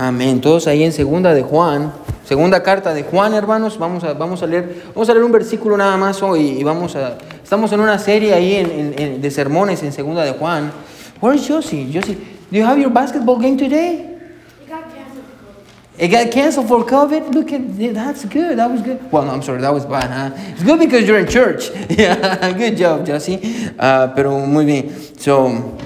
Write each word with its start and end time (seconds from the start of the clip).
Amén. 0.00 0.40
Todos 0.40 0.68
ahí 0.68 0.84
en 0.84 0.92
segunda 0.92 1.34
de 1.34 1.42
Juan, 1.42 1.92
segunda 2.24 2.62
carta 2.62 2.94
de 2.94 3.02
Juan, 3.02 3.34
hermanos, 3.34 3.80
vamos 3.80 4.04
a, 4.04 4.12
vamos 4.12 4.40
a 4.44 4.46
leer, 4.46 4.84
vamos 4.94 5.08
a 5.08 5.12
leer 5.12 5.24
un 5.24 5.32
versículo 5.32 5.76
nada 5.76 5.96
más 5.96 6.22
hoy 6.22 6.56
y 6.60 6.62
vamos 6.62 6.94
a, 6.94 7.18
estamos 7.42 7.72
en 7.72 7.80
una 7.80 7.98
serie 7.98 8.32
ahí 8.32 8.54
en, 8.54 8.94
en, 8.96 9.20
de 9.20 9.30
sermones 9.32 9.82
en 9.82 9.92
segunda 9.92 10.22
de 10.22 10.34
Juan. 10.34 10.70
Where 11.20 11.36
is 11.36 11.48
Josie? 11.48 11.90
Josie, 11.92 12.14
do 12.48 12.56
you 12.56 12.64
have 12.64 12.78
your 12.78 12.92
basketball 12.92 13.40
game 13.40 13.56
today? 13.56 14.04
It 15.98 16.12
got 16.12 16.30
canceled 16.30 16.68
for 16.68 16.86
COVID. 16.86 17.34
Look 17.34 17.52
at 17.52 17.92
that's 17.92 18.24
good. 18.24 18.56
That 18.56 18.70
was 18.70 18.82
good. 18.82 19.00
Well, 19.10 19.24
no, 19.24 19.32
I'm 19.32 19.42
sorry, 19.42 19.60
that 19.62 19.74
was 19.74 19.84
bad, 19.84 20.12
huh? 20.12 20.30
It's 20.52 20.62
good 20.62 20.78
because 20.78 21.08
you're 21.08 21.18
in 21.18 21.26
church. 21.26 21.70
yeah, 21.90 22.52
good 22.52 22.76
job, 22.76 23.04
Josie. 23.04 23.40
Uh, 23.76 24.06
pero 24.14 24.46
muy 24.46 24.64
bien. 24.64 24.94
So, 25.18 25.76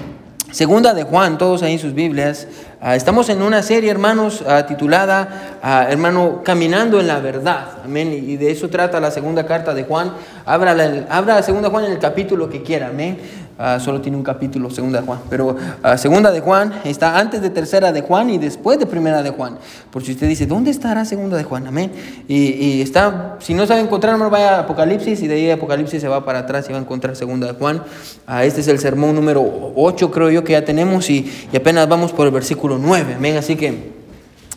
segunda 0.51 0.93
de 0.93 1.03
Juan, 1.03 1.39
todos 1.39 1.63
ahí 1.63 1.73
en 1.73 1.79
sus 1.79 1.93
Biblias. 1.93 2.45
Uh, 2.83 2.89
estamos 2.95 3.29
en 3.29 3.41
una 3.41 3.63
serie, 3.63 3.89
hermanos, 3.89 4.41
uh, 4.41 4.67
titulada, 4.67 5.57
hermano, 5.89 6.41
Caminando 6.43 6.99
en 6.99 7.07
la 7.07 7.21
Verdad. 7.21 7.77
Amén. 7.85 8.11
Y 8.11 8.35
de 8.35 8.51
eso 8.51 8.67
trata 8.67 8.99
la 8.99 9.09
segunda 9.09 9.45
carta 9.45 9.73
de 9.73 9.85
Juan. 9.85 10.11
Abra 10.45 10.73
la 10.75 11.43
segunda 11.43 11.69
Juan 11.69 11.85
en 11.85 11.93
el 11.93 11.99
capítulo 11.99 12.49
que 12.49 12.61
quiera. 12.61 12.89
Amén. 12.89 13.42
Ah, 13.57 13.79
solo 13.79 14.01
tiene 14.01 14.17
un 14.17 14.23
capítulo, 14.23 14.71
segunda 14.71 14.99
de 14.99 15.05
Juan. 15.05 15.19
Pero 15.29 15.49
uh, 15.49 15.97
segunda 15.97 16.31
de 16.31 16.39
Juan 16.39 16.73
está 16.85 17.19
antes 17.19 17.39
de 17.39 17.51
tercera 17.51 17.91
de 17.91 18.01
Juan 18.01 18.31
y 18.31 18.39
después 18.39 18.79
de 18.79 18.87
primera 18.87 19.21
de 19.21 19.29
Juan. 19.29 19.59
Por 19.91 20.03
si 20.03 20.13
usted 20.13 20.27
dice, 20.27 20.47
¿dónde 20.47 20.71
estará 20.71 21.05
segunda 21.05 21.37
de 21.37 21.43
Juan? 21.43 21.67
Amén. 21.67 21.91
Y, 22.27 22.81
está, 22.81 23.37
si 23.39 23.53
no 23.53 23.67
sabe 23.67 23.81
encontrar, 23.81 24.13
hermano, 24.13 24.31
vaya 24.31 24.57
a 24.57 24.59
Apocalipsis 24.61 25.21
y 25.21 25.27
de 25.27 25.35
ahí 25.35 25.51
Apocalipsis 25.51 26.01
se 26.01 26.07
va 26.07 26.25
para 26.25 26.39
atrás 26.39 26.65
y 26.67 26.71
va 26.71 26.79
a 26.79 26.81
encontrar 26.81 27.15
segunda 27.15 27.45
de 27.45 27.53
Juan. 27.53 27.83
Uh, 28.27 28.37
este 28.41 28.61
es 28.61 28.67
el 28.67 28.79
sermón 28.79 29.13
número 29.13 29.43
8, 29.75 30.09
creo 30.09 30.31
yo, 30.31 30.43
que 30.43 30.53
ya 30.53 30.65
tenemos 30.65 31.07
y, 31.11 31.31
y, 31.51 31.55
apenas 31.55 31.87
vamos 31.87 32.11
por 32.11 32.25
el 32.25 32.33
versículo 32.33 32.79
9. 32.79 33.15
Amén. 33.17 33.37
Así 33.37 33.55
que 33.55 33.91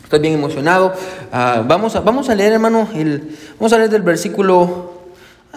estoy 0.03 0.19
bien 0.19 0.33
emocionado. 0.33 0.93
vamos, 1.31 1.95
a, 1.95 1.99
vamos 1.99 2.29
a 2.29 2.35
leer, 2.35 2.53
hermano, 2.53 2.87
el, 2.95 3.37
vamos 3.59 3.73
a 3.73 3.77
leer 3.77 3.91
del 3.91 4.01
versículo 4.01 4.96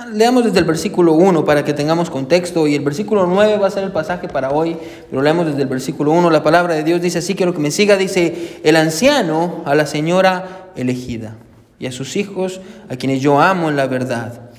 Leamos 0.09 0.45
desde 0.45 0.59
el 0.59 0.65
versículo 0.65 1.13
1 1.13 1.45
para 1.45 1.65
que 1.65 1.73
tengamos 1.73 2.11
contexto 2.11 2.67
y 2.67 2.75
el 2.75 2.83
versículo 2.83 3.27
9 3.27 3.59
va 3.59 3.67
a 3.67 3.71
ser 3.71 3.85
el 3.85 3.93
pasaje 3.93 4.29
para 4.29 4.51
hoy, 4.51 4.77
pero 5.11 5.23
leamos 5.23 5.47
desde 5.47 5.63
el 5.63 5.69
versículo 5.69 6.13
1. 6.13 6.31
La 6.31 6.43
palabra 6.43 6.75
de 6.75 6.85
Dios 6.85 7.01
dice 7.01 7.19
así, 7.19 7.35
quiero 7.35 7.53
que 7.53 7.59
me 7.61 7.71
siga, 7.71 7.97
dice, 7.97 8.61
el 8.63 8.77
anciano 8.77 9.63
a 9.65 9.75
la 9.75 9.87
señora 9.87 10.71
elegida 10.77 11.37
y 11.79 11.87
a 11.87 11.93
sus 11.93 12.17
hijos 12.17 12.61
a 12.89 12.97
quienes 12.97 13.21
yo 13.21 13.41
amo 13.41 13.69
en 13.69 13.77
la 13.77 13.87
verdad. 13.87 14.51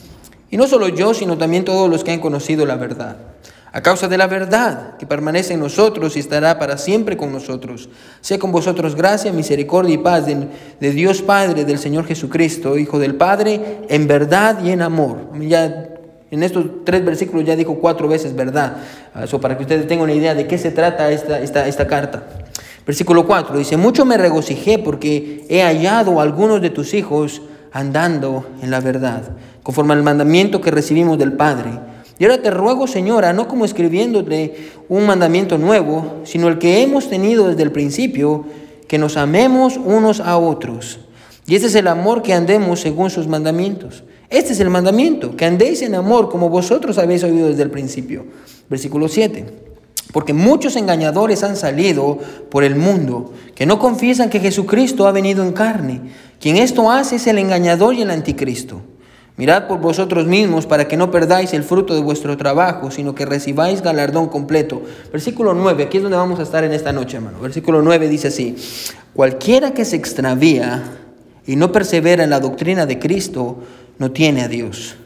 Y 0.50 0.58
no 0.58 0.68
solo 0.68 0.90
yo, 0.90 1.14
sino 1.14 1.38
también 1.38 1.66
todos 1.66 1.90
los 1.90 2.04
que 2.04 2.12
han 2.12 2.20
conocido 2.20 2.66
la 2.66 2.76
verdad 2.76 3.18
a 3.74 3.82
causa 3.82 4.10
de 4.10 4.18
la 4.18 4.28
verdad 4.28 4.98
que 4.98 5.06
permanece 5.06 5.54
en 5.54 5.62
nosotros 5.62 6.18
y 6.18 6.20
estará 6.20 6.60
para 6.60 6.78
siempre 6.78 7.16
con 7.16 7.32
nosotros. 7.32 7.90
Sea 8.20 8.38
con 8.38 8.52
vosotros 8.52 8.96
gracia, 8.96 9.32
misericordia 9.32 9.96
y 9.96 9.98
paz 9.98 10.26
de, 10.26 10.92
Dios 10.92 11.22
Padre, 11.22 11.64
del 11.64 11.80
Señor 11.80 12.06
Jesucristo, 12.06 12.78
Hijo 12.78 13.00
del 13.00 13.16
Padre, 13.16 13.80
en 13.88 14.08
verdad 14.08 14.62
y 14.64 14.72
en 14.72 14.82
amor. 14.82 15.30
Ya 15.40 15.88
en 16.32 16.44
estos 16.44 16.66
tres 16.84 17.04
versículos 17.06 17.46
ya 17.46 17.56
dijo 17.56 17.76
cuatro 17.76 18.08
veces 18.08 18.36
verdad, 18.36 18.78
eso 19.22 19.40
para 19.40 19.58
que 19.58 19.64
ustedes 19.64 19.88
tengan 19.88 20.04
una 20.04 20.14
idea 20.14 20.34
de 20.34 20.48
qué 20.48 20.58
se 20.58 20.72
trata 20.72 21.10
esta, 21.12 21.40
esta, 21.40 21.68
esta 21.68 21.88
carta. 21.88 22.24
Versículo 22.86 23.28
4 23.28 23.58
dice, 23.58 23.78
mucho 23.78 24.06
me 24.06 24.18
regocijé 24.18 24.80
porque 24.80 25.46
he 25.50 25.62
hallado 25.62 26.20
a 26.20 26.24
algunos 26.24 26.62
de 26.62 26.72
tus 26.72 26.94
hijos 26.94 27.42
andando 27.72 28.50
en 28.62 28.72
la 28.72 28.80
verdad, 28.80 29.24
conforme 29.62 29.94
al 29.94 30.04
mandamiento 30.04 30.62
que 30.62 30.72
recibimos 30.72 31.18
del 31.18 31.34
Padre. 31.34 31.91
Y 32.22 32.24
ahora 32.24 32.40
te 32.40 32.52
ruego, 32.52 32.86
Señora, 32.86 33.34
no 33.34 33.48
como 33.48 33.66
escribiéndote 33.66 34.70
un 34.90 35.08
mandamiento 35.08 35.58
nuevo, 35.58 36.22
sino 36.24 36.50
el 36.50 36.60
que 36.60 36.84
hemos 36.84 37.10
tenido 37.10 37.48
desde 37.48 37.64
el 37.64 37.72
principio, 37.72 38.46
que 38.88 39.00
nos 39.00 39.18
amemos 39.18 39.78
unos 39.78 40.20
a 40.20 40.38
otros. 40.38 41.00
Y 41.48 41.56
este 41.56 41.66
es 41.66 41.74
el 41.74 41.88
amor 41.88 42.22
que 42.22 42.36
andemos 42.36 42.80
según 42.80 43.10
sus 43.10 43.26
mandamientos. 43.26 44.04
Este 44.30 44.54
es 44.54 44.60
el 44.60 44.70
mandamiento, 44.70 45.36
que 45.36 45.46
andéis 45.46 45.82
en 45.82 45.96
amor 45.96 46.30
como 46.30 46.50
vosotros 46.50 47.00
habéis 47.00 47.24
oído 47.24 47.48
desde 47.48 47.64
el 47.64 47.72
principio. 47.72 48.28
Versículo 48.70 49.08
7. 49.08 49.44
Porque 50.14 50.34
muchos 50.34 50.76
engañadores 50.76 51.42
han 51.42 51.56
salido 51.58 52.20
por 52.52 52.64
el 52.64 52.76
mundo, 52.76 53.34
que 53.56 53.66
no 53.66 53.80
confiesan 53.80 54.30
que 54.30 54.40
Jesucristo 54.40 55.08
ha 55.08 55.12
venido 55.12 55.44
en 55.44 55.54
carne. 55.54 56.02
Quien 56.40 56.58
esto 56.58 56.92
hace 56.92 57.16
es 57.16 57.26
el 57.26 57.40
engañador 57.40 57.96
y 57.96 58.04
el 58.04 58.12
anticristo. 58.12 58.84
Mirad 59.38 59.68
por 59.68 59.80
vosotros 59.80 60.28
mismos 60.28 60.66
para 60.66 60.88
que 60.88 60.98
no 60.98 61.10
perdáis 61.10 61.54
el 61.54 61.64
fruto 61.64 61.96
de 61.96 62.02
vuestro 62.02 62.38
trabajo, 62.38 62.92
sino 62.92 63.16
que 63.16 63.26
recibáis 63.26 63.82
galardón 63.82 64.28
completo. 64.28 64.82
Versículo 65.12 65.54
9, 65.54 65.84
aquí 65.84 65.98
es 65.98 66.04
donde 66.04 66.18
vamos 66.18 66.40
a 66.40 66.44
estar 66.44 66.64
en 66.64 66.74
esta 66.74 66.92
noche, 66.92 67.18
hermano. 67.18 67.40
Versículo 67.40 67.82
9 67.82 68.10
dice 68.10 68.28
así, 68.28 68.56
cualquiera 69.14 69.72
que 69.74 69.86
se 69.86 69.96
extravía 69.96 70.84
y 71.48 71.56
no 71.56 71.72
persevera 71.72 72.24
en 72.24 72.30
la 72.30 72.40
doctrina 72.40 72.86
de 72.86 73.00
Cristo, 73.00 73.58
no 73.98 74.12
tiene 74.12 74.42
a 74.42 74.48
Dios. 74.48 74.98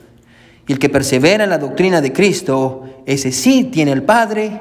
Y 0.68 0.74
el 0.74 0.80
que 0.80 0.90
persevera 0.90 1.44
en 1.44 1.52
la 1.52 1.60
doctrina 1.60 2.02
de 2.02 2.12
Cristo, 2.12 2.84
ese 3.06 3.32
sí 3.32 3.66
tiene 3.66 3.92
al 3.92 4.04
Padre 4.04 4.60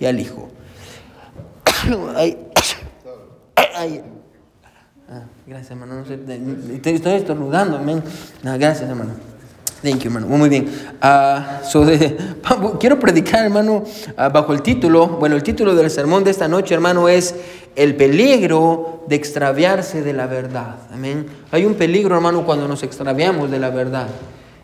y 0.00 0.06
al 0.06 0.18
Hijo. 0.20 0.48
Ah, 3.76 3.86
gracias, 5.46 5.70
hermano. 5.70 5.94
No 5.96 6.06
sé, 6.06 6.18
estoy 6.94 7.12
estornudando, 7.12 7.76
amén. 7.78 8.02
gracias, 8.42 8.88
hermano. 8.88 9.12
Thank 9.82 10.00
you, 10.00 10.08
hermano. 10.08 10.26
Muy 10.28 10.48
bien. 10.48 10.66
Uh, 11.02 12.78
quiero 12.80 12.98
predicar, 12.98 13.44
hermano, 13.44 13.84
uh, 13.84 14.32
bajo 14.32 14.54
el 14.54 14.62
título. 14.62 15.06
Bueno, 15.08 15.36
el 15.36 15.42
título 15.42 15.74
del 15.74 15.90
sermón 15.90 16.24
de 16.24 16.30
esta 16.30 16.48
noche, 16.48 16.74
hermano, 16.74 17.08
es 17.08 17.34
El 17.76 17.94
peligro 17.94 19.04
de 19.06 19.16
extraviarse 19.16 20.00
de 20.00 20.14
la 20.14 20.26
verdad. 20.26 20.76
Amén. 20.90 21.26
Hay 21.52 21.66
un 21.66 21.74
peligro, 21.74 22.14
hermano, 22.14 22.46
cuando 22.46 22.66
nos 22.66 22.82
extraviamos 22.82 23.50
de 23.50 23.58
la 23.58 23.68
verdad. 23.68 24.08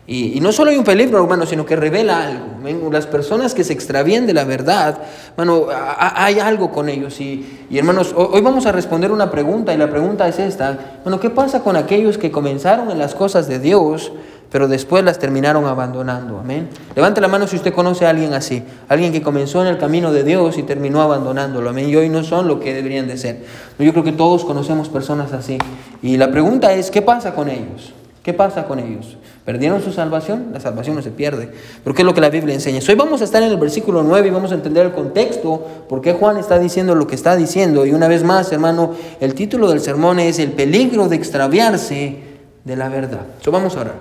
Y, 0.07 0.39
no 0.41 0.51
solo 0.51 0.71
hay 0.71 0.77
un 0.77 0.83
peligro, 0.83 1.21
hermano, 1.21 1.45
sino 1.45 1.65
que 1.65 1.75
revela 1.75 2.27
algo. 2.27 2.91
Las 2.91 3.05
personas 3.05 3.53
que 3.53 3.63
se 3.63 3.73
extravían 3.73 4.25
de 4.25 4.33
la 4.33 4.43
verdad, 4.43 4.97
hermano, 5.37 5.67
hay 5.97 6.39
algo 6.39 6.71
con 6.71 6.89
ellos. 6.89 7.19
Y, 7.21 7.45
hermanos, 7.71 8.13
hoy 8.15 8.41
vamos 8.41 8.65
a 8.65 8.71
responder 8.71 9.11
una 9.11 9.29
pregunta 9.29 9.73
y 9.73 9.77
la 9.77 9.89
pregunta 9.89 10.27
es 10.27 10.39
esta. 10.39 10.77
Bueno, 11.03 11.19
¿qué 11.19 11.29
pasa 11.29 11.61
con 11.61 11.75
aquellos 11.75 12.17
que 12.17 12.31
comenzaron 12.31 12.89
en 12.91 12.97
las 12.97 13.13
cosas 13.13 13.47
de 13.47 13.59
Dios, 13.59 14.11
pero 14.51 14.67
después 14.67 15.03
las 15.03 15.19
terminaron 15.19 15.65
abandonando? 15.65 16.39
Amén. 16.39 16.67
Levante 16.95 17.21
la 17.21 17.27
mano 17.27 17.45
si 17.45 17.55
usted 17.55 17.73
conoce 17.73 18.07
a 18.07 18.09
alguien 18.09 18.33
así. 18.33 18.63
Alguien 18.89 19.13
que 19.13 19.21
comenzó 19.21 19.61
en 19.61 19.67
el 19.67 19.77
camino 19.77 20.11
de 20.11 20.23
Dios 20.23 20.57
y 20.57 20.63
terminó 20.63 21.01
abandonándolo. 21.01 21.69
Amén. 21.69 21.87
Y 21.87 21.95
hoy 21.95 22.09
no 22.09 22.23
son 22.23 22.47
lo 22.47 22.59
que 22.59 22.73
deberían 22.73 23.07
de 23.07 23.17
ser. 23.17 23.45
Yo 23.77 23.91
creo 23.91 24.03
que 24.03 24.13
todos 24.13 24.45
conocemos 24.45 24.89
personas 24.89 25.31
así. 25.31 25.59
Y 26.01 26.17
la 26.17 26.31
pregunta 26.31 26.73
es, 26.73 26.89
¿qué 26.89 27.03
pasa 27.03 27.35
con 27.35 27.49
ellos? 27.49 27.93
¿Qué 28.23 28.33
pasa 28.33 28.65
con 28.65 28.79
ellos? 28.79 29.17
¿Perdieron 29.51 29.83
su 29.83 29.91
salvación? 29.91 30.51
La 30.53 30.61
salvación 30.61 30.95
no 30.95 31.01
se 31.01 31.11
pierde. 31.11 31.49
Pero 31.83 31.93
¿qué 31.93 32.03
es 32.03 32.05
lo 32.05 32.13
que 32.13 32.21
la 32.21 32.29
Biblia 32.29 32.55
enseña? 32.55 32.79
Hoy 32.87 32.95
vamos 32.95 33.19
a 33.19 33.25
estar 33.25 33.43
en 33.43 33.49
el 33.49 33.57
versículo 33.57 34.01
9 34.01 34.29
y 34.29 34.31
vamos 34.31 34.53
a 34.53 34.55
entender 34.55 34.85
el 34.85 34.93
contexto, 34.93 35.67
por 35.89 35.99
qué 35.99 36.13
Juan 36.13 36.37
está 36.37 36.57
diciendo 36.57 36.95
lo 36.95 37.05
que 37.05 37.15
está 37.15 37.35
diciendo. 37.35 37.85
Y 37.85 37.91
una 37.91 38.07
vez 38.07 38.23
más, 38.23 38.49
hermano, 38.53 38.95
el 39.19 39.35
título 39.35 39.67
del 39.67 39.81
sermón 39.81 40.21
es 40.21 40.39
El 40.39 40.53
peligro 40.53 41.09
de 41.09 41.17
extraviarse 41.17 42.19
de 42.63 42.75
la 42.77 42.87
verdad. 42.87 43.25
So, 43.41 43.51
vamos 43.51 43.75
a 43.75 43.81
orar. 43.81 43.95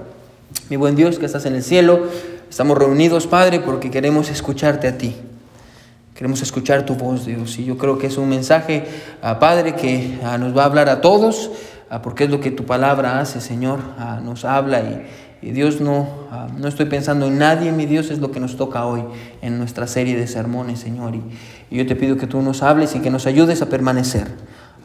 Mi 0.68 0.76
buen 0.76 0.94
Dios 0.94 1.18
que 1.18 1.26
estás 1.26 1.44
en 1.46 1.56
el 1.56 1.64
cielo, 1.64 2.06
estamos 2.48 2.78
reunidos, 2.78 3.26
Padre, 3.26 3.58
porque 3.58 3.90
queremos 3.90 4.30
escucharte 4.30 4.86
a 4.86 4.98
ti. 4.98 5.16
Queremos 6.14 6.42
escuchar 6.42 6.86
tu 6.86 6.94
voz, 6.94 7.26
Dios. 7.26 7.58
Y 7.58 7.64
yo 7.64 7.76
creo 7.76 7.98
que 7.98 8.06
es 8.06 8.18
un 8.18 8.28
mensaje, 8.28 8.84
a 9.20 9.30
ah, 9.30 9.38
Padre, 9.40 9.74
que 9.74 10.16
ah, 10.22 10.38
nos 10.38 10.56
va 10.56 10.62
a 10.62 10.66
hablar 10.66 10.88
a 10.88 11.00
todos 11.00 11.50
Ah, 11.92 12.02
porque 12.02 12.22
es 12.22 12.30
lo 12.30 12.38
que 12.38 12.52
tu 12.52 12.64
palabra 12.64 13.18
hace, 13.18 13.40
Señor, 13.40 13.80
nos 14.22 14.44
habla 14.44 14.80
y, 14.80 15.04
Dios 15.42 15.80
no, 15.80 16.06
ah, 16.30 16.48
no 16.58 16.68
estoy 16.68 16.86
pensando 16.86 17.26
en 17.26 17.38
nadie, 17.38 17.72
mi 17.72 17.86
Dios, 17.86 18.10
es 18.10 18.18
lo 18.18 18.30
que 18.30 18.40
nos 18.40 18.56
toca 18.56 18.84
hoy 18.84 19.02
en 19.40 19.58
nuestra 19.58 19.86
serie 19.86 20.16
de 20.16 20.26
sermones, 20.26 20.80
Señor. 20.80 21.14
Y, 21.14 21.22
yo 21.74 21.86
te 21.86 21.96
pido 21.96 22.16
que 22.16 22.26
tú 22.26 22.42
nos 22.42 22.62
hables 22.62 22.94
y 22.94 23.00
que 23.00 23.10
nos 23.10 23.26
ayudes 23.26 23.62
a 23.62 23.66
permanecer, 23.66 24.26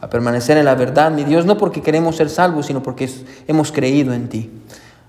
a 0.00 0.08
permanecer 0.08 0.56
en 0.56 0.64
la 0.64 0.74
verdad, 0.74 1.10
mi 1.10 1.24
Dios, 1.24 1.44
no 1.44 1.58
porque 1.58 1.82
queremos 1.82 2.16
ser 2.16 2.30
salvos, 2.30 2.66
sino 2.66 2.82
porque 2.82 3.10
hemos 3.46 3.72
creído 3.72 4.14
en 4.14 4.28
ti. 4.28 4.50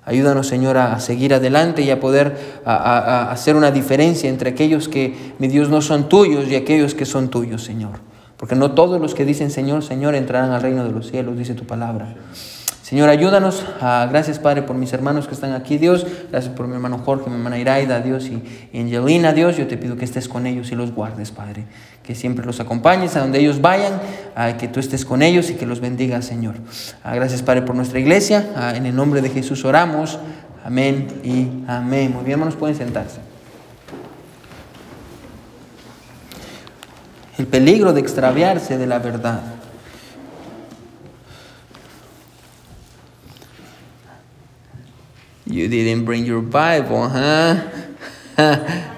Ayúdanos, 0.03 0.47
Señor, 0.47 0.77
a 0.77 0.99
seguir 0.99 1.33
adelante 1.33 1.81
y 1.81 1.91
a 1.91 1.99
poder 1.99 2.37
hacer 2.65 3.55
una 3.55 3.71
diferencia 3.71 4.29
entre 4.29 4.49
aquellos 4.51 4.87
que, 4.87 5.33
mi 5.37 5.47
Dios, 5.47 5.69
no 5.69 5.81
son 5.81 6.09
tuyos 6.09 6.47
y 6.47 6.55
aquellos 6.55 6.95
que 6.95 7.05
son 7.05 7.29
tuyos, 7.29 7.63
Señor. 7.63 7.99
Porque 8.37 8.55
no 8.55 8.71
todos 8.71 9.01
los 9.01 9.15
que 9.15 9.25
dicen 9.25 9.51
Señor, 9.51 9.83
Señor 9.83 10.15
entrarán 10.15 10.51
al 10.51 10.61
reino 10.61 10.85
de 10.85 10.91
los 10.91 11.09
cielos, 11.09 11.37
dice 11.37 11.55
tu 11.55 11.65
palabra. 11.65 12.15
Señor, 12.87 13.09
ayúdanos. 13.09 13.65
Ah, 13.81 14.07
gracias, 14.09 14.39
Padre, 14.39 14.61
por 14.61 14.77
mis 14.77 14.93
hermanos 14.93 15.27
que 15.27 15.33
están 15.33 15.51
aquí, 15.51 15.77
Dios. 15.77 16.07
Gracias 16.31 16.53
por 16.53 16.69
mi 16.69 16.75
hermano 16.75 16.99
Jorge, 16.99 17.29
mi 17.29 17.35
hermana 17.35 17.59
Iraida, 17.59 17.99
Dios, 17.99 18.29
y, 18.29 18.79
Angelina, 18.79 19.33
Dios. 19.33 19.57
Yo 19.57 19.67
te 19.67 19.75
pido 19.75 19.97
que 19.97 20.05
estés 20.05 20.29
con 20.29 20.47
ellos 20.47 20.71
y 20.71 20.75
los 20.75 20.93
guardes, 20.93 21.31
Padre. 21.31 21.65
Que 22.01 22.15
siempre 22.15 22.45
los 22.45 22.61
acompañes 22.61 23.17
a 23.17 23.19
donde 23.19 23.39
ellos 23.39 23.59
vayan, 23.59 23.99
ah, 24.37 24.53
que 24.57 24.69
tú 24.69 24.79
estés 24.79 25.03
con 25.03 25.21
ellos 25.21 25.49
y 25.49 25.55
que 25.55 25.65
los 25.65 25.81
bendiga, 25.81 26.21
Señor. 26.21 26.55
Ah, 27.03 27.13
gracias, 27.13 27.41
Padre, 27.41 27.63
por 27.63 27.75
nuestra 27.75 27.99
iglesia. 27.99 28.73
en 28.73 28.85
el 28.85 28.95
nombre 28.95 29.21
de 29.21 29.31
Jesús 29.31 29.65
oramos. 29.65 30.17
Amén 30.63 31.07
y 31.25 31.65
amén. 31.69 32.13
Muy 32.13 32.23
bien, 32.23 32.35
hermanos, 32.35 32.55
pueden 32.55 32.77
sentarse. 32.77 33.19
el 37.37 37.45
peligro 37.45 37.93
de 37.93 37.99
extraviarse 37.99 38.77
de 38.77 38.87
la 38.87 38.97
verdad. 38.97 39.56
You 45.49 45.67
didn't 45.69 46.03
bring 46.03 46.25
your 46.25 46.41
Bible, 46.41 47.07
huh? 47.07 47.61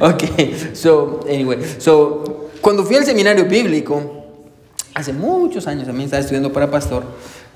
okay, 0.00 0.74
so 0.74 1.24
anyway, 1.28 1.62
so 1.78 2.50
cuando 2.60 2.84
fui 2.84 2.96
al 2.96 3.04
seminario 3.04 3.44
bíblico, 3.44 4.24
hace 4.92 5.12
muchos 5.12 5.68
años 5.68 5.86
también 5.86 6.06
estaba 6.06 6.20
estudiando 6.20 6.52
para 6.52 6.68
pastor. 6.70 7.04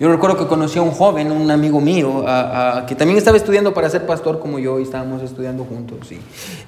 Yo 0.00 0.08
recuerdo 0.08 0.36
que 0.36 0.46
conocí 0.46 0.78
a 0.78 0.82
un 0.82 0.92
joven, 0.92 1.32
un 1.32 1.50
amigo 1.50 1.80
mío, 1.80 2.24
que 2.86 2.94
también 2.94 3.18
estaba 3.18 3.36
estudiando 3.36 3.74
para 3.74 3.90
ser 3.90 4.06
pastor 4.06 4.38
como 4.38 4.60
yo 4.60 4.78
y 4.78 4.84
estábamos 4.84 5.22
estudiando 5.22 5.64
juntos. 5.64 5.98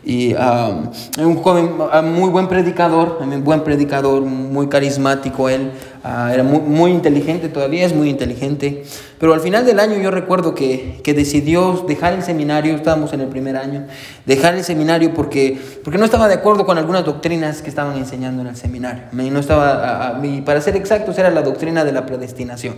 Y, 0.04 0.34
un 0.34 1.36
joven, 1.36 1.70
muy 2.12 2.28
buen 2.28 2.48
predicador, 2.48 3.20
buen 3.44 3.62
predicador, 3.62 4.22
muy 4.22 4.66
carismático 4.68 5.48
él. 5.48 5.70
Ah, 6.02 6.30
era 6.32 6.42
muy, 6.42 6.60
muy, 6.60 6.90
inteligente, 6.92 7.50
todavía 7.50 7.84
es 7.84 7.94
muy 7.94 8.08
inteligente, 8.08 8.84
pero 9.18 9.34
al 9.34 9.40
final 9.40 9.66
del 9.66 9.78
año 9.78 9.98
yo 10.00 10.10
recuerdo 10.10 10.54
que, 10.54 10.98
que, 11.04 11.12
decidió 11.12 11.84
dejar 11.86 12.14
el 12.14 12.22
seminario, 12.22 12.74
estábamos 12.74 13.12
en 13.12 13.20
el 13.20 13.28
primer 13.28 13.58
año, 13.58 13.84
dejar 14.24 14.54
el 14.54 14.64
seminario 14.64 15.12
porque, 15.12 15.60
porque 15.84 15.98
no 15.98 16.06
estaba 16.06 16.26
de 16.26 16.34
acuerdo 16.34 16.64
con 16.64 16.78
algunas 16.78 17.04
doctrinas 17.04 17.60
que 17.60 17.68
estaban 17.68 17.98
enseñando 17.98 18.40
en 18.40 18.48
el 18.48 18.56
seminario. 18.56 19.02
No 19.12 19.40
estaba, 19.40 20.18
y 20.22 20.40
para 20.40 20.62
ser 20.62 20.74
exactos, 20.74 21.18
era 21.18 21.30
la 21.30 21.42
doctrina 21.42 21.84
de 21.84 21.92
la 21.92 22.06
predestinación. 22.06 22.76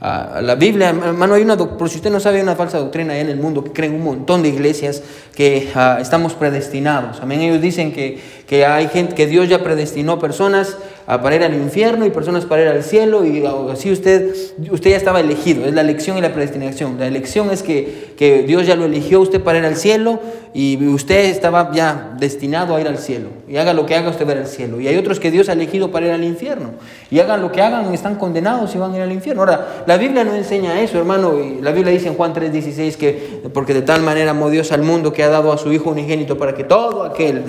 la 0.00 0.54
Biblia, 0.58 0.88
hermano, 0.88 1.34
hay 1.34 1.42
una, 1.42 1.58
por 1.58 1.90
si 1.90 1.96
usted 1.96 2.10
no 2.10 2.20
sabe, 2.20 2.38
hay 2.38 2.42
una 2.42 2.56
falsa 2.56 2.78
doctrina 2.78 3.18
en 3.18 3.28
el 3.28 3.36
mundo 3.36 3.64
que 3.64 3.72
creen 3.72 3.96
un 3.96 4.04
montón 4.04 4.42
de 4.42 4.48
iglesias 4.48 5.02
que 5.34 5.70
ah, 5.74 5.98
estamos 6.00 6.32
predestinados. 6.32 7.20
Amén. 7.20 7.40
Ellos 7.40 7.60
dicen 7.60 7.92
que, 7.92 8.18
que 8.46 8.64
hay 8.64 8.88
gente, 8.88 9.14
que 9.14 9.26
Dios 9.26 9.46
ya 9.50 9.62
predestinó 9.62 10.18
personas 10.18 10.78
para 11.06 11.36
ir 11.36 11.42
al 11.42 11.54
infierno 11.54 12.06
y 12.06 12.10
personas 12.10 12.44
para 12.44 12.62
ir 12.62 12.68
al 12.68 12.82
cielo 12.82 13.24
y 13.24 13.44
así 13.70 13.90
usted, 13.90 14.34
usted 14.70 14.90
ya 14.90 14.96
estaba 14.96 15.20
elegido. 15.20 15.64
Es 15.66 15.74
la 15.74 15.80
elección 15.80 16.16
y 16.18 16.20
la 16.20 16.32
predestinación. 16.32 16.98
La 16.98 17.06
elección 17.06 17.50
es 17.50 17.62
que, 17.62 18.11
que 18.22 18.44
Dios 18.44 18.68
ya 18.68 18.76
lo 18.76 18.84
eligió 18.84 19.20
usted 19.20 19.42
para 19.42 19.58
ir 19.58 19.64
al 19.64 19.74
cielo 19.74 20.20
y 20.54 20.76
usted 20.86 21.24
estaba 21.24 21.72
ya 21.72 22.14
destinado 22.20 22.76
a 22.76 22.80
ir 22.80 22.86
al 22.86 22.98
cielo. 22.98 23.30
Y 23.48 23.56
haga 23.56 23.74
lo 23.74 23.84
que 23.84 23.96
haga, 23.96 24.10
usted 24.10 24.28
va 24.28 24.30
al 24.30 24.46
cielo. 24.46 24.80
Y 24.80 24.86
hay 24.86 24.96
otros 24.96 25.18
que 25.18 25.32
Dios 25.32 25.48
ha 25.48 25.54
elegido 25.54 25.90
para 25.90 26.06
ir 26.06 26.12
al 26.12 26.22
infierno. 26.22 26.70
Y 27.10 27.18
hagan 27.18 27.42
lo 27.42 27.50
que 27.50 27.60
hagan, 27.60 27.92
están 27.92 28.14
condenados 28.14 28.72
y 28.76 28.78
van 28.78 28.92
a 28.92 28.98
ir 28.98 29.02
al 29.02 29.10
infierno. 29.10 29.42
Ahora, 29.42 29.82
la 29.88 29.96
Biblia 29.96 30.22
no 30.22 30.36
enseña 30.36 30.80
eso, 30.80 30.98
hermano. 30.98 31.34
La 31.60 31.72
Biblia 31.72 31.92
dice 31.92 32.06
en 32.06 32.14
Juan 32.14 32.32
3:16 32.32 32.96
que 32.96 33.42
porque 33.52 33.74
de 33.74 33.82
tal 33.82 34.02
manera 34.02 34.30
amó 34.30 34.50
Dios 34.50 34.70
al 34.70 34.82
mundo 34.82 35.12
que 35.12 35.24
ha 35.24 35.28
dado 35.28 35.50
a 35.50 35.58
su 35.58 35.72
Hijo 35.72 35.90
unigénito 35.90 36.38
para 36.38 36.54
que 36.54 36.62
todo 36.62 37.02
aquel 37.02 37.42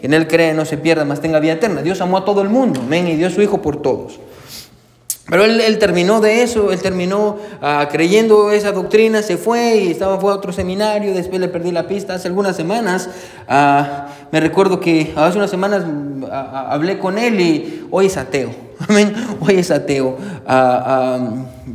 que 0.00 0.04
en 0.04 0.14
él 0.14 0.26
cree 0.26 0.52
no 0.52 0.64
se 0.64 0.78
pierda, 0.78 1.04
mas 1.04 1.20
tenga 1.20 1.38
vida 1.38 1.52
eterna. 1.52 1.80
Dios 1.80 2.00
amó 2.00 2.16
a 2.16 2.24
todo 2.24 2.42
el 2.42 2.48
mundo, 2.48 2.80
amén, 2.80 3.06
y 3.06 3.14
dio 3.14 3.30
su 3.30 3.40
Hijo 3.40 3.62
por 3.62 3.82
todos. 3.82 4.18
Pero 5.28 5.44
él, 5.44 5.78
terminó 5.78 6.20
de 6.20 6.42
eso, 6.42 6.72
él 6.72 6.80
terminó 6.80 7.36
ah, 7.60 7.86
creyendo 7.90 8.50
esa 8.50 8.72
doctrina, 8.72 9.20
se 9.22 9.36
fue 9.36 9.76
y 9.76 9.90
estaba 9.90 10.18
fue 10.18 10.32
a 10.32 10.36
otro 10.36 10.52
seminario, 10.52 11.12
después 11.12 11.38
le 11.40 11.48
perdí 11.48 11.70
la 11.70 11.86
pista 11.86 12.14
hace 12.14 12.28
algunas 12.28 12.56
semanas. 12.56 13.10
Ah, 13.46 14.08
me 14.32 14.40
recuerdo 14.40 14.80
que 14.80 15.12
hace 15.16 15.36
unas 15.36 15.50
semanas 15.50 15.84
ah, 16.30 16.68
hablé 16.70 16.98
con 16.98 17.18
él 17.18 17.40
y 17.40 17.86
hoy 17.90 18.06
es 18.06 18.16
ateo. 18.16 18.68
Hoy 19.40 19.56
es 19.56 19.72
ateo. 19.72 20.16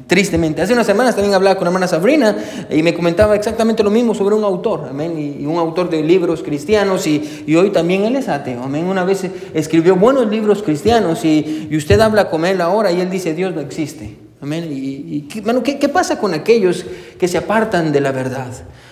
Tristemente. 0.08 0.62
Hace 0.62 0.74
unas 0.74 0.86
semanas 0.86 1.16
también 1.16 1.34
hablaba 1.34 1.56
con 1.56 1.66
la 1.66 1.70
hermana 1.70 1.88
Sabrina 1.88 2.36
y 2.70 2.84
me 2.84 2.94
comentaba 2.94 3.36
exactamente 3.36 3.84
lo 3.84 3.90
mismo 3.90 4.14
sobre 4.16 4.36
un 4.36 4.44
autor. 4.44 4.88
Amén. 4.90 5.38
Y, 5.40 5.46
un 5.46 5.58
autor 5.58 5.90
de 5.90 6.02
libros 6.04 6.42
cristianos. 6.44 7.06
Y, 7.08 7.44
y, 7.46 7.56
hoy 7.56 7.72
también 7.72 8.06
él 8.06 8.16
es 8.16 8.30
ateo. 8.30 8.64
Amén. 8.64 8.86
Una 8.86 9.04
vez 9.04 9.26
escribió 9.54 9.96
buenos 9.96 10.28
libros 10.28 10.64
cristianos 10.64 11.26
y, 11.26 11.68
y 11.70 11.78
usted 11.78 12.00
habla 12.00 12.30
con 12.30 12.46
él 12.46 12.62
ahora 12.62 12.92
y 12.92 13.02
él 13.02 13.10
dice 13.10 13.34
Dios 13.34 13.54
no 13.54 13.62
existe. 13.62 14.23
Amén. 14.44 14.68
¿Y, 14.70 15.22
¿qué, 15.22 15.80
¿qué, 15.80 15.88
pasa 15.88 16.20
con 16.20 16.34
aquellos 16.34 16.86
que 17.18 17.30
se 17.30 17.38
apartan 17.38 17.94
de 17.94 18.02
la 18.02 18.12
verdad? 18.12 18.52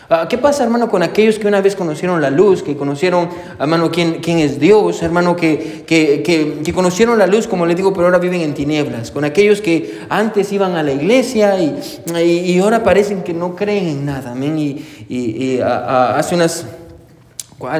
Ah, 0.09 0.25
¿Qué 0.29 0.37
pasa, 0.37 0.63
hermano, 0.63 0.89
con 0.89 1.03
aquellos 1.03 1.39
que 1.39 1.45
una 1.45 1.59
vez 1.59 1.75
conocieron 1.75 2.21
la 2.21 2.29
luz, 2.29 2.63
que 2.63 2.77
conocieron, 2.77 3.27
hermano, 3.59 3.91
quién, 3.91 4.21
quién 4.21 4.39
es 4.39 4.61
Dios, 4.61 5.03
hermano, 5.03 5.35
que, 5.35 5.83
que, 5.85 6.23
que, 6.23 6.73
conocieron 6.73 7.19
la 7.19 7.27
luz, 7.27 7.47
como 7.47 7.65
le 7.65 7.75
digo, 7.75 7.91
pero 7.91 8.05
ahora 8.05 8.17
viven 8.17 8.39
en 8.39 8.53
tinieblas? 8.53 9.11
Con 9.11 9.25
aquellos 9.25 9.59
que 9.59 9.99
antes 10.07 10.53
iban 10.53 10.75
a 10.75 10.83
la 10.83 10.93
iglesia 10.93 11.59
y, 11.59 11.75
y, 12.15 12.57
ahora 12.59 12.81
parecen 12.81 13.21
que 13.21 13.33
no 13.33 13.53
creen 13.53 13.89
en 13.89 14.05
nada. 14.05 14.31
Amén. 14.31 14.57
Y, 14.57 14.85
y 15.09 15.59
hace 15.59 16.33
unas 16.33 16.65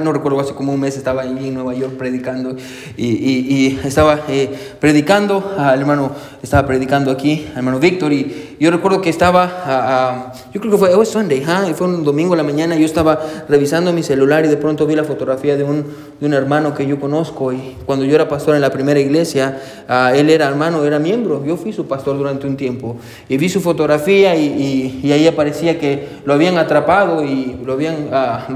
no 0.01 0.13
recuerdo, 0.13 0.39
hace 0.39 0.54
como 0.54 0.74
un 0.74 0.80
mes 0.80 0.98
estaba 0.98 1.24
ahí 1.24 1.48
en 1.48 1.54
Nueva 1.54 1.74
York 1.74 1.94
predicando 1.98 2.56
y, 2.98 3.06
y, 3.07 3.80
estaba 3.83 4.22
eh, 4.30 4.50
predicando, 4.80 5.54
al 5.57 5.80
hermano 5.80 6.12
estaba 6.42 6.68
predicando 6.68 7.12
aquí, 7.12 7.48
al 7.51 7.57
hermano 7.57 7.80
Víctor, 7.80 8.13
y 8.13 8.56
yo 8.60 8.69
recuerdo 8.72 9.01
que 9.01 9.10
estaba, 9.10 10.33
yo 10.54 10.62
creo 10.62 10.72
que 10.72 10.78
fue, 10.78 10.94
oh, 10.94 11.06
Sunday, 11.06 11.44
fue 11.75 11.88
un 11.88 12.04
domingo 12.04 12.33
en 12.33 12.38
la 12.38 12.44
mañana, 12.44 12.75
yo 12.75 12.86
estaba 12.86 13.19
revisando 13.50 13.92
mi 13.94 14.04
celular 14.04 14.45
y 14.45 14.48
de 14.48 14.57
pronto 14.57 14.86
vi 14.86 14.95
la 14.95 15.04
fotografía 15.04 15.57
de 15.57 15.63
un, 15.63 15.83
de 16.19 16.25
un 16.25 16.33
hermano 16.33 16.74
que 16.74 16.86
yo 16.86 17.00
conozco 17.00 17.51
y 17.54 17.78
cuando 17.86 18.06
yo 18.06 18.16
era 18.16 18.30
pastor 18.30 18.56
en 18.56 18.62
la 18.62 18.72
primera 18.72 19.00
iglesia, 19.00 19.62
ah, 19.88 20.12
él 20.16 20.30
era 20.30 20.48
hermano, 20.48 20.83
era 20.86 21.00
miembro, 21.00 21.44
yo 21.45 21.57
fui 21.57 21.74
su 21.74 21.88
pastor 21.88 22.18
durante 22.18 22.48
un 22.48 22.56
tiempo 22.56 22.98
y 23.28 23.38
vi 23.38 23.50
su 23.50 23.62
fotografía 23.62 24.36
y, 24.36 25.01
y 25.04 25.12
ahí 25.12 25.28
aparecía 25.28 25.80
que 25.80 26.07
lo 26.25 26.33
habían 26.33 26.57
atrapado 26.57 27.24
y 27.24 27.57
lo 27.63 27.74
habían... 27.74 28.10
Ah, 28.12 28.48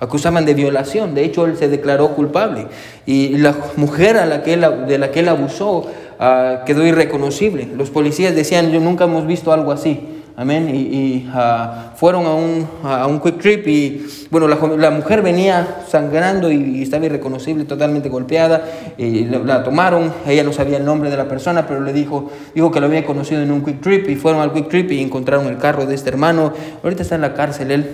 acusaban 0.00 0.44
de 0.44 0.54
violación. 0.54 1.14
De 1.14 1.24
hecho, 1.24 1.46
él 1.46 1.56
se 1.56 1.68
declaró 1.68 2.14
culpable. 2.14 2.66
Y 3.06 3.38
la 3.38 3.54
mujer 3.76 4.16
a 4.16 4.26
la 4.26 4.42
que 4.42 4.56
de 4.56 4.98
la 4.98 5.10
que 5.10 5.20
él 5.20 5.28
abusó 5.28 5.86
ah, 6.18 6.62
quedó 6.66 6.86
irreconocible. 6.86 7.68
Los 7.76 7.90
policías 7.90 8.34
decían, 8.34 8.70
yo 8.70 8.80
nunca 8.80 9.04
hemos 9.04 9.26
visto 9.26 9.52
algo 9.52 9.72
así. 9.72 10.00
Amén. 10.36 10.72
Y, 10.72 11.28
ah, 11.34 11.94
fueron 11.96 12.24
a 12.26 12.32
un, 12.32 12.64
a 12.84 13.08
un, 13.08 13.18
quick 13.18 13.40
trip 13.40 13.66
y, 13.66 14.06
bueno, 14.30 14.46
la, 14.46 14.90
mujer 14.92 15.20
venía 15.20 15.82
sangrando 15.88 16.48
y, 16.52 16.80
estaba 16.80 17.06
irreconocible, 17.06 17.64
totalmente 17.64 18.08
golpeada. 18.08 18.62
Y 18.96 19.24
la, 19.24 19.64
tomaron, 19.64 20.12
ella 20.28 20.44
no 20.44 20.52
sabía 20.52 20.76
el 20.76 20.84
nombre 20.84 21.10
de 21.10 21.16
la 21.16 21.26
persona, 21.26 21.66
pero 21.66 21.80
le 21.80 21.92
dijo, 21.92 22.30
dijo 22.54 22.70
que 22.70 22.78
lo 22.78 22.86
había 22.86 23.04
conocido 23.04 23.42
en 23.42 23.50
un 23.50 23.64
quick 23.64 23.80
trip 23.80 24.08
y 24.08 24.14
fueron 24.14 24.40
al 24.40 24.52
quick 24.52 24.68
trip 24.68 24.92
y 24.92 25.02
encontraron 25.02 25.48
el 25.48 25.58
carro 25.58 25.86
de 25.86 25.96
este 25.96 26.08
hermano. 26.08 26.52
Ahorita 26.84 27.02
está 27.02 27.16
en 27.16 27.22
la 27.22 27.34
cárcel 27.34 27.72
él 27.72 27.90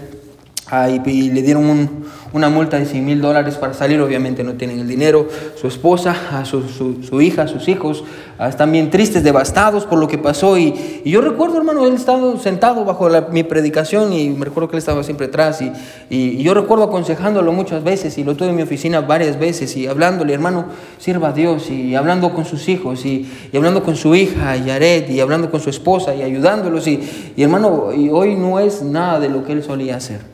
y, 1.06 1.31
le 1.31 1.43
dieron 1.43 1.88
una 2.32 2.49
multa 2.49 2.78
de 2.78 2.87
100 2.87 3.05
mil 3.05 3.20
dólares 3.20 3.56
para 3.56 3.75
salir, 3.75 4.00
obviamente 4.00 4.43
no 4.43 4.55
tienen 4.55 4.81
el 4.81 4.88
dinero. 4.88 5.28
Su 5.60 5.69
esposa, 5.69 6.15
su, 6.44 6.62
su, 7.03 7.20
hija, 7.20 7.46
sus 7.46 7.69
hijos 7.69 8.03
ah, 8.39 8.48
están 8.48 8.72
bien 8.72 8.91
tristes, 8.91 9.22
devastados 9.22 9.84
por 9.84 9.98
lo 9.98 10.08
que 10.08 10.17
pasó. 10.17 10.56
Y, 10.56 11.03
yo 11.05 11.20
recuerdo, 11.20 11.58
hermano, 11.58 11.86
él 11.86 11.94
estaba 11.94 12.39
sentado 12.39 12.84
bajo 12.84 13.08
mi 13.31 13.44
predicación 13.44 14.12
y 14.12 14.31
me 14.31 14.46
recuerdo 14.46 14.69
que 14.69 14.77
él 14.77 14.79
estaba 14.79 15.05
siempre 15.05 15.27
atrás. 15.27 15.60
Y, 15.60 15.70
y, 16.08 16.43
yo 16.43 16.55
recuerdo 16.55 16.84
aconsejándolo 16.84 17.53
muchas 17.53 17.84
veces 17.84 18.17
y 18.17 18.24
lo 18.24 18.34
tuve 18.34 18.48
en 18.48 18.56
mi 18.56 18.62
oficina 18.62 19.03
varias 19.03 19.39
veces 19.39 19.77
y 19.77 19.86
hablándole, 19.86 20.32
hermano, 20.32 20.67
sirva 20.98 21.29
a 21.29 21.32
Dios 21.32 21.70
y 21.70 21.94
hablando 21.94 22.32
con 22.32 22.46
sus 22.46 22.69
hijos 22.70 23.05
y, 23.05 23.31
hablando 23.55 23.82
con 23.82 23.96
su 23.96 24.15
hija, 24.15 24.56
Yaret, 24.56 25.10
y 25.10 25.20
hablando 25.20 25.50
con 25.50 25.60
su 25.60 25.69
esposa 25.69 26.15
y 26.15 26.22
ayudándolos. 26.22 26.86
Y, 26.89 27.00
hermano, 27.36 27.93
y 27.94 28.08
hoy 28.08 28.34
no 28.34 28.58
es 28.58 28.82
nada 28.82 29.20
de 29.20 29.29
lo 29.29 29.44
que 29.44 29.53
él 29.53 29.62
solía 29.62 29.96
hacer. 29.96 30.33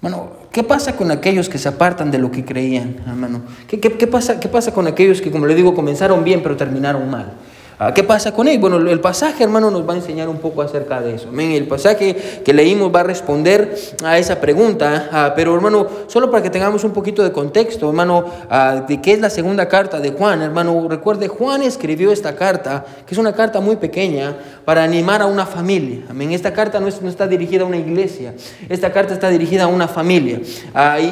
Bueno, 0.00 0.30
¿qué 0.50 0.62
pasa 0.62 0.96
con 0.96 1.10
aquellos 1.10 1.48
que 1.48 1.58
se 1.58 1.68
apartan 1.68 2.10
de 2.10 2.18
lo 2.18 2.30
que 2.30 2.44
creían, 2.44 2.96
hermano? 3.06 3.42
¿Qué, 3.68 3.78
qué, 3.78 4.06
pasa, 4.06 4.40
¿Qué 4.40 4.48
pasa 4.48 4.72
con 4.72 4.86
aquellos 4.86 5.20
que, 5.20 5.30
como 5.30 5.46
le 5.46 5.54
digo, 5.54 5.74
comenzaron 5.74 6.24
bien 6.24 6.42
pero 6.42 6.56
terminaron 6.56 7.10
mal? 7.10 7.34
Ah, 7.82 7.94
¿Qué 7.94 8.04
pasa 8.04 8.34
con 8.34 8.46
él? 8.46 8.58
Bueno, 8.58 8.76
el 8.76 9.00
pasaje, 9.00 9.42
hermano, 9.42 9.70
nos 9.70 9.88
va 9.88 9.94
a 9.94 9.96
enseñar 9.96 10.28
un 10.28 10.36
poco 10.36 10.60
acerca 10.60 11.00
de 11.00 11.14
eso. 11.14 11.30
El 11.34 11.66
pasaje 11.66 12.14
que 12.44 12.52
leímos 12.52 12.94
va 12.94 13.00
a 13.00 13.04
responder 13.04 13.74
a 14.04 14.18
esa 14.18 14.38
pregunta, 14.38 15.08
ah, 15.10 15.32
pero 15.34 15.54
hermano, 15.54 15.86
solo 16.06 16.30
para 16.30 16.42
que 16.42 16.50
tengamos 16.50 16.84
un 16.84 16.90
poquito 16.90 17.22
de 17.22 17.32
contexto, 17.32 17.88
hermano, 17.88 18.26
ah, 18.50 18.84
de 18.86 19.00
qué 19.00 19.14
es 19.14 19.20
la 19.20 19.30
segunda 19.30 19.66
carta 19.66 19.98
de 19.98 20.10
Juan, 20.10 20.42
hermano, 20.42 20.88
recuerde, 20.90 21.28
Juan 21.28 21.62
escribió 21.62 22.12
esta 22.12 22.36
carta, 22.36 22.84
que 23.06 23.14
es 23.14 23.18
una 23.18 23.32
carta 23.32 23.60
muy 23.60 23.76
pequeña, 23.76 24.36
para 24.66 24.82
animar 24.82 25.22
a 25.22 25.26
una 25.26 25.46
familia. 25.46 26.00
Amén. 26.10 26.32
Esta 26.32 26.52
carta 26.52 26.80
no, 26.80 26.86
está 26.86 27.26
dirigida 27.26 27.62
a 27.62 27.64
una 27.64 27.78
iglesia, 27.78 28.34
esta 28.68 28.92
carta 28.92 29.14
está 29.14 29.30
dirigida 29.30 29.64
a 29.64 29.68
una 29.68 29.88
familia. 29.88 30.38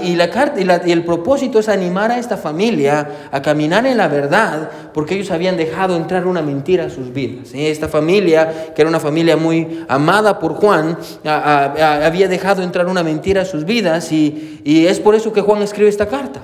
y, 0.02 0.14
la 0.16 0.28
carta, 0.28 0.60
y 0.60 0.92
el 0.92 1.02
propósito 1.02 1.60
es 1.60 1.70
animar 1.70 2.10
a 2.10 2.18
esta 2.18 2.36
familia 2.36 3.08
a 3.32 3.40
caminar 3.40 3.86
en 3.86 3.96
la 3.96 4.08
verdad, 4.08 4.68
porque 4.92 5.14
ellos 5.14 5.30
habían 5.30 5.56
dejado 5.56 5.96
entrar 5.96 6.26
una 6.26 6.42
mentira 6.42 6.57
mentira 6.58 6.86
a 6.86 6.90
sus 6.90 7.12
vidas. 7.12 7.50
Esta 7.54 7.88
familia, 7.88 8.72
que 8.74 8.82
era 8.82 8.88
una 8.88 8.98
familia 8.98 9.36
muy 9.36 9.84
amada 9.88 10.40
por 10.40 10.54
Juan, 10.54 10.98
había 11.24 12.26
dejado 12.26 12.62
entrar 12.62 12.86
una 12.86 13.04
mentira 13.04 13.42
a 13.42 13.44
sus 13.44 13.64
vidas 13.64 14.10
y, 14.10 14.60
es 14.64 14.98
por 14.98 15.14
eso 15.14 15.32
que 15.32 15.40
Juan 15.40 15.62
escribe 15.62 15.88
esta 15.88 16.06
carta. 16.06 16.40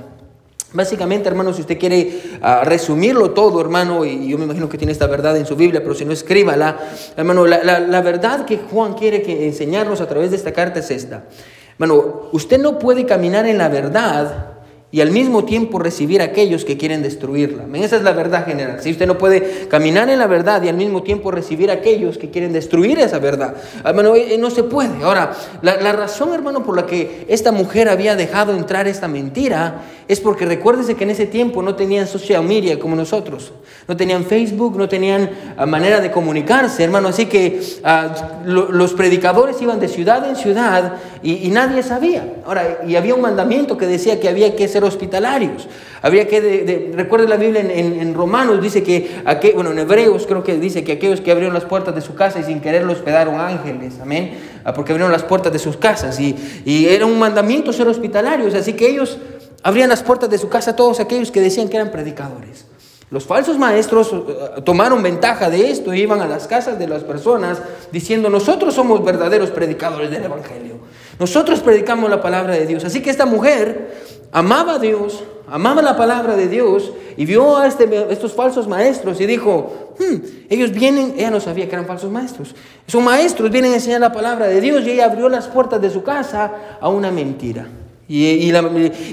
Básicamente, 0.72 1.28
hermano, 1.28 1.52
si 1.52 1.60
usted 1.60 1.78
quiere 1.78 2.20
ah, 2.42 2.62
resumirlo 2.64 3.30
todo, 3.30 3.60
hermano, 3.60 4.04
y 4.04 4.28
yo 4.28 4.38
me 4.38 4.44
imagino 4.44 4.68
que 4.68 4.76
tiene 4.76 4.92
esta 4.92 5.06
verdad 5.06 5.36
en 5.36 5.46
su 5.46 5.54
Biblia, 5.54 5.80
pero 5.80 5.94
si 5.94 6.04
no, 6.04 6.12
escríbala. 6.12 6.76
Hermano, 7.16 7.46
la, 7.46 7.62
la 7.80 8.02
verdad 8.02 8.44
que 8.44 8.58
Juan 8.58 8.94
quiere 8.94 9.22
que 9.22 9.46
enseñarnos 9.46 10.00
a 10.00 10.08
través 10.08 10.30
de 10.30 10.36
esta 10.36 10.52
carta 10.52 10.80
es 10.80 10.90
esta. 10.90 11.24
Hermano, 11.78 12.28
usted 12.32 12.58
no 12.60 12.78
puede 12.78 13.06
caminar 13.06 13.46
en 13.46 13.58
la 13.58 13.68
verdad 13.68 14.53
y 14.94 15.00
al 15.00 15.10
mismo 15.10 15.44
tiempo 15.44 15.80
recibir 15.80 16.20
a 16.20 16.26
aquellos 16.26 16.64
que 16.64 16.76
quieren 16.76 17.02
destruirla. 17.02 17.64
Esa 17.84 17.96
es 17.96 18.04
la 18.04 18.12
verdad 18.12 18.46
general. 18.46 18.80
Si 18.80 18.92
usted 18.92 19.08
no 19.08 19.18
puede 19.18 19.66
caminar 19.66 20.08
en 20.08 20.20
la 20.20 20.28
verdad 20.28 20.62
y 20.62 20.68
al 20.68 20.76
mismo 20.76 21.02
tiempo 21.02 21.32
recibir 21.32 21.68
a 21.72 21.74
aquellos 21.74 22.16
que 22.16 22.30
quieren 22.30 22.52
destruir 22.52 23.00
esa 23.00 23.18
verdad, 23.18 23.56
hermano, 23.84 24.14
eh, 24.14 24.38
no 24.38 24.50
se 24.50 24.62
puede. 24.62 25.02
Ahora, 25.02 25.32
la, 25.62 25.80
la 25.80 25.90
razón, 25.90 26.32
hermano, 26.32 26.62
por 26.62 26.76
la 26.76 26.86
que 26.86 27.26
esta 27.26 27.50
mujer 27.50 27.88
había 27.88 28.14
dejado 28.14 28.54
entrar 28.54 28.86
esta 28.86 29.08
mentira 29.08 29.82
es 30.06 30.20
porque 30.20 30.44
recuérdese 30.44 30.94
que 30.94 31.04
en 31.04 31.10
ese 31.10 31.26
tiempo 31.26 31.62
no 31.62 31.74
tenían 31.74 32.06
social 32.06 32.44
media 32.44 32.78
como 32.78 32.94
nosotros, 32.94 33.52
no 33.88 33.96
tenían 33.96 34.24
Facebook, 34.24 34.76
no 34.76 34.88
tenían 34.88 35.30
ah, 35.56 35.66
manera 35.66 36.00
de 36.00 36.10
comunicarse, 36.10 36.84
hermano. 36.84 37.08
Así 37.08 37.26
que 37.26 37.60
ah, 37.82 38.42
los 38.44 38.92
predicadores 38.92 39.60
iban 39.62 39.80
de 39.80 39.88
ciudad 39.88 40.28
en 40.28 40.36
ciudad 40.36 40.98
y, 41.22 41.48
nadie 41.48 41.82
sabía. 41.82 42.34
Ahora, 42.46 42.80
y 42.86 42.96
había 42.96 43.14
un 43.14 43.22
mandamiento 43.22 43.78
que 43.78 43.86
decía 43.86 44.20
que 44.20 44.28
había 44.28 44.54
que 44.54 44.68
ser 44.68 44.83
hospitalarios. 44.86 45.68
Había 46.02 46.28
que, 46.28 46.40
de, 46.40 46.92
recuerde 46.94 47.28
la 47.28 47.36
Biblia 47.36 47.60
en, 47.60 48.14
Romanos, 48.14 48.60
dice 48.60 48.82
que, 48.82 49.22
bueno, 49.54 49.72
en 49.72 49.78
Hebreos 49.78 50.26
creo 50.26 50.42
que 50.42 50.56
dice 50.58 50.84
que 50.84 50.92
aquellos 50.92 51.20
que 51.20 51.30
abrieron 51.30 51.54
las 51.54 51.64
puertas 51.64 51.94
de 51.94 52.00
su 52.00 52.14
casa 52.14 52.40
y 52.40 52.44
sin 52.44 52.60
querer 52.60 52.84
los 52.84 52.98
hospedaron 52.98 53.40
ángeles, 53.40 53.94
amén, 54.00 54.38
ah, 54.64 54.72
porque 54.74 54.92
abrieron 54.92 55.12
las 55.12 55.22
puertas 55.22 55.52
de 55.52 55.58
sus 55.58 55.76
casas 55.76 56.18
y, 56.20 56.36
y 56.64 56.86
era 56.86 57.06
un 57.06 57.18
mandamiento 57.18 57.72
ser 57.72 57.88
hospitalarios, 57.88 58.54
así 58.54 58.74
que 58.74 58.88
ellos 58.88 59.18
abrían 59.62 59.88
las 59.88 60.02
puertas 60.02 60.30
de 60.30 60.38
su 60.38 60.48
casa 60.48 60.72
a 60.72 60.76
todos 60.76 61.00
aquellos 61.00 61.30
que 61.30 61.40
decían 61.40 61.68
que 61.68 61.76
eran 61.76 61.90
predicadores. 61.90 62.66
Los 63.10 63.24
falsos 63.24 63.58
maestros 63.58 64.12
eh, 64.12 64.62
tomaron 64.64 65.02
ventaja 65.02 65.48
de 65.48 65.70
esto 65.70 65.92
e 65.92 65.98
iban 65.98 66.20
a 66.20 66.26
las 66.26 66.46
casas 66.46 66.78
de 66.78 66.88
las 66.88 67.04
personas 67.04 67.60
diciendo, 67.92 68.28
nosotros 68.28 68.74
somos 68.74 69.04
verdaderos 69.04 69.50
predicadores 69.50 70.10
del 70.10 70.24
Evangelio. 70.24 70.78
Nosotros 71.18 71.60
predicamos 71.60 72.10
la 72.10 72.20
palabra 72.20 72.54
de 72.54 72.66
Dios. 72.66 72.84
Así 72.84 73.00
que 73.02 73.10
esta 73.10 73.26
mujer 73.26 73.94
amaba 74.32 74.74
a 74.74 74.78
Dios, 74.78 75.22
amaba 75.48 75.82
la 75.82 75.96
palabra 75.96 76.36
de 76.36 76.48
Dios 76.48 76.92
y 77.16 77.24
vio 77.24 77.56
a 77.56 77.66
este, 77.66 78.12
estos 78.12 78.32
falsos 78.32 78.66
maestros 78.66 79.20
y 79.20 79.26
dijo, 79.26 79.94
hmm, 79.98 80.14
ellos 80.50 80.72
vienen, 80.72 81.14
ella 81.16 81.30
no 81.30 81.40
sabía 81.40 81.68
que 81.68 81.74
eran 81.74 81.86
falsos 81.86 82.10
maestros, 82.10 82.54
son 82.86 83.04
maestros, 83.04 83.50
vienen 83.50 83.72
a 83.72 83.76
enseñar 83.76 84.00
la 84.00 84.12
palabra 84.12 84.46
de 84.46 84.60
Dios 84.60 84.84
y 84.84 84.90
ella 84.90 85.06
abrió 85.06 85.28
las 85.28 85.46
puertas 85.46 85.80
de 85.80 85.90
su 85.90 86.02
casa 86.02 86.52
a 86.80 86.88
una 86.88 87.10
mentira. 87.10 87.68
Y, 88.06 88.52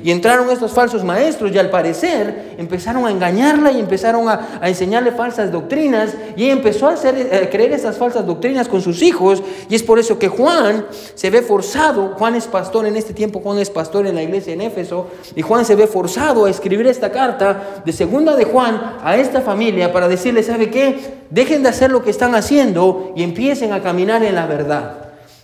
entraron 0.06 0.50
estos 0.50 0.74
falsos 0.74 1.02
maestros 1.06 1.54
y 1.54 1.58
al 1.58 1.70
parecer 1.70 2.56
empezaron 2.58 3.06
a 3.06 3.12
engañarla 3.12 3.72
y 3.72 3.80
empezaron 3.80 4.28
a, 4.28 4.60
enseñarle 4.64 5.14
falsas 5.14 5.50
doctrinas 5.50 6.14
y 6.36 6.44
ella 6.44 6.54
empezó 6.54 6.88
a, 6.90 6.94
hacer, 6.94 7.50
creer 7.50 7.72
esas 7.72 7.98
falsas 7.98 8.26
doctrinas 8.26 8.68
con 8.68 8.82
sus 8.82 9.02
hijos 9.02 9.42
y 9.70 9.76
es 9.76 9.84
por 9.84 9.98
eso 9.98 10.20
que 10.20 10.28
Juan 10.28 10.86
se 11.16 11.30
ve 11.30 11.42
forzado, 11.42 12.16
Juan 12.18 12.36
es 12.36 12.48
pastor 12.48 12.86
en 12.86 12.98
este 12.98 13.14
tiempo, 13.14 13.40
Juan 13.40 13.60
es 13.60 13.70
pastor 13.70 14.08
en 14.08 14.16
la 14.16 14.24
iglesia 14.24 14.54
en 14.54 14.62
Éfeso 14.62 15.08
y 15.38 15.42
Juan 15.42 15.64
se 15.64 15.76
ve 15.76 15.88
forzado 15.88 16.44
a 16.44 16.50
escribir 16.50 16.86
esta 16.88 17.14
carta 17.14 17.82
de 17.86 17.94
segunda 17.94 18.36
de 18.36 18.44
Juan 18.44 18.98
a 19.02 19.16
esta 19.16 19.40
familia 19.40 19.94
para 19.94 20.10
decirle, 20.10 20.44
¿sabe 20.44 20.70
qué? 20.70 21.22
Dejen 21.30 21.64
de 21.64 21.70
hacer 21.70 21.92
lo 21.92 22.04
que 22.04 22.10
están 22.10 22.36
haciendo 22.36 23.14
y 23.16 23.24
empiecen 23.24 23.72
a 23.72 23.82
caminar 23.82 24.22
en 24.24 24.36
la 24.36 24.48
verdad. 24.48 24.98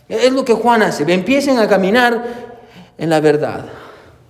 Es 0.10 0.32
lo 0.32 0.44
que 0.44 0.54
Juan 0.54 0.82
hace, 0.82 1.04
empiecen 1.12 1.60
a 1.60 1.68
caminar 1.68 2.57
en 2.98 3.10
la 3.10 3.20
verdad. 3.20 3.66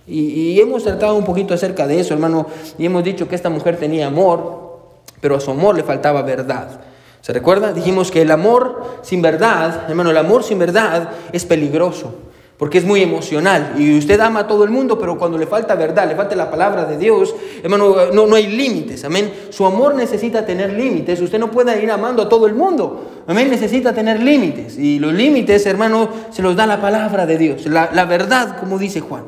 Y, 0.06 0.58
hemos 0.60 0.84
tratado 0.84 1.16
un 1.16 1.24
poquito 1.24 1.52
acerca 1.52 1.86
de 1.86 2.00
eso, 2.00 2.14
hermano, 2.14 2.46
y 2.78 2.86
hemos 2.86 3.04
dicho 3.04 3.28
que 3.28 3.34
esta 3.34 3.50
mujer 3.50 3.76
tenía 3.76 4.06
amor, 4.06 4.78
pero 5.20 5.36
a 5.36 5.40
su 5.40 5.50
amor 5.50 5.76
le 5.76 5.82
faltaba 5.82 6.22
verdad. 6.22 6.80
¿Se 7.20 7.32
recuerda? 7.32 7.72
Dijimos 7.72 8.10
que 8.10 8.22
el 8.22 8.30
amor 8.30 9.00
sin 9.02 9.20
verdad, 9.20 9.84
hermano, 9.88 10.10
el 10.10 10.16
amor 10.16 10.44
sin 10.44 10.58
verdad 10.58 11.10
es 11.32 11.44
peligroso 11.44 12.14
porque 12.58 12.78
es 12.78 12.84
muy 12.84 13.00
emocional 13.00 13.74
y 13.78 13.96
usted 13.96 14.18
ama 14.20 14.40
a 14.40 14.46
todo 14.48 14.64
el 14.64 14.70
mundo, 14.70 14.98
pero 14.98 15.16
cuando 15.16 15.38
le 15.38 15.46
falta 15.46 15.76
verdad, 15.76 16.08
le 16.08 16.16
falta 16.16 16.34
la 16.34 16.50
palabra 16.50 16.84
de 16.84 16.98
Dios, 16.98 17.34
hermano, 17.62 18.12
no, 18.12 18.26
no 18.26 18.34
hay 18.34 18.48
límites, 18.48 19.04
amén. 19.04 19.32
Su 19.50 19.64
amor 19.64 19.94
necesita 19.94 20.44
tener 20.44 20.72
límites, 20.72 21.20
usted 21.20 21.38
no 21.38 21.52
puede 21.52 21.80
ir 21.82 21.90
amando 21.90 22.22
a 22.22 22.28
todo 22.28 22.46
el 22.46 22.54
mundo, 22.54 23.22
amén, 23.28 23.48
necesita 23.48 23.94
tener 23.94 24.20
límites 24.20 24.76
y 24.76 24.98
los 24.98 25.14
límites, 25.14 25.64
hermano, 25.66 26.08
se 26.30 26.42
los 26.42 26.56
da 26.56 26.66
la 26.66 26.80
palabra 26.80 27.26
de 27.26 27.38
Dios, 27.38 27.66
la, 27.66 27.90
la 27.92 28.04
verdad, 28.04 28.58
como 28.58 28.76
dice 28.76 29.00
Juan. 29.00 29.24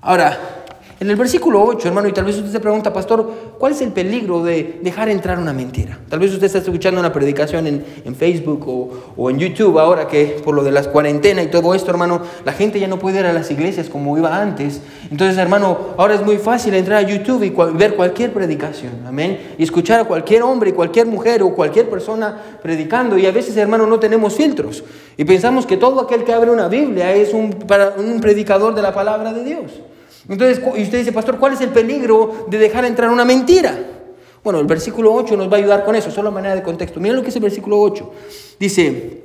Ahora, 0.00 0.38
en 0.98 1.10
el 1.10 1.16
versículo 1.16 1.62
8, 1.62 1.88
hermano, 1.88 2.08
y 2.08 2.12
tal 2.12 2.24
vez 2.24 2.36
usted 2.36 2.50
se 2.50 2.58
pregunta, 2.58 2.90
pastor, 2.90 3.30
¿cuál 3.58 3.72
es 3.72 3.82
el 3.82 3.92
peligro 3.92 4.42
de 4.42 4.80
dejar 4.82 5.10
entrar 5.10 5.38
una 5.38 5.52
mentira? 5.52 5.98
Tal 6.08 6.18
vez 6.18 6.32
usted 6.32 6.46
está 6.46 6.58
escuchando 6.58 6.98
una 6.98 7.12
predicación 7.12 7.66
en, 7.66 8.16
Facebook 8.16 8.64
o, 9.14 9.28
en 9.28 9.38
YouTube 9.38 9.78
ahora 9.78 10.08
que 10.08 10.40
por 10.42 10.54
lo 10.54 10.64
de 10.64 10.72
las 10.72 10.88
cuarentenas 10.88 11.44
y 11.44 11.48
todo 11.48 11.74
esto, 11.74 11.90
hermano, 11.90 12.22
la 12.46 12.52
gente 12.52 12.80
ya 12.80 12.88
no 12.88 12.98
puede 12.98 13.20
ir 13.20 13.26
a 13.26 13.34
las 13.34 13.50
iglesias 13.50 13.90
como 13.90 14.16
iba 14.16 14.40
antes. 14.40 14.80
Entonces, 15.10 15.36
hermano, 15.36 15.76
ahora 15.98 16.14
es 16.14 16.22
muy 16.24 16.38
fácil 16.38 16.72
entrar 16.72 17.04
a 17.04 17.06
YouTube 17.06 17.42
y 17.42 17.50
ver 17.76 17.94
cualquier 17.94 18.32
predicación, 18.32 18.92
amén, 19.06 19.38
y 19.58 19.64
escuchar 19.64 20.00
a 20.00 20.04
cualquier 20.04 20.44
hombre, 20.44 20.72
cualquier 20.72 21.06
mujer 21.06 21.42
o 21.42 21.50
cualquier 21.50 21.90
persona 21.90 22.40
predicando. 22.62 23.18
Y 23.18 23.26
a 23.26 23.32
veces, 23.32 23.54
hermano, 23.58 23.86
no 23.86 24.00
tenemos 24.00 24.34
filtros 24.34 24.82
y 25.18 25.26
pensamos 25.26 25.66
que 25.66 25.76
todo 25.76 26.00
aquel 26.00 26.24
que 26.24 26.32
abre 26.32 26.50
una 26.50 26.68
Biblia 26.68 27.12
es 27.12 27.34
un 27.34 27.52
predicador 28.22 28.74
de 28.74 28.80
la 28.80 28.94
palabra 28.94 29.34
de 29.34 29.44
Dios. 29.44 29.72
Entonces, 30.28 30.60
y 30.76 30.82
usted 30.82 30.98
dice, 30.98 31.12
pastor, 31.12 31.38
¿cuál 31.38 31.52
es 31.52 31.60
el 31.60 31.70
peligro 31.70 32.46
de 32.48 32.58
dejar 32.58 32.84
entrar 32.84 33.10
una 33.10 33.24
mentira? 33.24 33.76
Bueno, 34.42 34.60
el 34.60 34.66
versículo 34.66 35.12
8 35.12 35.36
nos 35.36 35.50
va 35.50 35.56
a 35.56 35.58
ayudar 35.58 35.84
con 35.84 35.96
eso, 35.96 36.10
solo 36.10 36.30
manera 36.30 36.54
de 36.54 36.62
contexto. 36.62 37.00
Miren 37.00 37.16
lo 37.16 37.22
que 37.22 37.30
es 37.30 37.36
el 37.36 37.42
versículo 37.42 37.80
8. 37.80 38.12
Dice, 38.58 39.22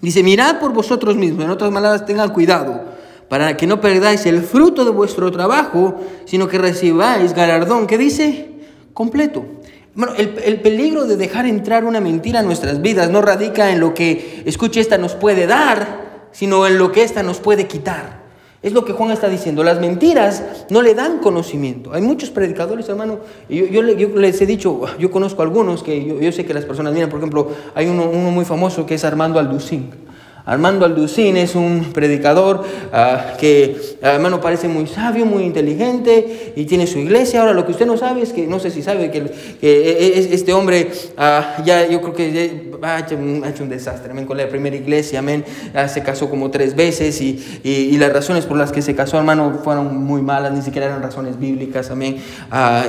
dice, 0.00 0.22
mirad 0.22 0.58
por 0.58 0.72
vosotros 0.72 1.16
mismos, 1.16 1.44
en 1.44 1.50
otras 1.50 1.70
palabras, 1.70 2.04
tengan 2.04 2.30
cuidado, 2.30 2.84
para 3.28 3.56
que 3.56 3.66
no 3.66 3.80
perdáis 3.80 4.24
el 4.26 4.42
fruto 4.42 4.84
de 4.84 4.90
vuestro 4.90 5.30
trabajo, 5.30 6.00
sino 6.26 6.48
que 6.48 6.58
recibáis 6.58 7.34
galardón. 7.34 7.86
¿Qué 7.86 7.98
dice? 7.98 8.48
Completo. 8.92 9.44
Bueno, 9.94 10.14
el, 10.16 10.38
el, 10.44 10.60
peligro 10.60 11.06
de 11.06 11.16
dejar 11.16 11.46
entrar 11.46 11.84
una 11.84 12.00
mentira 12.00 12.40
en 12.40 12.46
nuestras 12.46 12.82
vidas 12.82 13.08
no 13.08 13.22
radica 13.22 13.70
en 13.70 13.80
lo 13.80 13.94
que, 13.94 14.42
escuche, 14.44 14.80
esta 14.80 14.98
nos 14.98 15.14
puede 15.14 15.46
dar, 15.46 16.28
sino 16.32 16.66
en 16.66 16.76
lo 16.76 16.92
que 16.92 17.02
esta 17.02 17.22
nos 17.22 17.40
puede 17.40 17.66
quitar. 17.66 18.25
Es 18.66 18.72
lo 18.72 18.84
que 18.84 18.92
Juan 18.92 19.12
está 19.12 19.28
diciendo. 19.28 19.62
Las 19.62 19.78
mentiras 19.78 20.42
no 20.70 20.82
le 20.82 20.92
dan 20.96 21.18
conocimiento. 21.20 21.92
Hay 21.92 22.02
muchos 22.02 22.30
predicadores, 22.30 22.88
hermano. 22.88 23.20
Yo, 23.48 23.64
yo, 23.66 23.80
les 23.80 24.42
he 24.42 24.44
dicho, 24.44 24.80
yo 24.98 25.08
conozco 25.12 25.42
algunos 25.42 25.84
que 25.84 26.04
yo, 26.20 26.32
sé 26.32 26.44
que 26.44 26.52
las 26.52 26.64
personas 26.64 26.92
miran. 26.92 27.08
Por 27.08 27.20
ejemplo, 27.20 27.52
hay 27.76 27.86
uno, 27.86 28.06
muy 28.06 28.44
famoso 28.44 28.84
que 28.84 28.96
es 28.96 29.04
Armando 29.04 29.38
Alducín. 29.38 29.90
Armando 30.46 30.84
Alducín 30.84 31.36
es 31.36 31.56
un 31.56 31.90
predicador 31.92 32.62
ah, 32.92 33.34
que, 33.36 33.76
ah, 34.00 34.12
hermano, 34.12 34.40
parece 34.40 34.68
muy 34.68 34.86
sabio, 34.86 35.26
muy 35.26 35.42
inteligente 35.42 36.52
y 36.54 36.64
tiene 36.66 36.86
su 36.86 37.00
iglesia. 37.00 37.40
Ahora, 37.40 37.52
lo 37.52 37.66
que 37.66 37.72
usted 37.72 37.84
no 37.84 37.96
sabe 37.96 38.22
es 38.22 38.32
que, 38.32 38.46
no 38.46 38.60
sé 38.60 38.70
si 38.70 38.80
sabe 38.80 39.10
que, 39.10 39.24
este 39.60 40.52
hombre 40.52 40.92
ah, 41.16 41.56
ya, 41.64 41.88
yo 41.88 42.00
creo 42.00 42.14
que 42.14 42.76
ha 42.80 43.00
hecho, 43.00 43.16
un 43.16 43.68
desastre, 43.68 44.12
amén, 44.12 44.24
con 44.24 44.36
la 44.36 44.48
primera 44.48 44.76
iglesia, 44.76 45.18
amén. 45.18 45.44
se 45.88 46.02
casó 46.04 46.30
como 46.30 46.48
tres 46.48 46.76
veces 46.76 47.20
y, 47.20 47.60
y, 47.64 47.96
las 47.98 48.12
razones 48.12 48.46
por 48.46 48.56
las 48.56 48.70
que 48.70 48.82
se 48.82 48.94
casó, 48.94 49.18
hermano, 49.18 49.60
fueron 49.64 50.04
muy 50.04 50.22
malas, 50.22 50.52
ni 50.52 50.62
siquiera 50.62 50.86
eran 50.86 51.02
razones 51.02 51.40
bíblicas, 51.40 51.90
amén. 51.90 52.18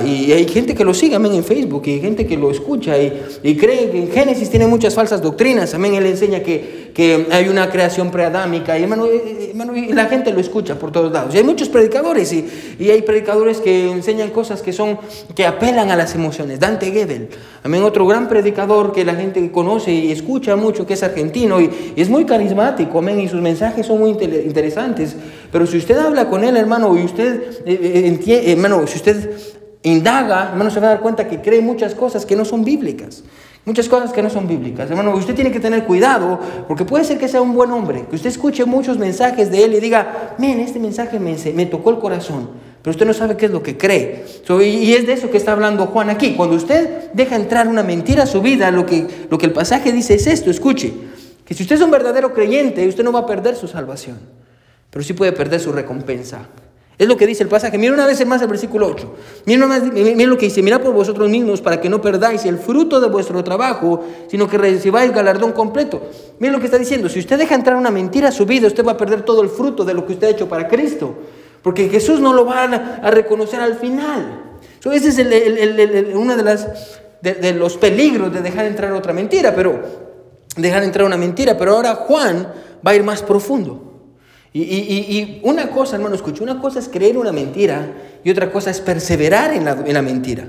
y 0.06 0.30
hay 0.30 0.46
gente 0.46 0.76
que 0.76 0.84
lo 0.84 0.94
sigue, 0.94 1.16
amén, 1.16 1.34
en 1.34 1.42
Facebook 1.42 1.82
y 1.86 1.94
hay 1.94 2.00
gente 2.00 2.24
que 2.24 2.36
lo 2.36 2.52
escucha 2.52 2.96
y, 2.96 3.20
y 3.42 3.56
cree 3.56 3.90
que 3.90 3.98
en 3.98 4.10
Génesis 4.12 4.48
tiene 4.48 4.68
muchas 4.68 4.94
falsas 4.94 5.20
doctrinas, 5.20 5.74
amén. 5.74 5.94
Él 5.94 6.06
enseña 6.06 6.40
que, 6.40 6.92
que 6.94 7.26
hay 7.30 7.47
una 7.50 7.70
creación 7.70 8.10
preadámica. 8.10 8.78
Y, 8.78 8.82
hermano, 8.82 9.06
y 9.06 9.92
la 9.92 10.06
gente 10.06 10.32
lo 10.32 10.40
escucha 10.40 10.78
por 10.78 10.92
todos 10.92 11.12
lados. 11.12 11.34
Y 11.34 11.38
hay 11.38 11.44
muchos 11.44 11.68
predicadores 11.68 12.32
y, 12.32 12.76
y, 12.78 12.90
hay 12.90 13.02
predicadores 13.02 13.58
que 13.58 13.90
enseñan 13.90 14.30
cosas 14.30 14.62
que 14.62 14.72
son 14.72 14.98
que 15.34 15.46
apelan 15.46 15.90
a 15.90 15.96
las 15.96 16.14
emociones. 16.14 16.60
Dante 16.60 16.90
Gebel, 16.90 17.28
amén, 17.62 17.82
otro 17.82 18.06
gran 18.06 18.28
predicador 18.28 18.92
que 18.92 19.04
la 19.04 19.14
gente 19.14 19.50
conoce 19.50 19.92
y 19.92 20.12
escucha 20.12 20.56
mucho, 20.56 20.86
que 20.86 20.94
es 20.94 21.02
argentino 21.02 21.60
y, 21.60 21.94
es 21.96 22.08
muy 22.08 22.24
carismático, 22.24 22.98
amén, 22.98 23.20
y 23.20 23.28
sus 23.28 23.40
mensajes 23.40 23.86
son 23.86 23.98
muy 23.98 24.10
interesantes. 24.10 25.16
Pero 25.50 25.66
si 25.66 25.78
usted 25.78 25.98
habla 25.98 26.28
con 26.28 26.44
él, 26.44 26.56
hermano, 26.56 26.96
y 26.98 27.04
usted 27.04 27.62
eh, 27.64 28.18
eh, 28.26 28.52
hermano, 28.52 28.86
si 28.86 28.96
usted 28.96 29.30
indaga, 29.82 30.50
hermano, 30.50 30.70
se 30.70 30.80
va 30.80 30.88
a 30.88 30.90
dar 30.90 31.00
cuenta 31.00 31.28
que 31.28 31.40
cree 31.40 31.60
muchas 31.60 31.94
cosas 31.94 32.26
que 32.26 32.36
no 32.36 32.44
son 32.44 32.64
bíblicas. 32.64 33.22
Muchas 33.68 33.86
cosas 33.86 34.14
que 34.14 34.22
no 34.22 34.30
son 34.30 34.48
bíblicas. 34.48 34.88
Hermano, 34.88 35.14
usted 35.14 35.34
tiene 35.34 35.52
que 35.52 35.60
tener 35.60 35.84
cuidado 35.84 36.40
porque 36.66 36.86
puede 36.86 37.04
ser 37.04 37.18
que 37.18 37.28
sea 37.28 37.42
un 37.42 37.52
buen 37.52 37.70
hombre, 37.70 38.06
que 38.08 38.16
usted 38.16 38.30
escuche 38.30 38.64
muchos 38.64 38.96
mensajes 38.96 39.50
de 39.50 39.62
él 39.62 39.74
y 39.74 39.80
diga, 39.80 40.36
men, 40.38 40.58
este 40.60 40.78
mensaje 40.78 41.20
me, 41.20 41.66
tocó 41.66 41.90
el 41.90 41.98
corazón, 41.98 42.48
pero 42.80 42.92
usted 42.92 43.04
no 43.04 43.12
sabe 43.12 43.36
qué 43.36 43.44
es 43.44 43.52
lo 43.52 43.62
que 43.62 43.76
cree. 43.76 44.24
y 44.62 44.94
es 44.94 45.06
de 45.06 45.12
eso 45.12 45.30
que 45.30 45.36
está 45.36 45.52
hablando 45.52 45.84
Juan 45.84 46.08
aquí. 46.08 46.32
Cuando 46.34 46.56
usted 46.56 47.12
deja 47.12 47.36
entrar 47.36 47.68
una 47.68 47.82
mentira 47.82 48.22
a 48.22 48.26
su 48.26 48.40
vida, 48.40 48.70
lo 48.70 48.86
que, 48.86 49.06
lo 49.28 49.36
que 49.36 49.44
el 49.44 49.52
pasaje 49.52 49.92
dice 49.92 50.14
es 50.14 50.26
esto, 50.26 50.50
escuche, 50.50 50.94
que 51.44 51.52
si 51.52 51.64
usted 51.64 51.76
es 51.76 51.82
un 51.82 51.90
verdadero 51.90 52.32
creyente, 52.32 52.88
usted 52.88 53.04
no 53.04 53.12
va 53.12 53.20
a 53.20 53.26
perder 53.26 53.54
su 53.54 53.68
salvación, 53.68 54.16
pero 54.88 55.04
sí 55.04 55.12
puede 55.12 55.32
perder 55.32 55.60
su 55.60 55.72
recompensa. 55.72 56.48
Es 56.98 57.06
lo 57.06 57.16
que 57.16 57.28
dice 57.28 57.44
el 57.44 57.48
pasaje. 57.48 57.78
Mira 57.78 57.94
una 57.94 58.06
vez 58.06 58.26
más 58.26 58.42
el 58.42 58.48
versículo 58.48 58.88
8. 58.88 59.14
Mira, 59.46 59.66
lo 60.26 60.36
que 60.36 60.46
dice, 60.46 60.62
mira 60.62 60.80
por 60.80 60.92
vosotros 60.92 61.30
mismos 61.30 61.60
para 61.60 61.80
que 61.80 61.88
no 61.88 62.02
perdáis 62.02 62.44
el 62.44 62.58
fruto 62.58 63.00
de 63.00 63.08
vuestro 63.08 63.42
trabajo, 63.44 64.04
sino 64.26 64.48
que 64.48 64.58
recibáis 64.58 65.12
galardón 65.12 65.52
completo. 65.52 66.02
Mira 66.40 66.52
lo 66.52 66.58
que 66.58 66.64
está 66.64 66.76
diciendo. 66.76 67.08
Si 67.08 67.20
usted 67.20 67.38
deja 67.38 67.54
entrar 67.54 67.76
una 67.76 67.92
mentira 67.92 68.28
a 68.28 68.32
su 68.32 68.44
vida, 68.44 68.66
usted 68.66 68.84
va 68.84 68.92
a 68.92 68.96
perder 68.96 69.22
todo 69.22 69.42
el 69.42 69.48
fruto 69.48 69.84
de 69.84 69.94
lo 69.94 70.04
que 70.04 70.14
usted 70.14 70.26
ha 70.26 70.30
hecho 70.30 70.48
para 70.48 70.66
Cristo. 70.66 71.14
Porque 71.62 71.88
Jesús 71.88 72.18
no 72.18 72.32
lo 72.32 72.44
va 72.44 72.64
a, 72.64 73.10
reconocer 73.12 73.60
al 73.60 73.76
final. 73.76 74.58
ese 74.92 75.08
es 75.08 76.14
uno 76.14 76.36
de, 76.36 76.42
las, 76.42 76.98
de, 77.22 77.52
los 77.52 77.76
peligros 77.76 78.32
de 78.32 78.40
dejar 78.40 78.66
entrar 78.66 78.92
otra 78.92 79.12
mentira, 79.12 79.54
pero 79.54 79.80
dejar 80.56 80.82
entrar 80.82 81.06
una 81.06 81.16
mentira. 81.16 81.56
Pero 81.56 81.76
ahora 81.76 81.94
Juan 81.94 82.48
va 82.84 82.90
a 82.90 82.94
ir 82.96 83.04
más 83.04 83.22
profundo. 83.22 83.87
Y, 84.52 85.40
una 85.42 85.70
cosa, 85.70 85.96
hermano, 85.96 86.14
escucha, 86.14 86.42
una 86.42 86.60
cosa 86.60 86.78
es 86.78 86.88
creer 86.88 87.18
una 87.18 87.32
mentira 87.32 87.92
y 88.24 88.30
otra 88.30 88.50
cosa 88.50 88.70
es 88.70 88.80
perseverar 88.80 89.52
en 89.52 89.64
la, 89.64 89.72
en 89.86 89.94
la 89.94 90.02
mentira. 90.02 90.48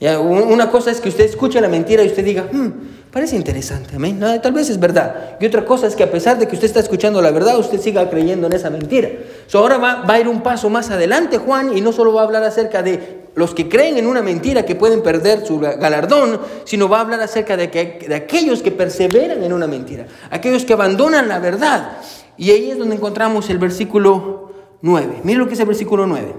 Una 0.00 0.70
cosa 0.70 0.90
es 0.90 1.00
que 1.00 1.10
usted 1.10 1.26
escuche 1.26 1.60
la 1.60 1.68
mentira 1.68 2.02
y 2.02 2.06
usted 2.06 2.24
diga, 2.24 2.48
hmm, 2.50 3.10
parece 3.12 3.36
interesante, 3.36 3.96
amén. 3.96 4.18
tal 4.42 4.52
vez 4.52 4.70
es 4.70 4.80
verdad. 4.80 5.36
Y 5.38 5.46
otra 5.46 5.66
cosa 5.66 5.86
es 5.86 5.94
que 5.94 6.02
a 6.02 6.10
pesar 6.10 6.38
de 6.38 6.48
que 6.48 6.54
usted 6.54 6.68
está 6.68 6.80
escuchando 6.80 7.20
la 7.20 7.30
verdad, 7.30 7.58
usted 7.58 7.78
siga 7.78 8.08
creyendo 8.08 8.46
en 8.46 8.54
esa 8.54 8.70
mentira. 8.70 9.10
ahora 9.52 9.76
va, 9.76 10.04
a 10.06 10.20
ir 10.20 10.26
un 10.26 10.42
paso 10.42 10.70
más 10.70 10.90
adelante 10.90 11.36
Juan 11.36 11.76
y 11.76 11.82
no 11.82 11.92
solo 11.92 12.14
va 12.14 12.22
a 12.22 12.24
hablar 12.24 12.44
acerca 12.44 12.82
de 12.82 13.20
los 13.34 13.54
que 13.54 13.68
creen 13.68 13.98
en 13.98 14.06
una 14.06 14.22
mentira 14.22 14.64
que 14.64 14.74
pueden 14.74 15.02
perder 15.02 15.44
su 15.44 15.58
galardón, 15.60 16.40
sino 16.64 16.88
va 16.88 16.98
a 16.98 17.00
hablar 17.02 17.20
acerca 17.20 17.58
de, 17.58 17.70
que, 17.70 18.06
de 18.08 18.14
aquellos 18.14 18.62
que 18.62 18.72
perseveran 18.72 19.44
en 19.44 19.52
una 19.52 19.66
mentira, 19.66 20.06
aquellos 20.30 20.64
que 20.64 20.72
abandonan 20.72 21.28
la 21.28 21.38
verdad. 21.40 21.98
Y 22.40 22.52
ahí 22.52 22.70
es 22.70 22.78
donde 22.78 22.96
encontramos 22.96 23.50
el 23.50 23.58
versículo 23.58 24.50
9. 24.80 25.20
Mire 25.24 25.38
lo 25.38 25.46
que 25.46 25.52
es 25.52 25.60
el 25.60 25.66
versículo 25.66 26.06
9. 26.06 26.34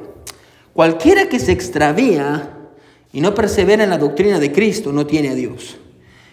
Cualquiera 0.74 1.29
que 1.29 1.39
se 1.39 1.51
extravía 1.51 2.58
y 3.13 3.22
no 3.22 3.36
persevera 3.36 3.84
en 3.84 3.91
la 3.91 4.00
doctrina 4.00 4.39
de 4.39 4.51
Cristo, 4.51 4.91
no 4.91 5.05
tiene 5.05 5.29
a 5.29 5.36
Dios. 5.36 5.77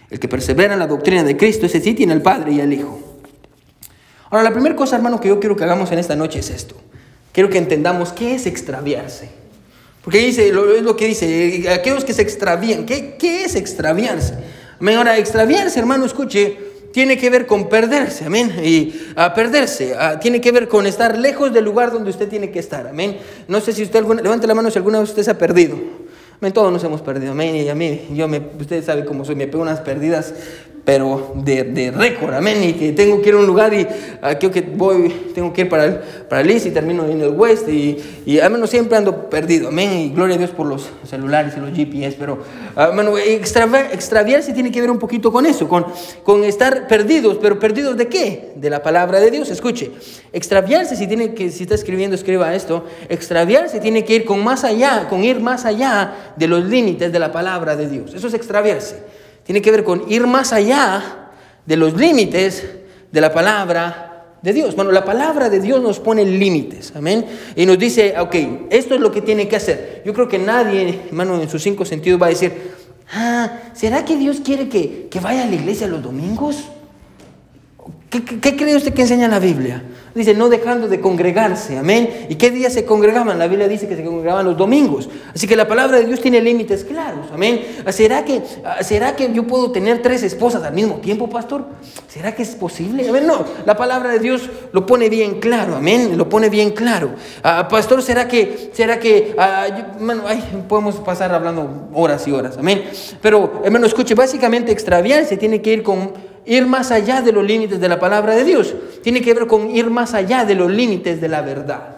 El 0.08 0.18
que 0.20 0.26
persevera 0.26 0.72
en 0.72 0.78
la 0.78 0.86
doctrina 0.86 1.22
de 1.22 1.36
Cristo, 1.36 1.66
ese 1.66 1.82
sí 1.82 1.92
tiene 1.92 2.14
al 2.14 2.22
Padre 2.22 2.52
y 2.52 2.62
al 2.62 2.72
Hijo. 2.72 2.98
Ahora, 4.30 4.42
la 4.42 4.52
primera 4.52 4.74
cosa, 4.74 4.96
hermano, 4.96 5.20
que 5.20 5.28
yo 5.28 5.38
quiero 5.38 5.54
que 5.54 5.64
hagamos 5.64 5.92
en 5.92 5.98
esta 5.98 6.16
noche 6.16 6.38
es 6.38 6.48
esto. 6.48 6.74
Quiero 7.32 7.50
que 7.50 7.58
entendamos 7.58 8.14
qué 8.14 8.36
es 8.36 8.46
extraviarse. 8.46 9.28
Porque 10.02 10.20
dice, 10.20 10.50
lo, 10.50 10.74
es 10.74 10.82
lo 10.82 10.96
que 10.96 11.08
dice, 11.08 11.68
aquellos 11.70 12.06
que 12.06 12.14
se 12.14 12.22
extravían, 12.22 12.86
¿qué, 12.86 13.16
qué 13.18 13.44
es 13.44 13.54
extraviarse? 13.54 14.32
Ahora, 14.80 15.18
extraviarse, 15.18 15.78
hermano, 15.78 16.06
escuche, 16.06 16.67
tiene 16.92 17.18
que 17.18 17.30
ver 17.30 17.46
con 17.46 17.68
perderse, 17.68 18.24
amén. 18.24 18.52
Y 18.62 18.94
a 19.16 19.34
perderse, 19.34 19.94
tiene 20.20 20.40
que 20.40 20.52
ver 20.52 20.68
con 20.68 20.86
estar 20.86 21.18
lejos 21.18 21.52
del 21.52 21.64
lugar 21.64 21.92
donde 21.92 22.10
usted 22.10 22.28
tiene 22.28 22.50
que 22.50 22.58
estar, 22.58 22.86
amén. 22.86 23.18
No 23.46 23.60
sé 23.60 23.72
si 23.72 23.82
usted, 23.82 24.04
levante 24.22 24.46
la 24.46 24.54
mano 24.54 24.70
si 24.70 24.78
alguna 24.78 25.00
vez 25.00 25.10
usted 25.10 25.22
se 25.22 25.30
ha 25.30 25.38
perdido. 25.38 25.76
Todos 26.54 26.72
nos 26.72 26.84
hemos 26.84 27.02
perdido, 27.02 27.32
amén. 27.32 27.56
Y 27.56 27.68
a 27.68 27.74
mí, 27.74 28.06
yo 28.12 28.28
me, 28.28 28.40
usted 28.60 28.84
sabe 28.84 29.04
cómo 29.04 29.24
soy, 29.24 29.34
me 29.34 29.48
pego 29.48 29.62
unas 29.62 29.80
perdidas 29.80 30.32
pero 30.88 31.32
de, 31.34 31.64
de 31.64 31.90
récord, 31.90 32.32
amén, 32.32 32.64
y 32.64 32.72
que 32.72 32.92
tengo 32.92 33.20
que 33.20 33.28
ir 33.28 33.34
a 33.34 33.38
un 33.38 33.46
lugar 33.46 33.74
y 33.74 33.82
uh, 33.82 34.38
creo 34.38 34.50
que 34.50 34.62
voy, 34.62 35.32
tengo 35.34 35.52
que 35.52 35.60
ir 35.60 35.68
para 35.68 35.84
el, 35.84 35.98
para 36.30 36.40
el 36.40 36.48
East 36.48 36.64
y 36.64 36.70
termino 36.70 37.04
en 37.04 37.20
el 37.20 37.28
West 37.28 37.68
y, 37.68 37.98
y 38.24 38.40
menos 38.50 38.70
siempre 38.70 38.96
ando 38.96 39.28
perdido, 39.28 39.68
amén, 39.68 39.92
y 39.92 40.08
gloria 40.08 40.36
a 40.36 40.38
Dios 40.38 40.48
por 40.48 40.66
los 40.66 40.88
celulares 41.04 41.52
y 41.58 41.60
los 41.60 41.76
GPS, 41.76 42.16
pero 42.18 42.38
uh, 42.74 43.16
extraviarse 43.18 44.54
tiene 44.54 44.72
que 44.72 44.80
ver 44.80 44.90
un 44.90 44.98
poquito 44.98 45.30
con 45.30 45.44
eso, 45.44 45.68
con, 45.68 45.84
con 46.22 46.42
estar 46.42 46.88
perdidos, 46.88 47.36
pero 47.36 47.58
perdidos 47.58 47.94
de 47.98 48.08
qué? 48.08 48.52
De 48.56 48.70
la 48.70 48.82
palabra 48.82 49.20
de 49.20 49.30
Dios, 49.30 49.50
escuche, 49.50 49.90
extraviarse 50.32 50.96
si 50.96 51.06
tiene 51.06 51.34
que, 51.34 51.50
si 51.50 51.64
está 51.64 51.74
escribiendo, 51.74 52.16
escriba 52.16 52.54
esto, 52.54 52.86
extraviarse 53.10 53.78
tiene 53.80 54.06
que 54.06 54.14
ir 54.14 54.24
con 54.24 54.42
más 54.42 54.64
allá, 54.64 55.06
con 55.10 55.22
ir 55.22 55.38
más 55.38 55.66
allá 55.66 56.32
de 56.34 56.48
los 56.48 56.64
límites 56.64 57.12
de 57.12 57.18
la 57.18 57.30
palabra 57.30 57.76
de 57.76 57.90
Dios, 57.90 58.14
eso 58.14 58.28
es 58.28 58.32
extraviarse 58.32 59.17
tiene 59.48 59.62
que 59.62 59.70
ver 59.70 59.82
con 59.82 60.04
ir 60.12 60.26
más 60.26 60.52
allá 60.52 61.30
de 61.64 61.76
los 61.78 61.94
límites 61.94 62.68
de 63.10 63.20
la 63.22 63.32
palabra 63.32 64.34
de 64.42 64.52
Dios. 64.52 64.76
Bueno, 64.76 64.92
la 64.92 65.06
palabra 65.06 65.48
de 65.48 65.58
Dios 65.58 65.80
nos 65.80 66.00
pone 66.00 66.22
límites, 66.26 66.92
amén. 66.94 67.24
Y 67.56 67.64
nos 67.64 67.78
dice, 67.78 68.14
ok, 68.20 68.34
esto 68.68 68.94
es 68.94 69.00
lo 69.00 69.10
que 69.10 69.22
tiene 69.22 69.48
que 69.48 69.56
hacer. 69.56 70.02
Yo 70.04 70.12
creo 70.12 70.28
que 70.28 70.38
nadie, 70.38 71.00
hermano, 71.06 71.40
en 71.40 71.48
sus 71.48 71.62
cinco 71.62 71.86
sentidos 71.86 72.20
va 72.20 72.26
a 72.26 72.28
decir, 72.28 72.52
ah, 73.10 73.50
¿será 73.72 74.04
que 74.04 74.18
Dios 74.18 74.42
quiere 74.44 74.68
que, 74.68 75.08
que 75.10 75.18
vaya 75.18 75.44
a 75.44 75.46
la 75.46 75.54
iglesia 75.54 75.86
los 75.86 76.02
domingos? 76.02 76.64
¿Qué, 78.10 78.24
¿Qué, 78.24 78.56
cree 78.56 78.74
usted 78.74 78.94
que 78.94 79.02
enseña 79.02 79.28
la 79.28 79.38
Biblia? 79.38 79.82
Dice, 80.14 80.32
no 80.32 80.48
dejando 80.48 80.88
de 80.88 81.00
congregarse, 81.00 81.76
amén. 81.76 82.26
¿Y 82.30 82.36
qué 82.36 82.50
día 82.50 82.70
se 82.70 82.84
congregaban? 82.84 83.38
La 83.38 83.46
Biblia 83.46 83.68
dice 83.68 83.86
que 83.86 83.94
se 83.94 84.02
congregaban 84.02 84.46
los 84.46 84.56
domingos. 84.56 85.08
Así 85.34 85.46
que 85.46 85.54
la 85.54 85.68
palabra 85.68 85.98
de 85.98 86.06
Dios 86.06 86.20
tiene 86.20 86.40
límites 86.40 86.84
claros, 86.84 87.26
amén. 87.32 87.60
¿Será 87.90 88.24
que, 88.24 88.42
¿Será 88.80 89.14
que 89.14 89.30
yo 89.32 89.46
puedo 89.46 89.70
tener 89.70 90.00
tres 90.00 90.22
esposas 90.22 90.62
al 90.64 90.72
mismo 90.72 90.96
tiempo, 90.96 91.28
pastor? 91.28 91.66
¿Será 92.08 92.34
que 92.34 92.42
es 92.42 92.56
posible? 92.56 93.08
Amén, 93.08 93.26
no. 93.26 93.44
La 93.66 93.76
palabra 93.76 94.10
de 94.10 94.18
Dios 94.18 94.48
lo 94.72 94.86
pone 94.86 95.10
bien 95.10 95.38
claro, 95.38 95.76
amén. 95.76 96.16
Lo 96.16 96.28
pone 96.28 96.48
bien 96.48 96.70
claro. 96.70 97.10
Ah, 97.42 97.68
pastor, 97.68 98.02
¿será 98.02 98.26
que, 98.26 98.70
será 98.72 98.98
que, 98.98 99.34
ah, 99.38 99.66
podemos 100.66 100.96
pasar 100.96 101.32
hablando 101.32 101.90
horas 101.92 102.26
y 102.26 102.32
horas, 102.32 102.56
amén. 102.56 102.84
Pero, 103.20 103.60
hermano, 103.64 103.86
escuche, 103.86 104.14
básicamente 104.14 104.72
extraviarse 104.72 105.36
tiene 105.36 105.60
que 105.60 105.74
ir 105.74 105.82
con 105.82 106.12
ir 106.46 106.66
más 106.66 106.90
allá 106.90 107.22
de 107.22 107.32
los 107.32 107.44
límites 107.44 107.80
de 107.80 107.88
la 107.88 107.98
palabra 107.98 108.34
de 108.34 108.44
Dios. 108.44 108.74
Tiene 109.02 109.20
que 109.22 109.34
ver 109.34 109.46
con 109.46 109.70
ir 109.70 109.90
más 109.90 110.14
allá 110.14 110.44
de 110.44 110.54
los 110.54 110.70
límites 110.70 111.20
de 111.20 111.28
la 111.28 111.42
verdad. 111.42 111.96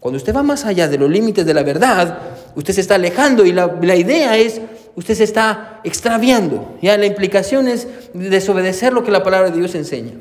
Cuando 0.00 0.16
usted 0.16 0.34
va 0.34 0.42
más 0.42 0.64
allá 0.64 0.88
de 0.88 0.98
los 0.98 1.08
límites 1.08 1.46
de 1.46 1.54
la 1.54 1.62
verdad, 1.62 2.18
usted 2.56 2.74
se 2.74 2.80
está 2.80 2.96
alejando 2.96 3.44
y 3.46 3.52
la, 3.52 3.96
idea 3.96 4.36
es, 4.36 4.60
usted 4.96 5.14
se 5.14 5.24
está 5.24 5.80
extraviando. 5.84 6.76
Ya 6.82 6.98
la 6.98 7.06
implicación 7.06 7.68
es 7.68 7.86
desobedecer 8.12 8.92
lo 8.92 9.04
que 9.04 9.12
la 9.12 9.22
palabra 9.22 9.50
de 9.50 9.58
Dios 9.58 9.74
enseña. 9.74 10.12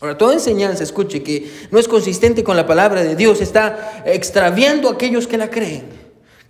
Ahora, 0.00 0.18
toda 0.18 0.34
enseñanza, 0.34 0.82
escuche, 0.82 1.22
que 1.22 1.50
no 1.70 1.78
es 1.78 1.88
consistente 1.88 2.44
con 2.44 2.56
la 2.56 2.66
palabra 2.66 3.02
de 3.02 3.16
Dios, 3.16 3.40
está 3.40 4.02
extraviando 4.04 4.88
a 4.88 4.92
aquellos 4.92 5.26
que 5.26 5.38
la 5.38 5.50
creen. 5.50 6.01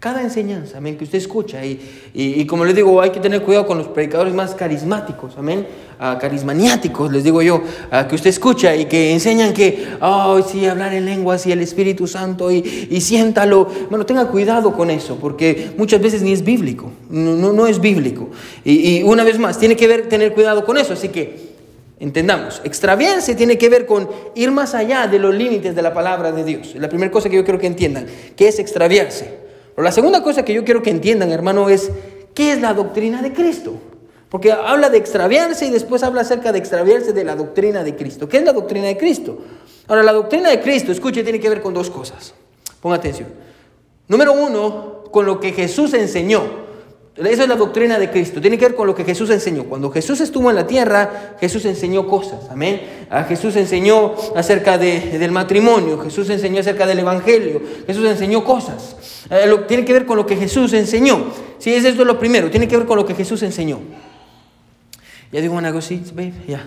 Cada 0.02 0.20
enseñanza, 0.20 0.78
amén, 0.78 0.98
que 0.98 1.04
usted 1.04 1.18
escucha. 1.18 1.64
Y, 1.64 1.78
y, 2.12 2.44
como 2.46 2.64
les 2.64 2.74
digo, 2.74 3.00
hay 3.00 3.10
que 3.10 3.20
tener 3.20 3.40
cuidado 3.42 3.68
con 3.68 3.78
los 3.78 3.86
predicadores 3.86 4.34
más 4.34 4.52
carismáticos, 4.52 5.34
amén, 5.38 5.64
uh, 6.00 6.18
carismaniáticos, 6.18 7.12
les 7.12 7.22
digo 7.22 7.40
yo, 7.40 7.62
que 8.08 8.16
usted 8.16 8.30
escucha 8.30 8.74
y 8.74 8.86
que 8.86 9.12
enseñan 9.12 9.52
que, 9.54 9.86
oh, 10.00 10.42
sí, 10.42 10.66
hablar 10.66 10.92
en 10.92 11.04
lenguas 11.04 11.46
y 11.46 11.52
el 11.52 11.60
Espíritu 11.60 12.08
Santo 12.08 12.50
y, 12.50 12.88
y 12.90 13.00
siéntalo. 13.00 13.68
Bueno, 13.90 14.04
tenga 14.04 14.26
cuidado 14.26 14.72
con 14.72 14.90
eso, 14.90 15.18
porque 15.20 15.70
muchas 15.78 16.02
veces 16.02 16.20
ni 16.22 16.32
es 16.32 16.42
bíblico, 16.42 16.90
no, 17.08 17.36
no, 17.36 17.52
no 17.52 17.68
es 17.68 17.80
bíblico. 17.80 18.28
Y, 18.64 19.04
una 19.04 19.22
vez 19.22 19.38
más, 19.38 19.56
tiene 19.56 19.76
que 19.76 19.86
ver, 19.86 20.08
tener 20.08 20.34
cuidado 20.34 20.64
con 20.64 20.78
eso. 20.78 20.94
Así 20.94 21.10
que 21.10 21.52
Entendamos, 22.00 22.60
extraviarse 22.64 23.36
tiene 23.36 23.56
que 23.56 23.68
ver 23.68 23.86
con 23.86 24.08
ir 24.34 24.50
más 24.50 24.74
allá 24.74 25.06
de 25.06 25.20
los 25.20 25.32
límites 25.32 25.76
de 25.76 25.82
la 25.82 25.94
palabra 25.94 26.32
de 26.32 26.42
Dios. 26.42 26.74
La 26.74 26.88
primera 26.88 27.12
cosa 27.12 27.30
que 27.30 27.36
yo 27.36 27.44
quiero 27.44 27.60
que 27.60 27.68
entiendan, 27.68 28.06
que 28.34 28.48
es 28.48 28.58
extraviarse. 28.58 29.41
La 29.82 29.92
segunda 29.92 30.22
cosa 30.22 30.44
que 30.44 30.54
yo 30.54 30.64
quiero 30.64 30.82
que 30.82 30.90
entiendan, 30.90 31.30
hermano, 31.30 31.68
es 31.68 31.90
qué 32.34 32.52
es 32.52 32.60
la 32.60 32.74
doctrina 32.74 33.22
de 33.22 33.32
Cristo. 33.32 33.74
Porque 34.28 34.50
habla 34.50 34.88
de 34.88 34.96
extraviarse 34.96 35.66
y 35.66 35.70
después 35.70 36.02
habla 36.02 36.22
acerca 36.22 36.52
de 36.52 36.58
extraviarse 36.58 37.12
de 37.12 37.24
la 37.24 37.36
doctrina 37.36 37.84
de 37.84 37.94
Cristo. 37.94 38.28
¿Qué 38.28 38.38
es 38.38 38.44
la 38.44 38.54
doctrina 38.54 38.86
de 38.86 38.96
Cristo? 38.96 39.38
Ahora, 39.88 40.02
la 40.02 40.12
doctrina 40.12 40.48
de 40.48 40.60
Cristo, 40.60 40.90
escuche, 40.90 41.22
tiene 41.22 41.38
que 41.38 41.50
ver 41.50 41.60
con 41.60 41.74
dos 41.74 41.90
cosas. 41.90 42.32
Ponga 42.80 42.96
atención. 42.96 43.28
Número 44.08 44.32
uno, 44.32 45.04
con 45.10 45.26
lo 45.26 45.38
que 45.38 45.52
Jesús 45.52 45.92
enseñó. 45.92 46.61
Esa 47.14 47.42
es 47.42 47.48
la 47.48 47.56
doctrina 47.56 47.98
de 47.98 48.10
Cristo. 48.10 48.40
Tiene 48.40 48.56
que 48.56 48.66
ver 48.66 48.74
con 48.74 48.86
lo 48.86 48.94
que 48.94 49.04
Jesús 49.04 49.28
enseñó. 49.28 49.64
Cuando 49.64 49.90
Jesús 49.90 50.20
estuvo 50.22 50.48
en 50.48 50.56
la 50.56 50.66
tierra, 50.66 51.36
Jesús 51.38 51.64
enseñó 51.66 52.06
cosas. 52.06 52.48
Amén. 52.50 52.80
A 53.10 53.24
Jesús 53.24 53.54
enseñó 53.56 54.14
acerca 54.34 54.78
del 54.78 55.30
matrimonio. 55.30 56.00
Jesús 56.00 56.30
enseñó 56.30 56.60
acerca 56.60 56.86
del 56.86 57.00
evangelio. 57.00 57.60
Jesús 57.86 58.06
enseñó 58.06 58.42
cosas. 58.44 58.96
Eh, 59.30 59.44
tiene 59.68 59.84
que 59.84 59.92
ver 59.92 60.06
con 60.06 60.16
lo 60.16 60.24
que 60.24 60.36
Jesús 60.36 60.72
enseñó. 60.72 61.26
Sí, 61.58 61.74
es 61.74 61.84
esto 61.84 62.04
lo 62.06 62.18
primero. 62.18 62.50
Tiene 62.50 62.66
que 62.66 62.78
ver 62.78 62.86
con 62.86 62.96
lo 62.96 63.04
que 63.04 63.14
Jesús 63.14 63.42
enseñó. 63.42 63.80
Ya 65.30 65.40
digo 65.42 65.54
una 65.54 65.72
cosita, 65.72 66.12
ya. 66.48 66.66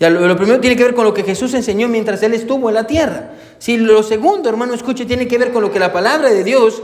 Ya, 0.00 0.10
lo, 0.10 0.36
primero 0.36 0.60
tiene 0.60 0.76
que 0.76 0.84
ver 0.84 0.94
con 0.94 1.04
lo 1.04 1.14
que 1.14 1.22
Jesús 1.22 1.54
enseñó 1.54 1.88
mientras 1.88 2.22
Él 2.22 2.34
estuvo 2.34 2.68
en 2.68 2.74
la 2.74 2.86
tierra. 2.86 3.30
Sí, 3.58 3.78
lo 3.78 4.02
segundo, 4.02 4.48
hermano, 4.50 4.74
escuche, 4.74 5.06
tiene 5.06 5.28
que 5.28 5.38
ver 5.38 5.52
con 5.52 5.62
lo 5.62 5.70
que 5.70 5.78
la 5.78 5.92
palabra 5.92 6.30
de 6.30 6.42
Dios 6.42 6.82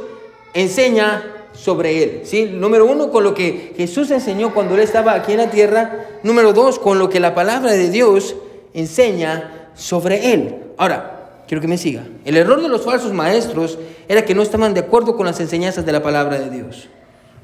enseña 0.54 1.39
sobre 1.52 2.02
él. 2.02 2.20
¿sí? 2.24 2.44
Número 2.44 2.86
uno, 2.86 3.10
con 3.10 3.24
lo 3.24 3.34
que 3.34 3.74
Jesús 3.76 4.10
enseñó 4.10 4.54
cuando 4.54 4.74
él 4.74 4.80
estaba 4.80 5.14
aquí 5.14 5.32
en 5.32 5.38
la 5.38 5.50
tierra. 5.50 6.06
Número 6.22 6.52
dos, 6.52 6.78
con 6.78 6.98
lo 6.98 7.08
que 7.08 7.20
la 7.20 7.34
palabra 7.34 7.72
de 7.72 7.90
Dios 7.90 8.36
enseña 8.74 9.68
sobre 9.74 10.32
él. 10.32 10.56
Ahora, 10.76 11.42
quiero 11.46 11.60
que 11.60 11.68
me 11.68 11.78
siga. 11.78 12.04
El 12.24 12.36
error 12.36 12.62
de 12.62 12.68
los 12.68 12.82
falsos 12.84 13.12
maestros 13.12 13.78
era 14.08 14.24
que 14.24 14.34
no 14.34 14.42
estaban 14.42 14.74
de 14.74 14.80
acuerdo 14.80 15.16
con 15.16 15.26
las 15.26 15.40
enseñanzas 15.40 15.84
de 15.84 15.92
la 15.92 16.02
palabra 16.02 16.38
de 16.38 16.50
Dios. 16.50 16.88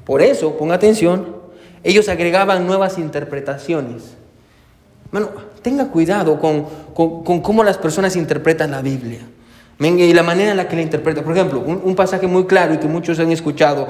Por 0.05 0.21
eso, 0.21 0.57
ponga 0.57 0.75
atención, 0.75 1.35
ellos 1.83 2.09
agregaban 2.09 2.65
nuevas 2.65 2.97
interpretaciones. 2.97 4.15
Bueno, 5.11 5.29
tenga 5.61 5.89
cuidado 5.89 6.39
con, 6.39 6.65
con 6.93 7.41
cómo 7.41 7.63
las 7.63 7.77
personas 7.77 8.15
interpretan 8.15 8.71
la 8.71 8.81
Biblia. 8.81 9.21
Y 9.79 10.13
la 10.13 10.23
manera 10.23 10.51
en 10.51 10.57
la 10.57 10.67
que 10.67 10.75
la 10.75 10.81
interpreta. 10.81 11.21
Por 11.21 11.33
ejemplo, 11.33 11.59
un, 11.59 11.95
pasaje 11.95 12.25
muy 12.25 12.45
claro 12.45 12.73
y 12.73 12.77
que 12.77 12.87
muchos 12.87 13.19
han 13.19 13.31
escuchado. 13.31 13.87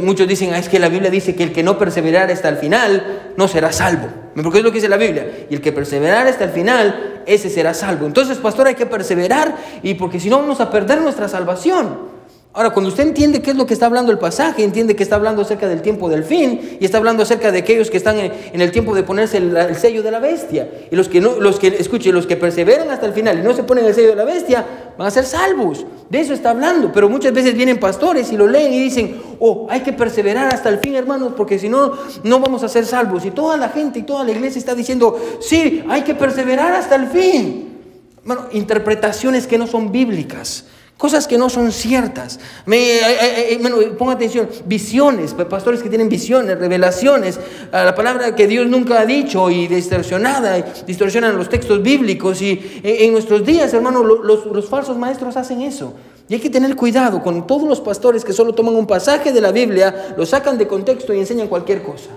muchos 0.00 0.26
dicen, 0.26 0.54
ah, 0.54 0.58
es 0.58 0.70
que 0.70 0.78
la 0.78 0.88
Biblia 0.88 1.10
dice 1.10 1.34
que 1.34 1.42
el 1.42 1.52
que 1.52 1.62
no 1.62 1.76
perseverara 1.76 2.32
hasta 2.32 2.48
el 2.48 2.56
final 2.56 3.32
no 3.36 3.46
será 3.46 3.70
salvo. 3.70 4.08
Porque 4.34 4.58
es 4.58 4.64
lo 4.64 4.70
que 4.70 4.76
dice 4.76 4.88
la 4.88 4.96
Biblia. 4.96 5.46
Y 5.50 5.54
el 5.54 5.60
que 5.60 5.72
perseverara 5.72 6.30
hasta 6.30 6.44
el 6.44 6.50
final, 6.50 7.22
ese 7.26 7.50
será 7.50 7.74
salvo. 7.74 8.06
Entonces, 8.06 8.38
pastor, 8.38 8.68
hay 8.68 8.74
que 8.74 8.86
perseverar 8.86 9.54
y 9.82 9.94
porque 9.94 10.18
si 10.18 10.30
no 10.30 10.38
vamos 10.38 10.60
a 10.60 10.70
perder 10.70 11.02
nuestra 11.02 11.28
salvación. 11.28 12.19
Ahora, 12.52 12.70
cuando 12.70 12.88
usted 12.88 13.04
entiende 13.04 13.42
qué 13.42 13.52
es 13.52 13.56
lo 13.56 13.64
que 13.64 13.74
está 13.74 13.86
hablando 13.86 14.10
el 14.10 14.18
pasaje, 14.18 14.64
entiende 14.64 14.96
que 14.96 15.04
está 15.04 15.14
hablando 15.14 15.42
acerca 15.42 15.68
del 15.68 15.82
tiempo 15.82 16.08
del 16.08 16.24
fin 16.24 16.78
y 16.80 16.84
está 16.84 16.98
hablando 16.98 17.22
acerca 17.22 17.52
de 17.52 17.58
aquellos 17.58 17.92
que 17.92 17.96
están 17.96 18.18
en, 18.18 18.60
el 18.60 18.72
tiempo 18.72 18.92
de 18.92 19.04
ponerse 19.04 19.36
el, 19.36 19.76
sello 19.76 20.02
de 20.02 20.10
la 20.10 20.18
bestia. 20.18 20.68
Y 20.90 20.96
los 20.96 21.08
que, 21.08 21.20
no, 21.20 21.38
los 21.38 21.60
que, 21.60 21.68
escuche, 21.68 22.10
los 22.10 22.26
que 22.26 22.36
perseveran 22.36 22.90
hasta 22.90 23.06
el 23.06 23.12
final 23.12 23.38
y 23.38 23.42
no 23.42 23.54
se 23.54 23.62
ponen 23.62 23.84
el 23.84 23.94
sello 23.94 24.08
de 24.08 24.16
la 24.16 24.24
bestia, 24.24 24.66
van 24.98 25.06
a 25.06 25.12
ser 25.12 25.26
salvos. 25.26 25.86
De 26.08 26.18
eso 26.18 26.34
está 26.34 26.50
hablando. 26.50 26.90
Pero 26.92 27.08
muchas 27.08 27.32
veces 27.32 27.54
vienen 27.54 27.78
pastores 27.78 28.32
y 28.32 28.36
lo 28.36 28.48
leen 28.48 28.72
y 28.72 28.82
dicen, 28.82 29.22
oh, 29.38 29.68
hay 29.70 29.82
que 29.82 29.92
perseverar 29.92 30.52
hasta 30.52 30.70
el 30.70 30.80
fin, 30.80 30.96
hermanos, 30.96 31.34
porque 31.36 31.56
si 31.56 31.68
no, 31.68 31.92
no 32.24 32.40
vamos 32.40 32.64
a 32.64 32.68
ser 32.68 32.84
salvos. 32.84 33.24
Y 33.26 33.30
toda 33.30 33.56
la 33.58 33.68
gente 33.68 34.00
y 34.00 34.02
toda 34.02 34.24
la 34.24 34.32
iglesia 34.32 34.58
está 34.58 34.74
diciendo, 34.74 35.16
sí, 35.38 35.84
hay 35.88 36.02
que 36.02 36.16
perseverar 36.16 36.72
hasta 36.72 36.96
el 36.96 37.06
fin. 37.06 37.78
Bueno, 38.24 38.46
interpretaciones 38.50 39.46
que 39.46 39.56
no 39.56 39.68
son 39.68 39.92
bíblicas. 39.92 40.64
Cosas 41.00 41.26
que 41.26 41.38
no 41.38 41.48
son 41.48 41.72
ciertas. 41.72 42.38
Me, 42.66 42.76
eh, 42.76 43.54
eh, 43.54 43.58
eh, 43.58 43.94
ponga 43.96 44.12
atención, 44.12 44.50
visiones, 44.66 45.32
pastores 45.32 45.82
que 45.82 45.88
tienen 45.88 46.10
visiones, 46.10 46.58
revelaciones, 46.58 47.40
la 47.72 47.94
palabra 47.94 48.36
que 48.36 48.46
Dios 48.46 48.66
nunca 48.66 49.00
ha 49.00 49.06
dicho 49.06 49.48
y 49.48 49.66
distorsionada, 49.66 50.62
distorsionan 50.86 51.38
los 51.38 51.48
textos 51.48 51.82
bíblicos. 51.82 52.42
Y 52.42 52.82
en 52.84 53.12
nuestros 53.12 53.46
días, 53.46 53.72
hermano, 53.72 54.04
los, 54.04 54.44
los 54.44 54.68
falsos 54.68 54.98
maestros 54.98 55.38
hacen 55.38 55.62
eso. 55.62 55.94
Y 56.28 56.34
hay 56.34 56.40
que 56.40 56.50
tener 56.50 56.76
cuidado 56.76 57.22
con 57.22 57.46
todos 57.46 57.66
los 57.66 57.80
pastores 57.80 58.22
que 58.22 58.34
solo 58.34 58.52
toman 58.52 58.76
un 58.76 58.86
pasaje 58.86 59.32
de 59.32 59.40
la 59.40 59.52
Biblia, 59.52 60.14
lo 60.18 60.26
sacan 60.26 60.58
de 60.58 60.68
contexto 60.68 61.14
y 61.14 61.18
enseñan 61.20 61.48
cualquier 61.48 61.82
cosa. 61.82 62.10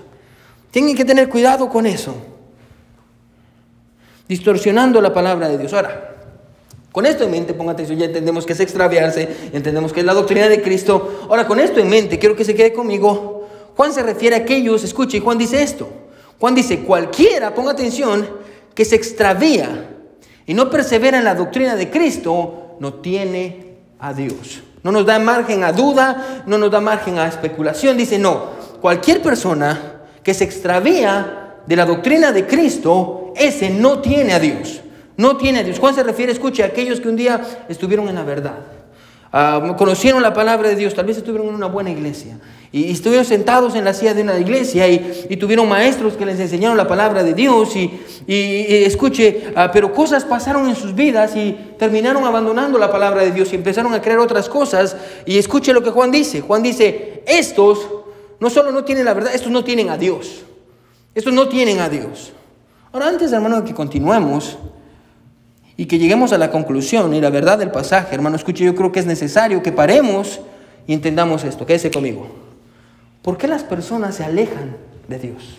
Tienen 0.70 0.94
que 0.94 1.06
tener 1.06 1.30
cuidado 1.30 1.70
con 1.70 1.86
eso. 1.86 2.14
Distorsionando 4.28 5.00
la 5.00 5.14
palabra 5.14 5.48
de 5.48 5.56
Dios. 5.56 5.72
Ahora, 5.72 6.13
con 6.94 7.06
esto 7.06 7.24
en 7.24 7.32
mente, 7.32 7.54
ponga 7.54 7.72
atención, 7.72 7.98
ya 7.98 8.04
entendemos 8.04 8.46
que 8.46 8.52
es 8.52 8.60
extraviarse, 8.60 9.28
entendemos 9.52 9.92
que 9.92 9.98
es 9.98 10.06
la 10.06 10.14
doctrina 10.14 10.48
de 10.48 10.62
Cristo. 10.62 11.26
Ahora, 11.28 11.44
con 11.44 11.58
esto 11.58 11.80
en 11.80 11.88
mente, 11.88 12.20
quiero 12.20 12.36
que 12.36 12.44
se 12.44 12.54
quede 12.54 12.72
conmigo. 12.72 13.48
Juan 13.76 13.92
se 13.92 14.00
refiere 14.00 14.36
a 14.36 14.38
aquellos, 14.38 14.84
escuche, 14.84 15.18
Juan 15.18 15.36
dice 15.36 15.60
esto. 15.60 15.88
Juan 16.38 16.54
dice, 16.54 16.84
cualquiera, 16.84 17.52
ponga 17.52 17.72
atención, 17.72 18.28
que 18.76 18.84
se 18.84 18.94
extravía 18.94 19.90
y 20.46 20.54
no 20.54 20.70
persevera 20.70 21.18
en 21.18 21.24
la 21.24 21.34
doctrina 21.34 21.74
de 21.74 21.90
Cristo, 21.90 22.76
no 22.78 22.94
tiene 22.94 23.74
a 23.98 24.14
Dios. 24.14 24.62
No 24.84 24.92
nos 24.92 25.04
da 25.04 25.18
margen 25.18 25.64
a 25.64 25.72
duda, 25.72 26.44
no 26.46 26.58
nos 26.58 26.70
da 26.70 26.80
margen 26.80 27.18
a 27.18 27.26
especulación. 27.26 27.96
Dice, 27.96 28.20
no, 28.20 28.50
cualquier 28.80 29.20
persona 29.20 30.02
que 30.22 30.32
se 30.32 30.44
extravía 30.44 31.56
de 31.66 31.74
la 31.74 31.86
doctrina 31.86 32.30
de 32.30 32.46
Cristo, 32.46 33.32
ese 33.34 33.68
no 33.68 33.98
tiene 33.98 34.32
a 34.32 34.38
Dios. 34.38 34.83
No 35.16 35.36
tiene 35.36 35.60
a 35.60 35.62
Dios. 35.62 35.78
Juan 35.78 35.94
se 35.94 36.02
refiere, 36.02 36.32
escuche, 36.32 36.62
a 36.62 36.66
aquellos 36.66 37.00
que 37.00 37.08
un 37.08 37.16
día 37.16 37.40
estuvieron 37.68 38.08
en 38.08 38.16
la 38.16 38.24
verdad. 38.24 38.58
Ah, 39.36 39.74
conocieron 39.76 40.22
la 40.22 40.32
palabra 40.32 40.68
de 40.68 40.76
Dios, 40.76 40.94
tal 40.94 41.06
vez 41.06 41.16
estuvieron 41.16 41.48
en 41.48 41.56
una 41.56 41.66
buena 41.66 41.90
iglesia 41.90 42.38
y, 42.70 42.92
estuvieron 42.92 43.24
sentados 43.24 43.74
en 43.74 43.84
la 43.84 43.92
silla 43.92 44.14
de 44.14 44.22
una 44.22 44.38
iglesia 44.38 44.86
y, 44.88 45.36
tuvieron 45.36 45.68
maestros 45.68 46.14
que 46.16 46.24
les 46.24 46.38
enseñaron 46.38 46.76
la 46.76 46.86
palabra 46.86 47.24
de 47.24 47.34
Dios 47.34 47.74
y, 47.74 47.90
escuche, 48.28 49.52
ah, 49.56 49.70
pero 49.72 49.92
cosas 49.92 50.24
pasaron 50.24 50.68
en 50.68 50.76
sus 50.76 50.94
vidas 50.94 51.34
y 51.34 51.56
terminaron 51.76 52.24
abandonando 52.24 52.78
la 52.78 52.92
palabra 52.92 53.22
de 53.22 53.32
Dios 53.32 53.52
y 53.52 53.56
empezaron 53.56 53.92
a 53.92 54.00
creer 54.00 54.20
otras 54.20 54.48
cosas 54.48 54.96
y 55.26 55.36
escuche 55.36 55.72
lo 55.72 55.82
que 55.82 55.90
Juan 55.90 56.12
dice. 56.12 56.40
Juan 56.40 56.62
dice, 56.62 57.24
estos 57.26 57.88
no 58.38 58.50
solo 58.50 58.70
no 58.70 58.84
tienen 58.84 59.04
la 59.04 59.14
verdad, 59.14 59.34
estos 59.34 59.50
no 59.50 59.64
tienen 59.64 59.90
a 59.90 59.98
Dios. 59.98 60.44
Estos 61.12 61.32
no 61.32 61.48
tienen 61.48 61.80
a 61.80 61.88
Dios. 61.88 62.32
Ahora 62.92 63.08
antes, 63.08 63.32
hermano, 63.32 63.64
que 63.64 63.74
continuemos, 63.74 64.58
y 65.76 65.86
que 65.86 65.98
lleguemos 65.98 66.32
a 66.32 66.38
la 66.38 66.50
conclusión 66.50 67.14
y 67.14 67.20
la 67.20 67.30
verdad 67.30 67.58
del 67.58 67.70
pasaje, 67.70 68.14
hermano, 68.14 68.36
escuche, 68.36 68.64
yo 68.64 68.74
creo 68.74 68.92
que 68.92 69.00
es 69.00 69.06
necesario 69.06 69.62
que 69.62 69.72
paremos 69.72 70.40
y 70.86 70.92
entendamos 70.92 71.44
esto. 71.44 71.66
Quédese 71.66 71.90
conmigo. 71.90 72.28
¿Por 73.22 73.36
qué 73.38 73.48
las 73.48 73.64
personas 73.64 74.16
se 74.16 74.24
alejan 74.24 74.76
de 75.08 75.18
Dios? 75.18 75.58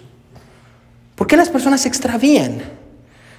¿Por 1.15 1.27
qué 1.27 1.35
las 1.35 1.49
personas 1.49 1.81
se 1.81 1.87
extravían? 1.87 2.61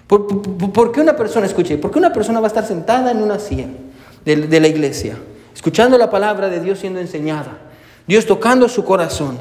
¿Por, 0.07 0.93
qué 0.93 1.01
una 1.01 1.17
persona, 1.17 1.47
escuche, 1.47 1.79
por 1.79 1.91
qué 1.91 1.99
una 1.99 2.13
persona 2.13 2.41
va 2.41 2.47
a 2.47 2.49
estar 2.49 2.67
sentada 2.67 3.11
en 3.11 3.23
una 3.23 3.39
silla 3.39 3.67
de, 4.25 4.37
de 4.37 4.61
la 4.61 4.69
iglesia, 4.69 5.17
escuchando 5.55 5.99
la 5.99 6.11
palabra 6.11 6.49
de 6.49 6.61
Dios 6.61 6.79
siendo 6.79 7.01
enseñada, 7.01 7.59
Dios 8.07 8.25
tocando 8.27 8.69
su 8.69 8.85
corazón, 8.85 9.39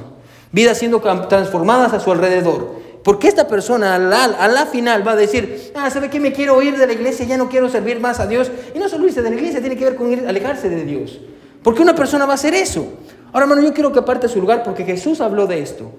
vidas 0.52 0.80
siendo 0.80 1.02
transformadas 1.28 1.94
a 1.94 2.00
su 2.00 2.12
alrededor? 2.12 2.85
Porque 3.06 3.28
esta 3.28 3.48
persona 3.48 3.94
a 3.94 4.48
la, 4.48 4.66
final 4.66 5.08
va 5.08 5.12
a 5.12 5.16
decir, 5.16 5.72
ah, 5.76 5.92
¿sabe 5.92 6.10
qué? 6.10 6.20
Me 6.20 6.34
quiero 6.34 6.60
ir 6.64 6.76
de 6.76 6.88
la 6.88 6.94
iglesia, 6.94 7.24
ya 7.24 7.38
no 7.38 7.48
quiero 7.50 7.70
servir 7.70 8.00
más 8.00 8.20
a 8.20 8.26
Dios. 8.26 8.50
Y 8.74 8.80
no 8.80 8.90
solo 8.90 9.06
irse 9.06 9.22
de 9.22 9.30
la 9.30 9.36
iglesia, 9.36 9.60
tiene 9.60 9.78
que 9.78 9.86
ver 9.86 9.96
con 9.96 10.28
alejarse 10.28 10.70
de 10.70 10.84
Dios. 10.86 11.20
¿Por 11.62 11.76
qué 11.76 11.84
una 11.84 11.94
persona 11.94 12.26
va 12.26 12.32
a 12.32 12.34
hacer 12.34 12.56
eso? 12.56 12.94
Ahora, 13.32 13.44
hermano, 13.44 13.62
yo 13.62 13.76
quiero 13.76 13.92
que 13.92 14.00
aparte 14.00 14.28
su 14.28 14.42
lugar 14.42 14.64
porque 14.64 14.84
Jesús 14.84 15.22
habló 15.22 15.46
de 15.46 15.62
esto. 15.62 15.92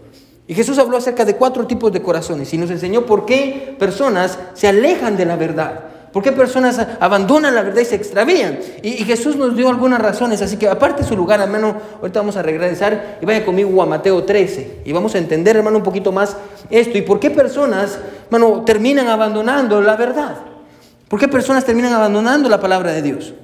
Y 0.49 0.55
Jesús 0.55 0.79
habló 0.79 0.97
acerca 0.97 1.25
de 1.25 1.37
cuatro 1.37 1.69
tipos 1.69 1.93
de 1.93 2.03
corazones 2.03 2.53
y 2.53 2.59
nos 2.59 2.71
enseñó 2.71 3.07
por 3.07 3.25
qué 3.25 3.77
personas 3.79 4.37
se 4.55 4.67
alejan 4.67 5.17
de 5.17 5.27
la 5.27 5.37
verdad. 5.37 5.85
¿Por 6.17 6.23
qué 6.23 6.33
personas 6.33 6.81
abandonan 6.99 7.55
la 7.55 7.61
verdad 7.61 7.83
y 7.83 7.85
se 7.85 7.95
extravían? 7.95 8.59
Y, 8.83 9.05
Jesús 9.05 9.37
nos 9.37 9.55
dio 9.55 9.69
algunas 9.69 10.01
razones, 10.01 10.41
así 10.41 10.57
que 10.57 10.67
aparte 10.67 11.05
su 11.05 11.15
lugar, 11.15 11.43
hermano, 11.43 11.77
ahorita 12.01 12.21
vamos 12.21 12.39
a 12.39 12.43
regresar 12.43 13.19
y 13.21 13.27
vaya 13.27 13.45
conmigo 13.45 13.83
a 13.83 13.85
Mateo 13.85 14.25
13 14.25 14.81
y 14.87 14.93
vamos 14.93 15.15
a 15.15 15.19
entender, 15.19 15.57
hermano, 15.57 15.77
un 15.77 15.83
poquito 15.83 16.13
más 16.13 16.39
esto 16.71 16.97
y 16.97 17.03
por 17.03 17.21
qué 17.21 17.31
personas, 17.31 17.99
hermano, 18.31 18.65
terminan 18.65 19.09
abandonando 19.09 19.83
la 19.83 19.95
verdad. 19.97 20.39
¿Por 21.07 21.21
qué 21.21 21.29
personas 21.29 21.67
terminan 21.67 21.93
abandonando 21.93 22.49
la 22.49 22.63
palabra 22.63 22.93
de 22.93 23.03
Dios? 23.03 23.35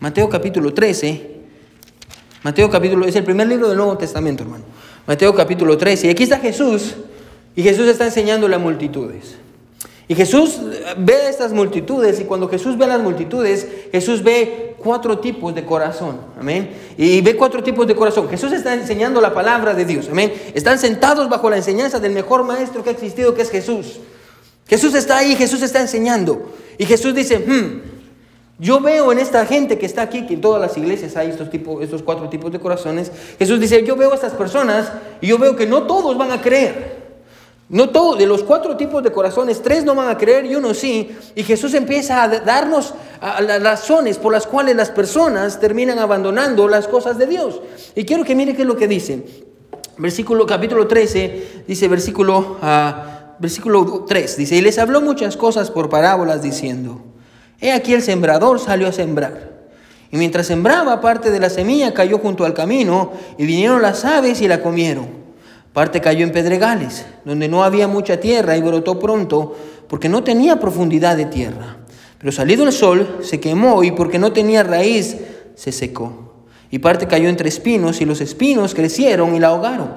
Mateo 0.00 0.28
capítulo 0.28 0.74
13. 0.74 1.36
Mateo 2.42 2.68
capítulo, 2.68 3.06
es 3.06 3.14
el 3.14 3.22
primer 3.22 3.46
libro 3.46 3.68
del 3.68 3.76
Nuevo 3.76 3.96
Testamento, 3.96 4.42
hermano. 4.42 4.64
Mateo 5.06 5.32
capítulo 5.36 5.78
13. 5.78 6.08
Y 6.08 6.10
aquí 6.10 6.24
está 6.24 6.40
Jesús 6.40 6.96
y 7.56 7.62
Jesús 7.62 7.88
está 7.88 8.04
enseñándole 8.04 8.54
a 8.54 8.58
multitudes. 8.58 9.36
Y 10.08 10.14
Jesús 10.14 10.60
ve 10.98 11.14
a 11.14 11.28
estas 11.28 11.52
multitudes 11.52 12.20
y 12.20 12.24
cuando 12.24 12.48
Jesús 12.48 12.78
ve 12.78 12.84
a 12.84 12.88
las 12.88 13.00
multitudes, 13.00 13.66
Jesús 13.90 14.22
ve 14.22 14.76
cuatro 14.78 15.18
tipos 15.18 15.52
de 15.54 15.64
corazón. 15.64 16.20
Amén. 16.38 16.70
Y 16.96 17.20
ve 17.22 17.34
cuatro 17.34 17.62
tipos 17.62 17.88
de 17.88 17.96
corazón. 17.96 18.28
Jesús 18.28 18.52
está 18.52 18.74
enseñando 18.74 19.20
la 19.20 19.34
palabra 19.34 19.74
de 19.74 19.84
Dios. 19.84 20.06
Amén. 20.08 20.32
Están 20.54 20.78
sentados 20.78 21.28
bajo 21.28 21.50
la 21.50 21.56
enseñanza 21.56 21.98
del 21.98 22.12
mejor 22.12 22.44
maestro 22.44 22.84
que 22.84 22.90
ha 22.90 22.92
existido, 22.92 23.34
que 23.34 23.42
es 23.42 23.50
Jesús. 23.50 23.98
Jesús 24.68 24.94
está 24.94 25.18
ahí, 25.18 25.34
Jesús 25.34 25.62
está 25.62 25.80
enseñando. 25.80 26.52
Y 26.78 26.84
Jesús 26.84 27.12
dice, 27.14 27.38
hmm, 27.38 27.80
yo 28.60 28.80
veo 28.80 29.10
en 29.10 29.18
esta 29.18 29.44
gente 29.44 29.76
que 29.76 29.86
está 29.86 30.02
aquí, 30.02 30.26
que 30.26 30.34
en 30.34 30.40
todas 30.40 30.60
las 30.60 30.76
iglesias 30.76 31.16
hay 31.16 31.30
estos, 31.30 31.48
estos 31.82 32.02
cuatro 32.02 32.28
tipos 32.28 32.52
de 32.52 32.60
corazones. 32.60 33.10
Jesús 33.38 33.58
dice, 33.58 33.84
yo 33.84 33.96
veo 33.96 34.12
a 34.12 34.14
estas 34.14 34.34
personas 34.34 34.92
y 35.20 35.26
yo 35.26 35.38
veo 35.38 35.56
que 35.56 35.66
no 35.66 35.82
todos 35.82 36.16
van 36.16 36.30
a 36.30 36.40
creer. 36.40 36.95
No 37.68 37.90
todos, 37.90 38.16
de 38.16 38.26
los 38.26 38.44
cuatro 38.44 38.76
tipos 38.76 39.02
de 39.02 39.10
corazones, 39.10 39.60
tres 39.60 39.84
no 39.84 39.94
van 39.96 40.08
a 40.08 40.16
creer 40.16 40.46
y 40.46 40.54
uno 40.54 40.72
sí. 40.72 41.10
Y 41.34 41.42
Jesús 41.42 41.74
empieza 41.74 42.22
a 42.22 42.28
darnos 42.28 42.94
las 43.40 43.62
razones 43.62 44.18
por 44.18 44.32
las 44.32 44.46
cuales 44.46 44.76
las 44.76 44.90
personas 44.90 45.58
terminan 45.58 45.98
abandonando 45.98 46.68
las 46.68 46.86
cosas 46.86 47.18
de 47.18 47.26
Dios. 47.26 47.60
Y 47.96 48.04
quiero 48.04 48.24
que 48.24 48.36
mire 48.36 48.54
qué 48.54 48.62
es 48.62 48.68
lo 48.68 48.76
que 48.76 48.86
dice. 48.86 49.24
Versículo, 49.98 50.46
capítulo 50.46 50.86
13, 50.86 51.64
dice 51.66 51.88
versículo, 51.88 52.58
uh, 52.62 53.40
versículo 53.40 54.04
3, 54.06 54.36
dice, 54.36 54.54
y 54.54 54.60
les 54.60 54.78
habló 54.78 55.00
muchas 55.00 55.36
cosas 55.36 55.70
por 55.70 55.88
parábolas 55.88 56.42
diciendo, 56.42 57.02
he 57.60 57.72
aquí 57.72 57.94
el 57.94 58.02
sembrador 58.02 58.60
salió 58.60 58.88
a 58.88 58.92
sembrar. 58.92 59.56
Y 60.12 60.18
mientras 60.18 60.46
sembraba, 60.46 61.00
parte 61.00 61.30
de 61.30 61.40
la 61.40 61.50
semilla 61.50 61.94
cayó 61.94 62.18
junto 62.18 62.44
al 62.44 62.54
camino 62.54 63.12
y 63.38 63.46
vinieron 63.46 63.82
las 63.82 64.04
aves 64.04 64.40
y 64.40 64.46
la 64.46 64.62
comieron. 64.62 65.25
Parte 65.76 66.00
cayó 66.00 66.24
en 66.24 66.32
pedregales, 66.32 67.04
donde 67.26 67.48
no 67.48 67.62
había 67.62 67.86
mucha 67.86 68.18
tierra 68.18 68.56
y 68.56 68.62
brotó 68.62 68.98
pronto, 68.98 69.54
porque 69.88 70.08
no 70.08 70.24
tenía 70.24 70.58
profundidad 70.58 71.18
de 71.18 71.26
tierra. 71.26 71.76
Pero 72.18 72.32
salido 72.32 72.64
el 72.64 72.72
sol, 72.72 73.18
se 73.20 73.40
quemó 73.40 73.84
y 73.84 73.90
porque 73.90 74.18
no 74.18 74.32
tenía 74.32 74.62
raíz, 74.62 75.18
se 75.54 75.72
secó. 75.72 76.32
Y 76.70 76.78
parte 76.78 77.06
cayó 77.06 77.28
entre 77.28 77.50
espinos 77.50 78.00
y 78.00 78.06
los 78.06 78.22
espinos 78.22 78.74
crecieron 78.74 79.34
y 79.34 79.38
la 79.38 79.48
ahogaron. 79.48 79.90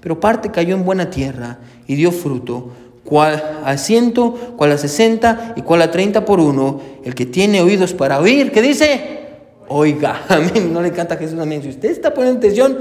Pero 0.00 0.20
parte 0.20 0.52
cayó 0.52 0.76
en 0.76 0.84
buena 0.84 1.10
tierra 1.10 1.58
y 1.88 1.96
dio 1.96 2.12
fruto, 2.12 2.70
cual 3.02 3.58
a 3.64 3.76
ciento, 3.76 4.54
cual 4.56 4.70
a 4.70 4.78
sesenta 4.78 5.52
y 5.56 5.62
cual 5.62 5.82
a 5.82 5.90
treinta 5.90 6.24
por 6.24 6.38
uno. 6.38 6.80
El 7.02 7.16
que 7.16 7.26
tiene 7.26 7.60
oídos 7.60 7.92
para 7.92 8.20
oír, 8.20 8.52
¿qué 8.52 8.62
dice? 8.62 9.24
Oiga, 9.66 10.22
amén. 10.28 10.72
No 10.72 10.80
le 10.80 10.92
canta 10.92 11.16
a 11.16 11.18
Jesús, 11.18 11.40
amén. 11.40 11.60
Si 11.60 11.70
usted 11.70 11.90
está 11.90 12.14
poniendo 12.14 12.38
atención, 12.38 12.78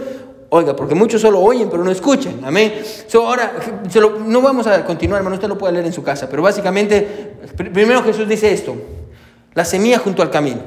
Oiga, 0.55 0.75
porque 0.75 0.93
muchos 0.93 1.19
solo 1.19 1.41
oyen, 1.41 1.67
pero 1.67 1.83
no 1.83 1.89
escuchan. 1.89 2.41
Amén. 2.43 2.75
ahora, 3.15 3.53
no 4.27 4.39
vamos 4.39 4.67
a 4.67 4.85
continuar, 4.85 5.17
hermano, 5.17 5.33
usted 5.33 5.47
lo 5.47 5.57
puede 5.57 5.73
leer 5.73 5.87
en 5.87 5.93
su 5.93 6.03
casa, 6.03 6.29
pero 6.29 6.43
básicamente, 6.43 7.37
primero 7.55 8.03
Jesús 8.03 8.29
dice 8.29 8.53
esto, 8.53 8.75
la 9.55 9.65
semilla 9.65 9.97
junto 9.97 10.21
al 10.21 10.29
camino. 10.29 10.59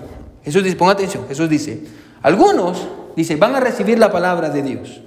Jesús 0.42 0.64
dice, 0.64 0.74
ponga 0.74 0.90
atención, 0.90 1.24
Jesús 1.28 1.48
dice, 1.48 1.84
algunos, 2.20 2.84
dice, 3.14 3.36
van 3.36 3.54
a 3.54 3.60
recibir 3.60 3.96
la 3.96 4.10
palabra 4.10 4.50
de 4.50 4.62
Dios, 4.62 5.02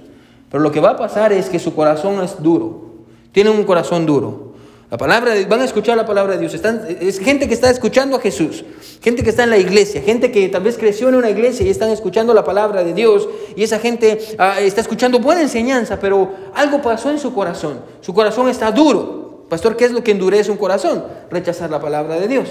pero 0.50 0.62
lo 0.62 0.72
que 0.72 0.80
va 0.80 0.92
a 0.92 0.96
pasar 0.96 1.30
es 1.34 1.50
que 1.50 1.58
su 1.58 1.74
corazón 1.74 2.24
es 2.24 2.42
duro, 2.42 3.04
tienen 3.32 3.52
un 3.52 3.64
corazón 3.64 4.06
duro. 4.06 4.49
La 4.90 4.96
palabra 4.96 5.34
de, 5.34 5.44
van 5.44 5.60
a 5.60 5.64
escuchar 5.64 5.96
la 5.96 6.04
palabra 6.04 6.34
de 6.34 6.40
Dios. 6.40 6.52
Están, 6.52 6.84
es 7.00 7.20
gente 7.20 7.46
que 7.46 7.54
está 7.54 7.70
escuchando 7.70 8.16
a 8.16 8.20
Jesús, 8.20 8.64
gente 9.00 9.22
que 9.22 9.30
está 9.30 9.44
en 9.44 9.50
la 9.50 9.58
iglesia, 9.58 10.02
gente 10.02 10.32
que 10.32 10.48
tal 10.48 10.64
vez 10.64 10.76
creció 10.76 11.08
en 11.08 11.14
una 11.14 11.30
iglesia 11.30 11.64
y 11.64 11.70
están 11.70 11.90
escuchando 11.90 12.34
la 12.34 12.42
palabra 12.42 12.82
de 12.82 12.92
Dios 12.92 13.28
y 13.54 13.62
esa 13.62 13.78
gente 13.78 14.18
ah, 14.38 14.60
está 14.60 14.80
escuchando 14.80 15.20
buena 15.20 15.42
enseñanza, 15.42 16.00
pero 16.00 16.32
algo 16.54 16.82
pasó 16.82 17.10
en 17.10 17.20
su 17.20 17.32
corazón. 17.32 17.82
Su 18.00 18.12
corazón 18.12 18.48
está 18.48 18.72
duro. 18.72 19.46
Pastor, 19.48 19.76
¿qué 19.76 19.84
es 19.84 19.92
lo 19.92 20.02
que 20.02 20.10
endurece 20.10 20.50
un 20.50 20.56
corazón? 20.56 21.04
Rechazar 21.30 21.70
la 21.70 21.80
palabra 21.80 22.18
de 22.18 22.26
Dios. 22.26 22.48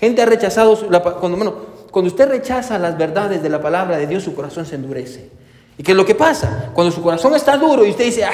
Gente 0.00 0.22
ha 0.22 0.26
rechazado, 0.26 0.74
cuando, 1.20 1.36
bueno, 1.36 1.54
cuando 1.90 2.10
usted 2.10 2.26
rechaza 2.26 2.78
las 2.78 2.96
verdades 2.96 3.42
de 3.42 3.50
la 3.50 3.60
palabra 3.60 3.98
de 3.98 4.06
Dios, 4.06 4.22
su 4.22 4.34
corazón 4.34 4.64
se 4.64 4.76
endurece. 4.76 5.28
¿Y 5.76 5.82
qué 5.82 5.92
es 5.92 5.96
lo 5.96 6.06
que 6.06 6.14
pasa? 6.14 6.70
Cuando 6.74 6.90
su 6.90 7.02
corazón 7.02 7.34
está 7.34 7.56
duro 7.58 7.84
y 7.84 7.90
usted 7.90 8.06
dice, 8.06 8.24
ah, 8.24 8.32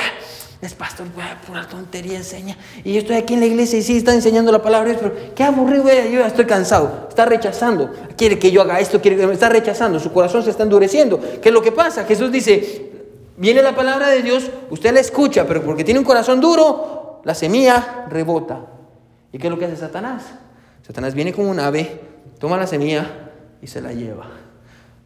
es 0.61 0.75
pastor, 0.75 1.07
pura 1.47 1.68
tontería 1.68 2.16
enseña. 2.16 2.57
Y 2.83 2.92
yo 2.92 2.99
estoy 3.01 3.16
aquí 3.16 3.35
en 3.35 3.40
la 3.40 3.47
iglesia 3.47 3.79
y 3.79 3.83
sí 3.83 3.97
está 3.97 4.12
enseñando 4.12 4.51
la 4.51 4.61
palabra 4.61 4.88
de 4.88 4.97
Dios, 4.97 5.12
pero 5.12 5.35
qué 5.35 5.44
aburrido, 5.44 5.85
yo 5.85 6.18
ya 6.18 6.27
estoy 6.27 6.47
cansado. 6.47 7.07
Está 7.09 7.27
rechazando. 7.27 7.92
Quiere 8.16 8.40
que 8.40 8.51
yo 8.51 8.62
haga 8.62 8.81
esto, 8.81 9.01
quiere 9.01 9.16
que 9.16 9.33
está 9.33 9.49
rechazando. 9.49 10.01
Su 10.01 10.12
corazón 10.12 10.42
se 10.42 10.51
está 10.51 10.64
endureciendo. 10.64 11.21
¿Qué 11.40 11.51
es 11.51 11.55
lo 11.55 11.62
que 11.62 11.71
pasa? 11.71 12.05
Jesús 12.05 12.33
dice, 12.33 12.90
viene 13.37 13.62
la 13.62 13.77
palabra 13.77 14.09
de 14.09 14.23
Dios, 14.23 14.51
usted 14.71 14.92
la 14.92 14.99
escucha, 14.99 15.47
pero 15.47 15.62
porque 15.62 15.85
tiene 15.85 16.01
un 16.01 16.05
corazón 16.05 16.40
duro, 16.40 17.21
la 17.25 17.37
semilla 17.37 18.07
rebota. 18.09 18.66
¿Y 19.33 19.38
qué 19.38 19.47
es 19.47 19.53
lo 19.53 19.59
que 19.61 19.66
hace 19.66 19.77
Satanás? 19.77 20.25
Satanás 20.85 21.14
viene 21.14 21.33
como 21.33 21.51
un 21.51 21.61
ave, 21.61 22.01
toma 22.40 22.57
la 22.57 22.66
semilla 22.66 23.31
y 23.62 23.68
se 23.68 23.81
la 23.81 23.92
lleva. 23.92 24.27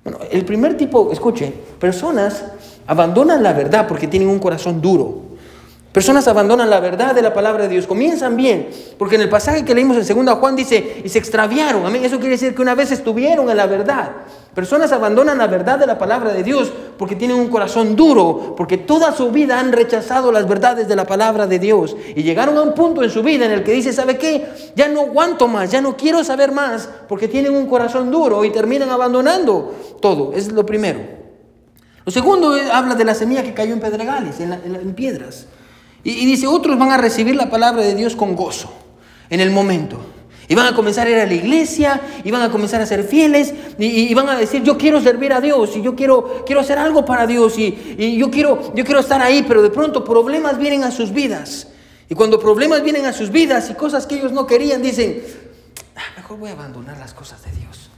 Bueno, 0.02 0.18
el 0.30 0.44
primer 0.46 0.76
tipo, 0.78 1.12
escuche, 1.12 1.52
personas 1.78 2.44
abandonan 2.86 3.42
la 3.42 3.52
verdad 3.52 3.86
porque 3.86 4.08
tienen 4.08 4.28
un 4.28 4.38
corazón 4.38 4.80
duro. 4.80 5.21
Personas 5.92 6.26
abandonan 6.26 6.70
la 6.70 6.81
verdad 6.81 7.14
de 7.14 7.20
la 7.20 7.35
palabra 7.35 7.64
de 7.64 7.68
Dios, 7.68 7.87
comienzan 7.87 8.35
bien, 8.35 8.70
porque 8.96 9.16
en 9.16 9.20
el 9.20 9.28
pasaje 9.28 9.62
que 9.62 9.74
leímos 9.74 9.96
en 9.98 10.24
2 10.24 10.38
Juan 10.38 10.57
dice, 10.57 11.02
y 11.05 11.09
se 11.11 11.18
extraviaron, 11.18 11.85
amén, 11.85 12.02
eso 12.02 12.16
quiere 12.16 12.31
decir 12.31 12.55
que 12.55 12.62
una 12.62 12.74
vez 12.74 12.92
estuvieron 12.92 13.50
en 13.50 13.59
la 13.59 13.66
verdad. 13.66 14.11
Personas 14.55 14.90
abandonan 14.92 15.37
la 15.37 15.48
verdad 15.48 15.78
de 15.78 15.87
la 15.87 15.98
palabra 15.98 16.33
de 16.33 16.42
Dios 16.42 16.72
porque 16.98 17.14
tienen 17.14 17.37
un 17.37 17.48
corazón 17.48 17.94
duro, 17.94 18.55
porque 18.57 18.78
toda 18.78 19.12
su 19.12 19.31
vida 19.31 19.61
han 19.61 19.70
rechazado 19.70 20.33
las 20.33 20.48
verdades 20.48 20.88
de 20.88 20.96
la 20.96 21.07
palabra 21.07 21.46
de 21.46 21.59
Dios 21.59 21.94
y 22.16 22.22
llegaron 22.22 22.57
a 22.57 22.62
un 22.62 22.72
punto 22.72 23.02
en 23.02 23.11
su 23.11 23.22
vida 23.22 23.44
en 23.44 23.52
el 23.52 23.62
que 23.62 23.72
dice, 23.72 23.92
¿sabe 23.92 24.16
qué? 24.16 24.46
Ya 24.74 24.88
no 24.88 25.02
aguanto 25.02 25.46
más, 25.46 25.70
ya 25.70 25.83
no 25.83 25.94
quiero 25.94 26.24
saber 26.24 26.52
más, 26.52 26.88
porque 27.07 27.28
tienen 27.28 27.55
un 27.55 27.66
corazón 27.66 28.11
duro 28.11 28.46
y 28.46 28.50
terminan 28.50 28.88
abandonando 28.88 29.74
todo, 30.00 30.33
es 30.33 30.50
lo 30.52 30.64
primero. 30.64 31.00
Lo 32.07 32.11
segundo 32.11 32.55
habla 32.72 32.94
de 32.94 33.05
la 33.05 33.14
semilla 33.14 33.42
que 33.42 33.52
cayó 33.52 33.74
en 33.74 33.81
pedregales, 33.81 34.40
en 34.40 34.94
piedras. 34.94 35.46
Y, 36.04 36.26
dice, 36.26 36.46
otros 36.46 36.78
van 36.78 36.90
a 36.90 36.96
recibir 36.96 37.36
la 37.36 37.48
palabra 37.48 37.82
de 37.82 37.94
Dios 37.94 38.16
con 38.16 38.34
gozo 38.34 38.72
en 39.30 39.40
el 39.40 39.50
momento. 39.50 39.98
Y 40.48 40.54
van 40.54 40.66
a 40.66 40.74
comenzar 40.74 41.06
a 41.06 41.10
ir 41.10 41.16
a 41.16 41.26
la 41.26 41.34
iglesia, 41.34 42.00
y 42.24 42.30
van 42.30 42.42
a 42.42 42.50
comenzar 42.50 42.80
a 42.80 42.86
ser 42.86 43.04
fieles, 43.04 43.54
y, 43.78 44.12
van 44.14 44.28
a 44.28 44.36
decir, 44.36 44.62
yo 44.62 44.76
quiero 44.76 45.00
servir 45.00 45.32
a 45.32 45.40
Dios, 45.40 45.76
y 45.76 45.82
yo 45.82 45.94
quiero, 45.94 46.44
quiero 46.44 46.60
hacer 46.60 46.78
algo 46.78 47.04
para 47.04 47.26
Dios, 47.26 47.56
y, 47.58 48.16
yo, 48.16 48.30
quiero, 48.30 48.74
yo 48.74 48.84
quiero 48.84 49.00
estar 49.00 49.22
ahí, 49.22 49.44
pero 49.46 49.62
de 49.62 49.70
pronto 49.70 50.04
problemas 50.04 50.58
vienen 50.58 50.82
a 50.84 50.90
sus 50.90 51.12
vidas. 51.12 51.68
Y 52.08 52.14
cuando 52.14 52.38
problemas 52.38 52.82
vienen 52.82 53.06
a 53.06 53.12
sus 53.12 53.30
vidas 53.30 53.70
y 53.70 53.74
cosas 53.74 54.06
que 54.06 54.16
ellos 54.16 54.32
no 54.32 54.46
querían, 54.46 54.82
dicen, 54.82 55.22
ah, 55.96 56.00
mejor 56.16 56.38
voy 56.38 56.50
a 56.50 56.52
abandonar 56.52 56.98
las 56.98 57.14
cosas 57.14 57.42
de 57.44 57.52
Dios. 57.52 57.90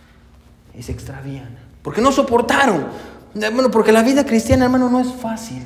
Y 0.78 0.82
se 0.82 0.92
extravían. 0.92 1.58
Porque 1.82 2.00
no 2.00 2.12
soportaron. 2.12 2.86
Bueno, 3.34 3.70
porque 3.70 3.90
la 3.90 4.02
vida 4.02 4.24
cristiana, 4.24 4.66
hermano, 4.66 4.88
no 4.88 5.00
es 5.00 5.12
fácil. 5.12 5.64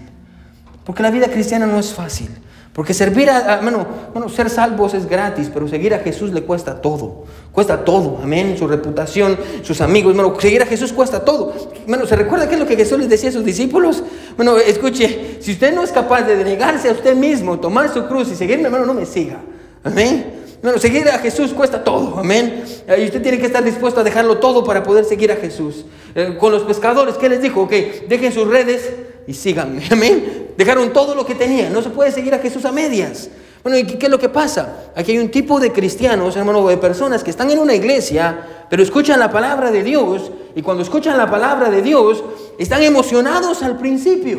Porque 0.88 1.02
la 1.02 1.10
vida 1.10 1.28
cristiana 1.28 1.66
no 1.66 1.78
es 1.78 1.92
fácil. 1.92 2.30
Porque 2.72 2.94
servir 2.94 3.28
a, 3.28 3.60
bueno, 3.60 3.86
bueno, 4.14 4.30
ser 4.30 4.48
salvos 4.48 4.94
es 4.94 5.06
gratis, 5.06 5.50
pero 5.52 5.68
seguir 5.68 5.92
a 5.92 5.98
Jesús 5.98 6.32
le 6.32 6.44
cuesta 6.44 6.80
todo. 6.80 7.24
Cuesta 7.52 7.84
todo, 7.84 8.18
amén. 8.22 8.56
Su 8.58 8.66
reputación, 8.66 9.36
sus 9.62 9.82
amigos, 9.82 10.14
bueno, 10.14 10.34
seguir 10.40 10.62
a 10.62 10.64
Jesús 10.64 10.94
cuesta 10.94 11.26
todo. 11.26 11.52
Bueno, 11.86 12.06
¿se 12.06 12.16
recuerda 12.16 12.48
qué 12.48 12.54
es 12.54 12.60
lo 12.60 12.66
que 12.66 12.74
Jesús 12.74 13.00
les 13.00 13.10
decía 13.10 13.28
a 13.28 13.32
sus 13.32 13.44
discípulos? 13.44 14.02
Bueno, 14.34 14.56
escuche, 14.56 15.36
si 15.42 15.52
usted 15.52 15.74
no 15.74 15.82
es 15.82 15.92
capaz 15.92 16.22
de 16.22 16.42
negarse 16.42 16.88
a 16.88 16.92
usted 16.92 17.14
mismo, 17.14 17.60
tomar 17.60 17.92
su 17.92 18.06
cruz 18.06 18.30
y 18.32 18.34
seguirme, 18.34 18.64
hermano, 18.64 18.86
no 18.86 18.94
me 18.94 19.04
siga. 19.04 19.42
Amén. 19.84 20.40
Bueno, 20.62 20.78
seguir 20.78 21.06
a 21.10 21.18
Jesús 21.18 21.52
cuesta 21.52 21.84
todo, 21.84 22.18
amén. 22.18 22.64
Y 22.98 23.04
usted 23.04 23.20
tiene 23.20 23.38
que 23.38 23.44
estar 23.44 23.62
dispuesto 23.62 24.00
a 24.00 24.04
dejarlo 24.04 24.38
todo 24.38 24.64
para 24.64 24.82
poder 24.82 25.04
seguir 25.04 25.32
a 25.32 25.36
Jesús. 25.36 25.84
Eh, 26.14 26.38
con 26.40 26.50
los 26.50 26.62
pescadores, 26.62 27.16
¿qué 27.16 27.28
les 27.28 27.42
dijo? 27.42 27.60
Ok, 27.60 27.72
dejen 28.08 28.32
sus 28.32 28.48
redes 28.48 28.90
y 29.28 29.34
síganme, 29.34 29.82
amén. 29.90 30.54
Dejaron 30.56 30.92
todo 30.92 31.14
lo 31.14 31.24
que 31.24 31.34
tenían. 31.34 31.72
No 31.72 31.82
se 31.82 31.90
puede 31.90 32.10
seguir 32.10 32.34
a 32.34 32.38
Jesús 32.38 32.64
a 32.64 32.72
medias. 32.72 33.28
Bueno, 33.62 33.78
¿y 33.78 33.84
qué 33.84 34.06
es 34.06 34.10
lo 34.10 34.18
que 34.18 34.30
pasa? 34.30 34.90
Aquí 34.96 35.12
hay 35.12 35.18
un 35.18 35.30
tipo 35.30 35.60
de 35.60 35.70
cristianos, 35.70 36.34
hermano, 36.36 36.66
de 36.66 36.78
personas 36.78 37.22
que 37.22 37.30
están 37.30 37.50
en 37.50 37.58
una 37.58 37.74
iglesia, 37.74 38.64
pero 38.70 38.82
escuchan 38.82 39.20
la 39.20 39.30
palabra 39.30 39.70
de 39.70 39.82
Dios, 39.82 40.32
y 40.54 40.62
cuando 40.62 40.82
escuchan 40.82 41.18
la 41.18 41.30
palabra 41.30 41.68
de 41.68 41.82
Dios, 41.82 42.24
están 42.58 42.82
emocionados 42.82 43.62
al 43.62 43.76
principio. 43.76 44.38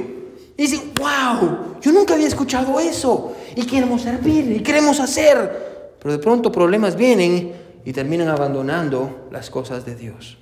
Y 0.57 0.63
dicen, 0.63 0.91
wow, 0.95 1.77
yo 1.79 1.91
nunca 1.91 2.15
había 2.15 2.27
escuchado 2.27 2.79
eso, 2.79 3.33
y 3.55 3.65
queremos 3.65 4.01
servir, 4.01 4.51
y 4.51 4.63
queremos 4.63 4.99
hacer. 4.99 5.93
Pero 6.01 6.13
de 6.13 6.19
pronto 6.19 6.51
problemas 6.51 6.95
vienen 6.95 7.53
y 7.85 7.93
terminan 7.93 8.29
abandonando 8.29 9.27
las 9.31 9.51
cosas 9.51 9.85
de 9.85 9.95
Dios. 9.95 10.38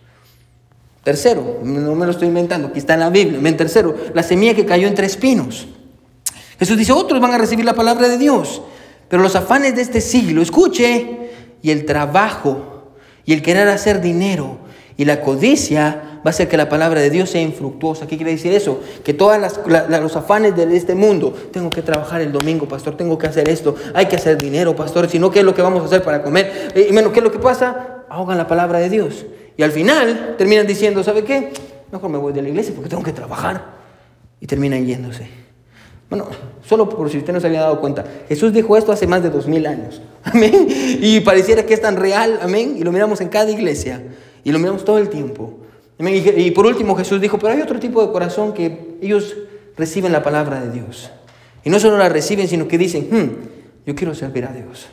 Tercero, 1.07 1.59
no 1.63 1.95
me 1.95 2.05
lo 2.05 2.11
estoy 2.11 2.27
inventando, 2.27 2.67
aquí 2.67 2.79
está 2.79 2.95
en 2.95 2.99
la 2.99 3.09
Biblia. 3.09 3.39
En 3.41 3.55
tercero, 3.55 3.95
la 4.13 4.23
semilla 4.23 4.53
que 4.53 4.65
cayó 4.65 4.89
entre 4.89 5.05
espinos. 5.05 5.65
Jesús 6.59 6.77
dice, 6.77 6.91
otros 6.91 7.21
van 7.21 7.33
a 7.33 7.37
recibir 7.37 7.63
la 7.63 7.75
palabra 7.75 8.09
de 8.09 8.17
Dios, 8.17 8.61
pero 9.07 9.23
los 9.23 9.33
afanes 9.37 9.73
de 9.77 9.83
este 9.83 10.01
siglo, 10.01 10.41
escuche, 10.41 11.29
y 11.61 11.71
el 11.71 11.85
trabajo, 11.85 12.91
y 13.23 13.31
el 13.31 13.41
querer 13.41 13.69
hacer 13.69 14.01
dinero, 14.01 14.57
y 14.97 15.05
la 15.05 15.21
codicia 15.21 16.19
va 16.25 16.25
a 16.25 16.29
hacer 16.31 16.49
que 16.49 16.57
la 16.57 16.67
palabra 16.67 16.99
de 16.99 17.09
Dios 17.09 17.29
sea 17.29 17.41
infructuosa. 17.41 18.05
¿Qué 18.05 18.17
quiere 18.17 18.33
decir 18.33 18.51
eso? 18.51 18.81
Que 19.05 19.13
todos 19.13 19.37
los 20.01 20.15
afanes 20.17 20.57
de 20.57 20.75
este 20.75 20.93
mundo, 20.93 21.33
tengo 21.53 21.69
que 21.69 21.83
trabajar 21.83 22.19
el 22.19 22.33
domingo, 22.33 22.67
pastor, 22.67 22.97
tengo 22.97 23.17
que 23.17 23.27
hacer 23.27 23.47
esto, 23.47 23.75
hay 23.93 24.07
que 24.07 24.17
hacer 24.17 24.37
dinero, 24.37 24.75
pastor, 24.75 25.09
si 25.09 25.19
no, 25.19 25.31
¿qué 25.31 25.39
es 25.39 25.45
lo 25.45 25.55
que 25.55 25.61
vamos 25.61 25.83
a 25.83 25.85
hacer 25.85 26.03
para 26.03 26.21
comer? 26.21 26.73
Y 26.75 26.91
menos, 26.91 27.13
¿qué 27.13 27.19
es 27.19 27.23
lo 27.23 27.31
que 27.31 27.39
pasa? 27.39 28.03
Ahogan 28.09 28.37
la 28.37 28.47
palabra 28.47 28.79
de 28.79 28.89
Dios. 28.89 29.25
Y 29.57 29.63
al 29.63 29.71
final 29.71 30.35
terminan 30.37 30.67
diciendo, 30.67 31.03
¿sabe 31.03 31.23
qué? 31.23 31.51
Mejor 31.91 32.09
me 32.09 32.17
voy 32.17 32.31
de 32.31 32.43
la 32.43 32.49
iglesia 32.49 32.73
porque 32.75 32.89
tengo 32.89 33.03
que 33.03 33.11
trabajar. 33.11 33.75
Y 34.39 34.45
terminan 34.45 34.85
yéndose. 34.85 35.27
Bueno, 36.09 36.27
solo 36.63 36.87
por 36.87 37.09
si 37.09 37.17
usted 37.17 37.33
no 37.33 37.39
se 37.39 37.47
había 37.47 37.61
dado 37.61 37.81
cuenta, 37.81 38.05
Jesús 38.29 38.53
dijo 38.53 38.77
esto 38.77 38.91
hace 38.91 39.07
más 39.07 39.23
de 39.23 39.29
dos 39.29 39.47
mil 39.47 39.65
años. 39.65 40.01
Amén. 40.23 40.67
Y 40.69 41.19
pareciera 41.21 41.65
que 41.65 41.73
es 41.73 41.81
tan 41.81 41.97
real. 41.97 42.39
Amén. 42.41 42.75
Y 42.77 42.83
lo 42.83 42.91
miramos 42.91 43.19
en 43.19 43.29
cada 43.29 43.49
iglesia. 43.49 44.03
Y 44.43 44.51
lo 44.51 44.59
miramos 44.59 44.85
todo 44.85 44.99
el 44.99 45.09
tiempo. 45.09 45.57
Amén. 45.99 46.23
Y, 46.37 46.51
por 46.51 46.67
último 46.67 46.95
Jesús 46.95 47.19
dijo, 47.19 47.39
pero 47.39 47.53
hay 47.53 47.61
otro 47.61 47.79
tipo 47.79 48.05
de 48.05 48.11
corazón 48.11 48.53
que 48.53 48.97
ellos 49.01 49.35
reciben 49.75 50.11
la 50.11 50.21
palabra 50.21 50.61
de 50.61 50.71
Dios. 50.71 51.09
Y 51.63 51.69
no 51.71 51.79
solo 51.79 51.97
la 51.97 52.07
reciben, 52.07 52.47
sino 52.47 52.67
que 52.67 52.77
dicen, 52.77 53.07
hmm, 53.09 53.87
yo 53.87 53.95
quiero 53.95 54.13
servir 54.13 54.45
a 54.45 54.53
Dios. 54.53 54.87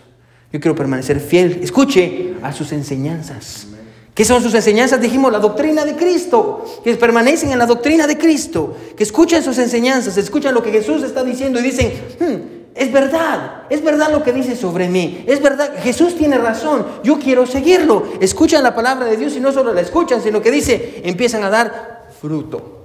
Yo 0.51 0.61
quiero 0.61 0.75
permanecer 0.75 1.21
fiel. 1.21 1.61
Escuche 1.63 2.35
a 2.43 2.53
sus 2.53 2.73
enseñanzas. 2.73 3.69
¿Qué 4.15 4.25
son 4.25 4.41
sus 4.41 4.55
enseñanzas? 4.55 5.01
Dijimos 5.01 5.33
la 5.33 5.41
doctrina 5.41 5.85
de 5.85 5.97
Cristo, 5.97 6.65
que 6.85 6.95
permanecen 6.95 7.51
en 7.51 7.59
la 7.59 7.67
doctrina 7.67 8.07
de 8.07 8.17
Cristo, 8.17 8.77
que 8.97 9.03
escuchan 9.03 9.43
sus 9.43 9.59
enseñanzas, 9.59 10.17
escuchan 10.17 10.55
lo 10.55 10.63
que 10.63 10.71
Jesús 10.71 11.03
está 11.03 11.25
diciendo 11.25 11.59
y 11.59 11.63
dicen, 11.63 11.93
hmm, 12.21 12.77
es 12.77 12.93
verdad, 12.93 13.65
es 13.71 13.83
verdad 13.83 14.13
lo 14.13 14.23
que 14.23 14.33
dice 14.33 14.55
sobre 14.55 14.89
mí, 14.89 15.25
es 15.27 15.43
verdad, 15.43 15.73
Jesús 15.83 16.17
tiene 16.17 16.39
razón, 16.39 16.87
yo 17.03 17.19
quiero 17.19 17.45
seguirlo. 17.45 18.05
Escuchan 18.21 18.63
la 18.63 18.73
palabra 18.73 19.07
de 19.07 19.17
Dios 19.17 19.35
y 19.35 19.41
no 19.41 19.51
solo 19.51 19.75
la 19.75 19.81
escuchan, 19.81 20.23
sino 20.23 20.41
que 20.41 20.53
dice, 20.53 21.03
empiezan 21.05 21.43
a 21.43 21.51
dar 21.51 22.07
fruto, 22.21 22.85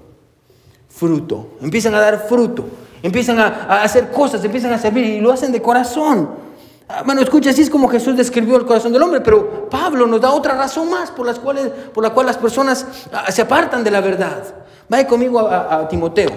fruto, 0.89 1.49
empiezan 1.61 1.93
a 1.93 1.99
dar 1.99 2.25
fruto, 2.27 2.65
empiezan 3.03 3.39
a, 3.39 3.45
a 3.45 3.83
hacer 3.83 4.09
cosas, 4.09 4.43
empiezan 4.43 4.73
a 4.73 4.79
servir 4.79 5.05
y 5.05 5.21
lo 5.21 5.31
hacen 5.31 5.51
de 5.51 5.61
corazón. 5.61 6.48
Ah, 6.91 7.03
bueno, 7.05 7.21
escucha, 7.21 7.51
así 7.51 7.61
es 7.61 7.69
como 7.69 7.87
Jesús 7.87 8.17
describió 8.17 8.57
el 8.57 8.65
corazón 8.65 8.91
del 8.91 9.03
hombre, 9.03 9.21
pero 9.21 9.69
Pablo 9.69 10.07
nos 10.07 10.19
da 10.19 10.31
otra 10.31 10.55
razón 10.55 10.89
más 10.89 11.11
por, 11.11 11.23
las 11.23 11.37
cuales, 11.37 11.67
por 11.93 12.03
la 12.03 12.09
cual 12.09 12.25
las 12.25 12.37
personas 12.37 12.83
ah, 13.13 13.31
se 13.31 13.43
apartan 13.43 13.83
de 13.83 13.91
la 13.91 14.01
verdad. 14.01 14.43
Vaya 14.89 15.07
conmigo 15.07 15.39
a, 15.39 15.87
Timoteo, 15.87 16.31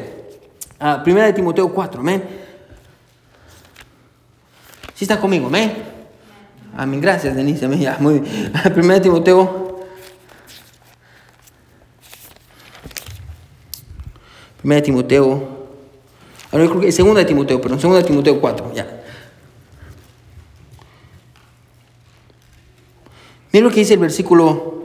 a 0.79 1.03
primera 1.03 1.25
de 1.25 1.33
Timoteo 1.33 1.73
4, 1.73 2.01
amén. 2.01 2.23
¿Sí 4.95 5.07
está 5.07 5.19
conmigo, 5.19 5.47
amén? 5.47 5.73
Amén, 6.77 7.01
gracias 7.01 7.35
Denise, 7.35 7.65
amén, 7.65 7.81
ya, 7.81 7.97
muy. 7.99 8.21
Primera 8.75 8.97
de 8.97 9.01
Timoteo. 9.01 9.81
Primera 14.59 14.81
de 14.83 14.85
Timoteo. 14.85 15.49
Segunda 16.91 17.21
de 17.21 17.25
Timoteo, 17.25 17.59
perdón, 17.59 17.81
segunda 17.81 18.03
de 18.03 18.07
Timoteo 18.07 18.39
4, 18.39 18.73
ya. 18.75 19.02
Mira 23.53 23.65
lo 23.65 23.71
que 23.71 23.81
dice 23.81 23.95
el 23.95 24.01
versículo. 24.01 24.83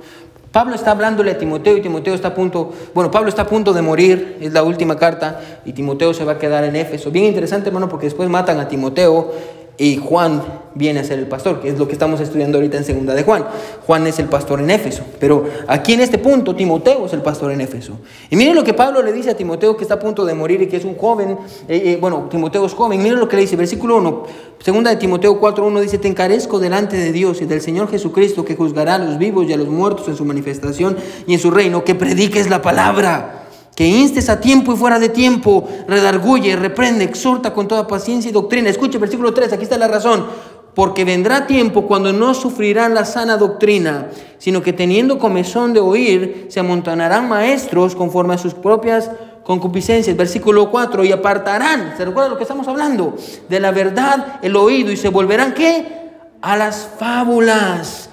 Pablo 0.51 0.75
está 0.75 0.91
hablándole 0.91 1.31
a 1.31 1.37
Timoteo 1.37 1.77
y 1.77 1.81
Timoteo 1.81 2.13
está 2.13 2.29
a 2.29 2.35
punto, 2.35 2.73
bueno, 2.93 3.11
Pablo 3.11 3.29
está 3.29 3.43
a 3.43 3.47
punto 3.47 3.73
de 3.73 3.81
morir, 3.81 4.37
es 4.41 4.53
la 4.53 4.63
última 4.63 4.97
carta, 4.97 5.39
y 5.65 5.73
Timoteo 5.73 6.13
se 6.13 6.23
va 6.23 6.33
a 6.33 6.39
quedar 6.39 6.63
en 6.63 6.75
Éfeso. 6.75 7.11
Bien 7.11 7.25
interesante, 7.25 7.67
hermano, 7.67 7.89
porque 7.89 8.07
después 8.07 8.27
matan 8.29 8.59
a 8.59 8.67
Timoteo 8.67 9.33
y 9.77 9.97
Juan 9.97 10.41
viene 10.73 10.99
a 10.99 11.03
ser 11.03 11.19
el 11.19 11.27
pastor, 11.27 11.59
que 11.59 11.69
es 11.69 11.77
lo 11.77 11.87
que 11.87 11.93
estamos 11.93 12.19
estudiando 12.19 12.57
ahorita 12.57 12.77
en 12.77 12.83
segunda 12.83 13.13
de 13.13 13.23
Juan. 13.23 13.45
Juan 13.85 14.07
es 14.07 14.17
el 14.19 14.25
pastor 14.25 14.59
en 14.59 14.69
Éfeso, 14.69 15.03
pero 15.19 15.45
aquí 15.67 15.93
en 15.93 16.01
este 16.01 16.17
punto 16.17 16.55
Timoteo 16.55 17.05
es 17.05 17.13
el 17.13 17.21
pastor 17.21 17.51
en 17.51 17.61
Éfeso. 17.61 17.93
Y 18.29 18.35
miren 18.35 18.55
lo 18.55 18.63
que 18.63 18.73
Pablo 18.73 19.01
le 19.03 19.13
dice 19.13 19.31
a 19.31 19.37
Timoteo 19.37 19.77
que 19.77 19.83
está 19.83 19.95
a 19.95 19.99
punto 19.99 20.25
de 20.25 20.33
morir 20.33 20.61
y 20.61 20.67
que 20.67 20.77
es 20.77 20.85
un 20.85 20.95
joven, 20.95 21.37
eh, 21.67 21.81
eh, 21.85 21.97
bueno, 21.99 22.27
Timoteo 22.29 22.65
es 22.65 22.73
joven, 22.73 23.01
miren 23.01 23.19
lo 23.19 23.27
que 23.27 23.35
le 23.35 23.43
dice, 23.43 23.55
versículo 23.55 23.97
1, 23.97 24.23
segunda 24.59 24.89
de 24.89 24.97
Timoteo 24.97 25.39
4.1 25.39 25.81
dice, 25.81 25.97
te 25.99 26.07
encarezco 26.07 26.59
delante 26.59 26.97
de 26.97 27.11
Dios 27.11 27.41
y 27.41 27.45
del 27.45 27.61
Señor 27.61 27.89
Jesucristo 27.89 28.45
que 28.45 28.55
juzgará 28.55 28.95
a 28.95 28.99
los 28.99 29.17
vivos 29.17 29.47
y 29.47 29.53
a 29.53 29.57
los 29.57 29.67
muertos 29.67 30.07
en 30.07 30.15
su 30.15 30.25
manifestación 30.25 30.97
y 31.27 31.33
en 31.33 31.39
su 31.39 31.51
reino, 31.51 31.83
que 31.83 31.93
prediques 31.93 32.49
la 32.49 32.61
palabra 32.61 33.46
que 33.77 33.85
instes 33.85 34.27
a 34.27 34.41
tiempo 34.41 34.73
y 34.73 34.75
fuera 34.75 34.97
de 34.97 35.09
tiempo, 35.09 35.63
redarguye, 35.87 36.55
reprende, 36.55 37.03
exhorta 37.03 37.53
con 37.53 37.67
toda 37.67 37.85
paciencia 37.85 38.27
y 38.27 38.31
doctrina. 38.31 38.71
Escuche 38.71 38.97
versículo 38.97 39.35
3, 39.35 39.53
aquí 39.53 39.61
está 39.65 39.77
la 39.77 39.87
razón. 39.87 40.25
Porque 40.73 41.05
vendrá 41.05 41.45
tiempo 41.45 41.83
cuando 41.83 42.11
no 42.11 42.33
sufrirán 42.33 42.95
la 42.95 43.05
sana 43.05 43.37
doctrina, 43.37 44.07
sino 44.39 44.63
que 44.63 44.73
teniendo 44.73 45.19
comezón 45.19 45.73
de 45.73 45.79
oír, 45.79 46.47
se 46.49 46.59
amontonarán 46.59 47.29
maestros 47.29 47.93
conforme 47.93 48.33
a 48.33 48.39
sus 48.39 48.55
propias 48.55 49.11
concupiscencias. 49.43 50.17
Versículo 50.17 50.71
4, 50.71 51.05
y 51.05 51.11
apartarán, 51.11 51.93
¿se 51.95 52.03
recuerda 52.03 52.29
lo 52.29 52.37
que 52.37 52.45
estamos 52.45 52.67
hablando? 52.67 53.15
De 53.47 53.59
la 53.59 53.69
verdad 53.69 54.39
el 54.41 54.55
oído 54.55 54.91
y 54.91 54.97
se 54.97 55.09
volverán 55.09 55.53
¿qué? 55.53 56.09
A 56.41 56.57
las 56.57 56.89
fábulas. 56.97 58.09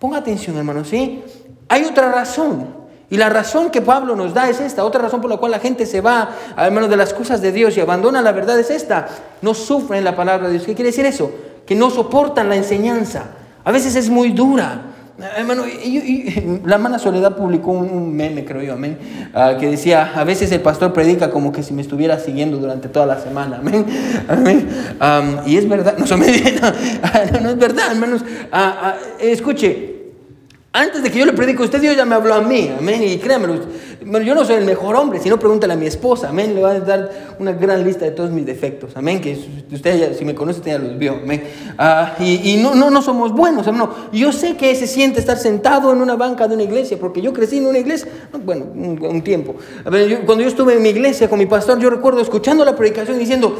Ponga 0.00 0.18
atención, 0.18 0.56
hermano, 0.56 0.84
¿sí? 0.84 1.22
Hay 1.68 1.84
otra 1.84 2.10
razón. 2.10 2.83
Y 3.10 3.16
la 3.16 3.28
razón 3.28 3.70
que 3.70 3.82
Pablo 3.82 4.16
nos 4.16 4.34
da 4.34 4.48
es 4.48 4.60
esta. 4.60 4.84
Otra 4.84 5.02
razón 5.02 5.20
por 5.20 5.30
la 5.30 5.36
cual 5.36 5.52
la 5.52 5.58
gente 5.58 5.86
se 5.86 6.00
va, 6.00 6.30
menos 6.70 6.88
de 6.88 6.96
las 6.96 7.12
cosas 7.14 7.40
de 7.40 7.52
Dios 7.52 7.76
y 7.76 7.80
abandona 7.80 8.22
la 8.22 8.32
verdad 8.32 8.58
es 8.58 8.70
esta. 8.70 9.06
No 9.42 9.54
sufren 9.54 10.04
la 10.04 10.16
palabra 10.16 10.46
de 10.46 10.54
Dios. 10.54 10.64
¿Qué 10.64 10.74
quiere 10.74 10.90
decir 10.90 11.06
eso? 11.06 11.30
Que 11.66 11.74
no 11.74 11.90
soportan 11.90 12.48
la 12.48 12.56
enseñanza. 12.56 13.24
A 13.64 13.72
veces 13.72 13.94
es 13.96 14.10
muy 14.10 14.30
dura. 14.30 14.94
Hermano, 15.36 15.62
la 16.64 16.74
hermana 16.74 16.98
Soledad 16.98 17.36
publicó 17.36 17.70
un, 17.70 18.16
meme, 18.16 18.44
creo 18.44 18.62
yo, 18.62 18.72
amén, 18.72 18.98
ah, 19.32 19.54
que 19.60 19.70
decía, 19.70 20.10
a 20.12 20.24
veces 20.24 20.50
el 20.50 20.60
pastor 20.60 20.92
predica 20.92 21.30
como 21.30 21.52
que 21.52 21.62
si 21.62 21.72
me 21.72 21.82
estuviera 21.82 22.18
siguiendo 22.18 22.56
durante 22.56 22.88
toda 22.88 23.06
la 23.06 23.20
semana, 23.20 23.58
amén, 24.28 24.68
y 25.46 25.56
es 25.56 25.68
verdad, 25.68 25.96
no, 25.98 26.04
es 26.04 27.58
verdad, 27.58 27.92
hermanos, 27.92 28.24
ah, 28.50 28.76
ah, 28.82 28.94
escuche, 29.20 29.93
antes 30.76 31.04
de 31.04 31.10
que 31.12 31.20
yo 31.20 31.24
le 31.24 31.32
predique 31.32 31.62
a 31.62 31.66
usted, 31.66 31.80
Dios 31.80 31.96
ya 31.96 32.04
me 32.04 32.16
habló 32.16 32.34
a 32.34 32.40
mí, 32.40 32.68
amén. 32.76 33.00
Y 33.00 33.18
créanmelo, 33.18 33.60
yo 34.24 34.34
no 34.34 34.44
soy 34.44 34.56
el 34.56 34.64
mejor 34.64 34.96
hombre, 34.96 35.20
si 35.20 35.28
no 35.28 35.38
pregúntale 35.38 35.74
a 35.74 35.76
mi 35.76 35.86
esposa, 35.86 36.30
amén. 36.30 36.52
Le 36.52 36.60
va 36.60 36.72
a 36.72 36.80
dar 36.80 37.36
una 37.38 37.52
gran 37.52 37.84
lista 37.84 38.04
de 38.04 38.10
todos 38.10 38.32
mis 38.32 38.44
defectos, 38.44 38.90
amén. 38.96 39.20
Que 39.20 39.38
usted, 39.72 39.96
ya, 39.96 40.12
si 40.14 40.24
me 40.24 40.34
conoce, 40.34 40.60
ya 40.64 40.76
los 40.80 40.98
vio, 40.98 41.12
amén. 41.12 41.44
Ah, 41.78 42.16
y, 42.18 42.56
no, 42.60 42.74
no, 42.74 42.90
no 42.90 43.02
somos 43.02 43.30
buenos, 43.30 43.68
amén. 43.68 43.86
Yo 44.12 44.32
sé 44.32 44.56
que 44.56 44.74
se 44.74 44.88
siente 44.88 45.20
estar 45.20 45.38
sentado 45.38 45.92
en 45.92 46.02
una 46.02 46.16
banca 46.16 46.48
de 46.48 46.54
una 46.54 46.64
iglesia, 46.64 46.98
porque 46.98 47.22
yo 47.22 47.32
crecí 47.32 47.58
en 47.58 47.66
una 47.66 47.78
iglesia, 47.78 48.08
bueno, 48.44 48.66
un, 48.74 49.22
tiempo. 49.22 49.54
cuando 50.26 50.40
yo 50.40 50.48
estuve 50.48 50.74
en 50.74 50.82
mi 50.82 50.88
iglesia 50.88 51.30
con 51.30 51.38
mi 51.38 51.46
pastor, 51.46 51.78
yo 51.78 51.88
recuerdo 51.88 52.20
escuchando 52.20 52.64
la 52.64 52.74
predicación 52.74 53.16
y 53.16 53.20
diciendo, 53.20 53.56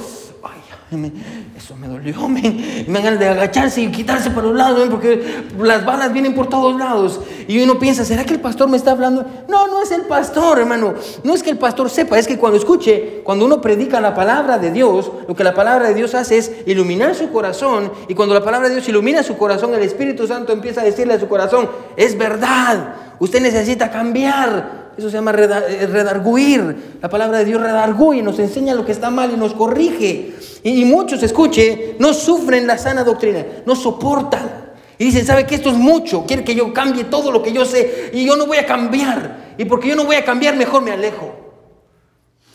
eso 1.57 1.77
me 1.77 1.89
dolió, 1.89 2.29
me, 2.29 2.85
me 2.87 3.01
de 3.17 3.29
agacharse 3.29 3.83
y 3.83 3.91
quitarse 3.91 4.31
para 4.31 4.49
un 4.49 4.57
lado, 4.57 4.89
porque 4.91 5.45
las 5.59 5.85
balas 5.85 6.13
vienen 6.13 6.35
por 6.35 6.49
todos 6.49 6.79
lados. 6.79 7.21
Y 7.47 7.63
uno 7.63 7.79
piensa, 7.79 8.05
¿será 8.05 8.25
que 8.25 8.35
el 8.35 8.41
pastor 8.41 8.69
me 8.69 8.77
está 8.77 8.93
hablando? 8.93 9.25
No, 9.49 9.69
no 9.69 9.83
es 9.83 9.91
el 9.91 10.03
pastor, 10.03 10.59
hermano. 10.59 10.95
No 11.23 11.35
es 11.35 11.43
que 11.43 11.51
el 11.51 11.59
pastor 11.59 11.91
sepa, 11.91 12.19
es 12.19 12.27
que 12.27 12.39
cuando 12.39 12.59
escuche, 12.59 13.21
cuando 13.25 13.45
uno 13.45 13.61
predica 13.61 14.01
la 14.01 14.15
palabra 14.15 14.59
de 14.59 14.71
Dios, 14.71 15.11
lo 15.29 15.35
que 15.35 15.45
la 15.45 15.55
palabra 15.55 15.89
de 15.89 15.95
Dios 15.95 16.15
hace 16.15 16.39
es 16.39 16.53
iluminar 16.67 17.15
su 17.15 17.31
corazón. 17.31 17.93
Y 18.09 18.15
cuando 18.15 18.35
la 18.35 18.45
palabra 18.45 18.69
de 18.69 18.75
Dios 18.75 18.89
ilumina 18.89 19.23
su 19.23 19.37
corazón, 19.37 19.75
el 19.75 19.83
Espíritu 19.83 20.27
Santo 20.27 20.53
empieza 20.53 20.81
a 20.81 20.85
decirle 20.85 21.15
a 21.15 21.21
su 21.21 21.29
corazón, 21.29 21.69
es 21.97 22.17
verdad, 22.17 22.95
usted 23.19 23.41
necesita 23.41 23.91
cambiar. 23.91 24.84
Eso 24.97 25.11
se 25.11 25.17
llama 25.17 25.33
eh, 25.33 25.87
redarguir. 25.87 26.99
La 27.01 27.09
palabra 27.09 27.39
de 27.39 27.45
Dios 27.45 27.61
redarguye, 27.61 28.23
nos 28.23 28.39
enseña 28.39 28.75
lo 28.75 28.85
que 28.85 28.93
está 28.93 29.11
mal 29.11 29.33
y 29.33 29.37
nos 29.37 29.55
corrige. 29.55 30.35
Y 30.63 30.85
muchos, 30.85 31.23
escuche, 31.23 31.97
no 31.99 32.15
sufren 32.15 32.67
la 32.67 32.79
sana 32.79 33.05
doctrina, 33.05 33.45
no 33.67 33.77
soportan. 33.77 34.65
Y 34.99 35.07
dicen, 35.07 35.27
¿sabe 35.27 35.47
que 35.47 35.57
esto 35.57 35.71
es 35.71 35.77
mucho? 35.77 36.25
Quiere 36.27 36.45
que 36.45 36.55
yo 36.55 36.73
cambie 36.73 37.05
todo 37.05 37.33
lo 37.33 37.43
que 37.43 37.53
yo 37.53 37.65
sé 37.65 38.11
y 38.13 38.25
yo 38.25 38.37
no 38.37 38.47
voy 38.47 38.59
a 38.59 38.67
cambiar. 38.67 39.55
Y 39.59 39.65
porque 39.65 39.89
yo 39.89 39.97
no 39.97 40.05
voy 40.05 40.17
a 40.17 40.25
cambiar, 40.25 40.57
mejor 40.57 40.83
me 40.83 40.93
alejo. 40.93 41.35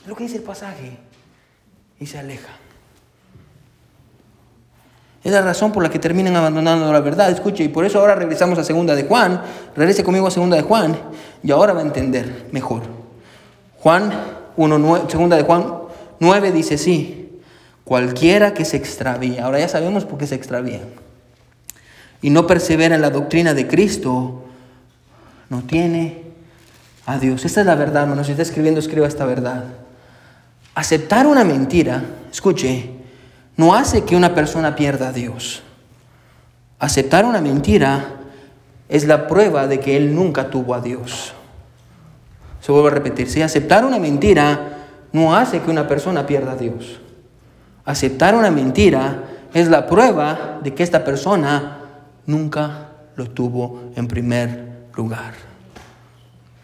Es 0.01 0.07
lo 0.07 0.15
que 0.15 0.23
dice 0.23 0.37
el 0.37 0.43
pasaje. 0.43 0.97
Y 1.99 2.05
se 2.05 2.17
aleja. 2.17 2.57
Es 5.23 5.31
la 5.31 5.41
razón 5.41 5.71
por 5.71 5.83
la 5.83 5.89
que 5.89 5.99
terminan 5.99 6.35
abandonando 6.35 6.91
la 6.91 7.01
verdad. 7.01 7.29
Escuche, 7.29 7.63
y 7.63 7.67
por 7.67 7.85
eso 7.85 7.99
ahora 7.99 8.15
regresamos 8.15 8.57
a 8.57 8.63
segunda 8.63 8.95
de 8.95 9.03
Juan. 9.03 9.41
Regrese 9.75 10.03
conmigo 10.03 10.27
a 10.27 10.31
segunda 10.31 10.55
de 10.55 10.63
Juan 10.63 10.97
y 11.43 11.51
ahora 11.51 11.73
va 11.73 11.79
a 11.79 11.83
entender 11.83 12.47
mejor. 12.51 12.83
Juan 13.79 14.11
1, 14.57 15.09
segunda 15.09 15.35
de 15.35 15.43
Juan 15.43 15.65
9 16.19 16.51
dice 16.51 16.77
sí, 16.77 17.39
cualquiera 17.83 18.53
que 18.53 18.65
se 18.65 18.77
extravía, 18.77 19.45
ahora 19.45 19.59
ya 19.59 19.69
sabemos 19.69 20.05
por 20.05 20.17
qué 20.19 20.27
se 20.27 20.35
extravía, 20.35 20.81
y 22.21 22.29
no 22.29 22.45
persevera 22.45 22.95
en 22.95 23.01
la 23.01 23.09
doctrina 23.09 23.53
de 23.53 23.67
Cristo, 23.67 24.43
no 25.49 25.61
tiene 25.61 26.23
a 27.05 27.17
Dios. 27.17 27.45
Esta 27.45 27.61
es 27.61 27.65
la 27.65 27.75
verdad, 27.75 28.03
hermano. 28.03 28.23
Si 28.23 28.31
está 28.31 28.43
escribiendo, 28.43 28.79
escriba 28.79 29.07
esta 29.07 29.25
verdad. 29.25 29.63
Aceptar 30.75 31.25
una 31.25 31.43
mentira, 31.43 32.03
escuche, 32.31 32.91
no 33.59 33.75
hace 33.75 34.05
que 34.05 34.15
una 34.15 34.33
persona 34.33 34.73
pierda 34.73 35.09
a 35.09 35.11
Dios. 35.11 35.63
Aceptar 36.79 37.25
una 37.25 37.41
mentira 37.41 38.05
es 38.87 39.05
la 39.05 39.27
prueba 39.27 39.67
de 39.67 39.81
que 39.81 39.97
él 39.97 40.15
nunca 40.15 40.49
tuvo 40.49 40.73
a 40.73 40.79
Dios. 40.79 41.33
Se 42.61 42.71
vuelve 42.71 42.87
a 42.87 42.93
repetir, 42.93 43.29
si 43.29 43.41
aceptar 43.41 43.83
una 43.83 43.99
mentira 43.99 44.77
no 45.11 45.35
hace 45.35 45.59
que 45.59 45.69
una 45.69 45.89
persona 45.89 46.25
pierda 46.25 46.53
a 46.53 46.55
Dios. 46.55 47.01
Aceptar 47.83 48.33
una 48.33 48.49
mentira 48.49 49.25
es 49.53 49.67
la 49.67 49.87
prueba 49.87 50.61
de 50.63 50.73
que 50.73 50.83
esta 50.83 51.03
persona 51.03 51.79
nunca 52.27 52.91
lo 53.17 53.29
tuvo 53.29 53.91
en 53.97 54.07
primer 54.07 54.87
lugar. 54.95 55.33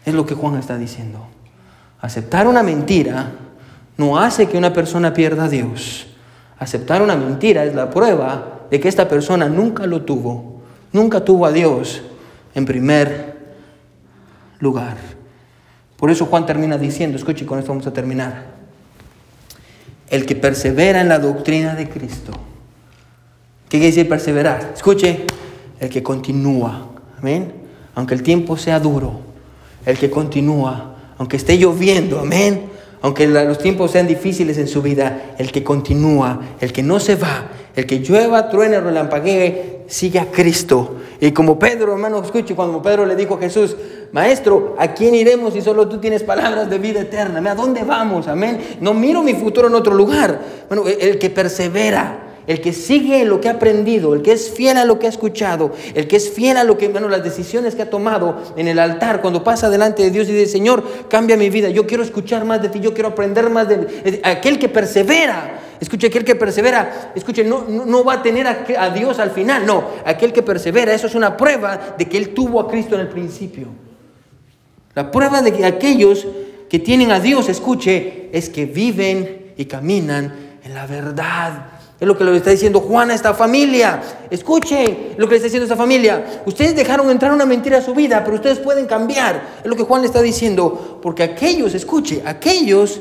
Es 0.06 0.14
lo 0.14 0.24
que 0.24 0.34
Juan 0.34 0.56
está 0.56 0.78
diciendo. 0.78 1.26
Aceptar 2.00 2.46
una 2.46 2.62
mentira 2.62 3.32
no 3.98 4.18
hace 4.18 4.48
que 4.48 4.56
una 4.56 4.72
persona 4.72 5.12
pierda 5.12 5.44
a 5.44 5.48
Dios. 5.50 6.06
Aceptar 6.58 7.02
una 7.02 7.16
mentira 7.16 7.64
es 7.64 7.74
la 7.74 7.90
prueba 7.90 8.66
de 8.70 8.80
que 8.80 8.88
esta 8.88 9.08
persona 9.08 9.48
nunca 9.48 9.86
lo 9.86 10.02
tuvo, 10.02 10.62
nunca 10.92 11.24
tuvo 11.24 11.46
a 11.46 11.52
Dios 11.52 12.02
en 12.54 12.64
primer 12.64 13.36
lugar. 14.58 14.96
Por 15.96 16.10
eso 16.10 16.26
Juan 16.26 16.46
termina 16.46 16.78
diciendo, 16.78 17.16
escuche, 17.16 17.44
con 17.44 17.58
esto 17.58 17.72
vamos 17.72 17.86
a 17.86 17.92
terminar. 17.92 18.56
El 20.08 20.24
que 20.24 20.36
persevera 20.36 21.00
en 21.00 21.08
la 21.08 21.18
doctrina 21.18 21.74
de 21.74 21.88
Cristo. 21.88 22.32
¿Qué 23.68 23.78
quiere 23.78 23.86
decir 23.86 24.08
perseverar? 24.08 24.72
Escuche, 24.74 25.26
el 25.80 25.90
que 25.90 26.02
continúa. 26.02 26.88
Amén. 27.18 27.52
Aunque 27.94 28.14
el 28.14 28.22
tiempo 28.22 28.56
sea 28.56 28.78
duro, 28.78 29.20
el 29.84 29.98
que 29.98 30.10
continúa, 30.10 30.96
aunque 31.18 31.36
esté 31.36 31.58
lloviendo, 31.58 32.20
amén 32.20 32.75
aunque 33.02 33.26
los 33.26 33.58
tiempos 33.58 33.90
sean 33.90 34.06
difíciles 34.06 34.58
en 34.58 34.68
su 34.68 34.82
vida, 34.82 35.34
el 35.38 35.52
que 35.52 35.62
continúa, 35.62 36.40
el 36.60 36.72
que 36.72 36.82
no 36.82 36.98
se 36.98 37.16
va, 37.16 37.50
el 37.74 37.86
que 37.86 38.00
llueva, 38.00 38.48
truene, 38.48 38.80
relampaguee, 38.80 39.84
sigue 39.86 40.18
a 40.18 40.30
Cristo. 40.30 40.96
Y 41.20 41.32
como 41.32 41.58
Pedro, 41.58 41.92
hermano, 41.92 42.22
escuche, 42.22 42.54
cuando 42.54 42.82
Pedro 42.82 43.06
le 43.06 43.16
dijo 43.16 43.34
a 43.34 43.38
Jesús, 43.38 43.76
Maestro, 44.12 44.76
¿a 44.78 44.94
quién 44.94 45.14
iremos 45.14 45.54
si 45.54 45.60
solo 45.60 45.88
tú 45.88 45.98
tienes 45.98 46.22
palabras 46.22 46.68
de 46.70 46.78
vida 46.78 47.00
eterna? 47.00 47.50
¿A 47.50 47.54
dónde 47.54 47.84
vamos? 47.84 48.28
Amén. 48.28 48.60
No 48.80 48.94
miro 48.94 49.22
mi 49.22 49.34
futuro 49.34 49.68
en 49.68 49.74
otro 49.74 49.94
lugar. 49.94 50.40
Bueno, 50.68 50.84
el 50.86 51.18
que 51.18 51.30
persevera, 51.30 52.25
el 52.46 52.60
que 52.60 52.72
sigue 52.72 53.24
lo 53.24 53.40
que 53.40 53.48
ha 53.48 53.52
aprendido, 53.52 54.14
el 54.14 54.22
que 54.22 54.32
es 54.32 54.50
fiel 54.50 54.76
a 54.76 54.84
lo 54.84 54.98
que 54.98 55.06
ha 55.06 55.10
escuchado, 55.10 55.72
el 55.94 56.06
que 56.06 56.16
es 56.16 56.30
fiel 56.30 56.56
a 56.56 56.64
lo 56.64 56.78
que, 56.78 56.88
bueno, 56.88 57.08
las 57.08 57.24
decisiones 57.24 57.74
que 57.74 57.82
ha 57.82 57.90
tomado 57.90 58.42
en 58.56 58.68
el 58.68 58.78
altar, 58.78 59.20
cuando 59.20 59.42
pasa 59.42 59.70
delante 59.70 60.02
de 60.02 60.10
Dios 60.10 60.28
y 60.28 60.32
dice, 60.32 60.52
Señor, 60.52 60.82
cambia 61.08 61.36
mi 61.36 61.50
vida, 61.50 61.68
yo 61.70 61.86
quiero 61.86 62.02
escuchar 62.02 62.44
más 62.44 62.62
de 62.62 62.68
ti, 62.68 62.80
yo 62.80 62.94
quiero 62.94 63.08
aprender 63.08 63.50
más 63.50 63.68
de 63.68 64.20
aquel 64.22 64.58
que 64.58 64.68
persevera. 64.68 65.60
Escuche, 65.78 66.06
aquel 66.06 66.24
que 66.24 66.34
persevera, 66.34 67.12
escuche, 67.14 67.44
no, 67.44 67.66
no, 67.68 68.02
va 68.02 68.14
a 68.14 68.22
tener 68.22 68.46
a, 68.46 68.64
a 68.78 68.88
Dios 68.88 69.18
al 69.18 69.30
final, 69.30 69.66
no, 69.66 69.84
aquel 70.06 70.32
que 70.32 70.42
persevera, 70.42 70.94
eso 70.94 71.06
es 71.06 71.14
una 71.14 71.36
prueba 71.36 71.96
de 71.98 72.08
que 72.08 72.16
él 72.16 72.30
tuvo 72.30 72.60
a 72.60 72.68
Cristo 72.68 72.94
en 72.94 73.02
el 73.02 73.08
principio. 73.08 73.66
La 74.94 75.10
prueba 75.10 75.42
de 75.42 75.52
que 75.52 75.66
aquellos 75.66 76.26
que 76.70 76.78
tienen 76.78 77.12
a 77.12 77.20
Dios, 77.20 77.50
escuche, 77.50 78.30
es 78.32 78.48
que 78.48 78.64
viven 78.64 79.52
y 79.58 79.66
caminan 79.66 80.58
en 80.64 80.74
la 80.74 80.86
verdad. 80.86 81.75
Es 81.98 82.06
lo 82.06 82.16
que 82.16 82.24
le 82.24 82.36
está 82.36 82.50
diciendo 82.50 82.80
Juan 82.80 83.10
a 83.10 83.14
esta 83.14 83.32
familia. 83.32 84.02
Escuche 84.28 85.14
lo 85.16 85.26
que 85.26 85.30
le 85.30 85.36
está 85.36 85.44
diciendo 85.44 85.64
esta 85.64 85.76
familia. 85.76 86.42
Ustedes 86.44 86.76
dejaron 86.76 87.08
entrar 87.10 87.32
una 87.32 87.46
mentira 87.46 87.78
a 87.78 87.82
su 87.82 87.94
vida, 87.94 88.22
pero 88.22 88.36
ustedes 88.36 88.58
pueden 88.58 88.86
cambiar. 88.86 89.60
Es 89.62 89.66
lo 89.66 89.76
que 89.76 89.82
Juan 89.82 90.02
le 90.02 90.08
está 90.08 90.20
diciendo. 90.20 91.00
Porque 91.02 91.22
aquellos, 91.22 91.74
escuche, 91.74 92.22
aquellos 92.26 93.00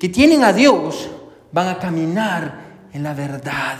que 0.00 0.08
tienen 0.08 0.42
a 0.42 0.52
Dios 0.52 1.08
van 1.52 1.68
a 1.68 1.78
caminar 1.78 2.66
en 2.92 3.04
la 3.04 3.14
verdad. 3.14 3.78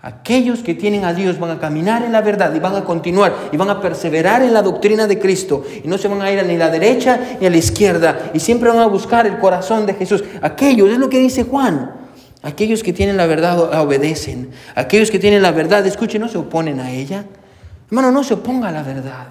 Aquellos 0.00 0.60
que 0.60 0.74
tienen 0.74 1.04
a 1.04 1.12
Dios 1.12 1.38
van 1.38 1.50
a 1.50 1.58
caminar 1.58 2.04
en 2.04 2.12
la 2.12 2.22
verdad 2.22 2.54
y 2.54 2.60
van 2.60 2.76
a 2.76 2.84
continuar 2.84 3.50
y 3.50 3.56
van 3.56 3.68
a 3.68 3.80
perseverar 3.80 4.42
en 4.42 4.54
la 4.54 4.62
doctrina 4.62 5.08
de 5.08 5.18
Cristo 5.18 5.64
y 5.84 5.88
no 5.88 5.98
se 5.98 6.06
van 6.06 6.22
a 6.22 6.30
ir 6.30 6.42
ni 6.46 6.54
a 6.54 6.58
la 6.58 6.70
derecha 6.70 7.36
ni 7.40 7.46
a 7.46 7.50
la 7.50 7.56
izquierda 7.56 8.30
y 8.32 8.38
siempre 8.38 8.68
van 8.68 8.78
a 8.78 8.86
buscar 8.86 9.26
el 9.26 9.38
corazón 9.38 9.86
de 9.86 9.94
Jesús. 9.94 10.22
Aquellos, 10.40 10.88
es 10.90 10.98
lo 10.98 11.10
que 11.10 11.18
dice 11.18 11.42
Juan, 11.42 11.97
aquellos 12.48 12.82
que 12.82 12.92
tienen 12.92 13.16
la 13.16 13.26
verdad 13.26 13.70
la 13.70 13.82
obedecen, 13.82 14.50
aquellos 14.74 15.10
que 15.10 15.18
tienen 15.18 15.42
la 15.42 15.52
verdad, 15.52 15.86
escuchen, 15.86 16.20
no 16.20 16.28
se 16.28 16.38
oponen 16.38 16.80
a 16.80 16.90
ella. 16.90 17.24
Hermano, 17.88 18.10
no 18.10 18.24
se 18.24 18.34
oponga 18.34 18.68
a 18.68 18.72
la 18.72 18.82
verdad. 18.82 19.26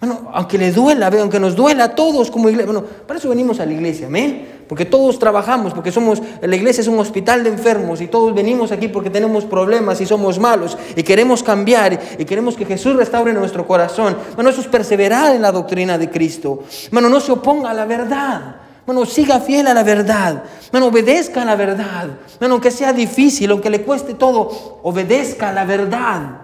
Bueno, 0.00 0.30
aunque 0.32 0.58
le 0.58 0.70
duela, 0.70 1.08
aunque 1.08 1.40
nos 1.40 1.56
duela 1.56 1.84
a 1.84 1.94
todos 1.94 2.30
como 2.30 2.48
iglesia, 2.48 2.70
bueno, 2.70 2.86
para 3.06 3.18
eso 3.18 3.28
venimos 3.28 3.58
a 3.58 3.66
la 3.66 3.72
iglesia, 3.72 4.06
amén. 4.06 4.58
Porque 4.68 4.84
todos 4.84 5.18
trabajamos, 5.18 5.72
porque 5.74 5.90
somos, 5.90 6.22
la 6.40 6.54
iglesia 6.54 6.82
es 6.82 6.88
un 6.88 6.98
hospital 6.98 7.42
de 7.42 7.50
enfermos 7.50 8.00
y 8.00 8.06
todos 8.06 8.34
venimos 8.34 8.70
aquí 8.70 8.88
porque 8.88 9.10
tenemos 9.10 9.44
problemas 9.44 10.00
y 10.00 10.06
somos 10.06 10.38
malos 10.38 10.76
y 10.94 11.02
queremos 11.02 11.42
cambiar 11.42 11.98
y 12.18 12.24
queremos 12.24 12.54
que 12.54 12.64
Jesús 12.64 12.94
restaure 12.94 13.32
nuestro 13.32 13.66
corazón. 13.66 14.16
Bueno, 14.34 14.50
eso 14.50 14.60
es 14.60 14.68
perseverar 14.68 15.34
en 15.34 15.42
la 15.42 15.50
doctrina 15.50 15.98
de 15.98 16.10
Cristo. 16.10 16.62
Bueno, 16.92 17.08
no 17.08 17.18
se 17.18 17.32
oponga 17.32 17.70
a 17.70 17.74
la 17.74 17.86
verdad. 17.86 18.67
Bueno, 18.88 19.04
siga 19.04 19.38
fiel 19.38 19.66
a 19.66 19.74
la 19.74 19.82
verdad. 19.82 20.44
Bueno, 20.72 20.86
obedezca 20.86 21.42
a 21.42 21.44
la 21.44 21.56
verdad. 21.56 22.08
Bueno, 22.38 22.54
aunque 22.54 22.70
sea 22.70 22.90
difícil, 22.94 23.50
aunque 23.50 23.68
le 23.68 23.82
cueste 23.82 24.14
todo, 24.14 24.80
obedezca 24.82 25.50
a 25.50 25.52
la 25.52 25.66
verdad. 25.66 26.38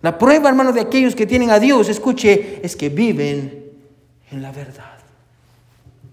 La 0.00 0.16
prueba, 0.16 0.48
hermano, 0.48 0.72
de 0.72 0.80
aquellos 0.80 1.14
que 1.14 1.26
tienen 1.26 1.50
a 1.50 1.58
Dios, 1.60 1.90
escuche, 1.90 2.60
es 2.62 2.76
que 2.76 2.88
viven 2.88 3.72
en 4.30 4.40
la 4.40 4.52
verdad. 4.52 4.94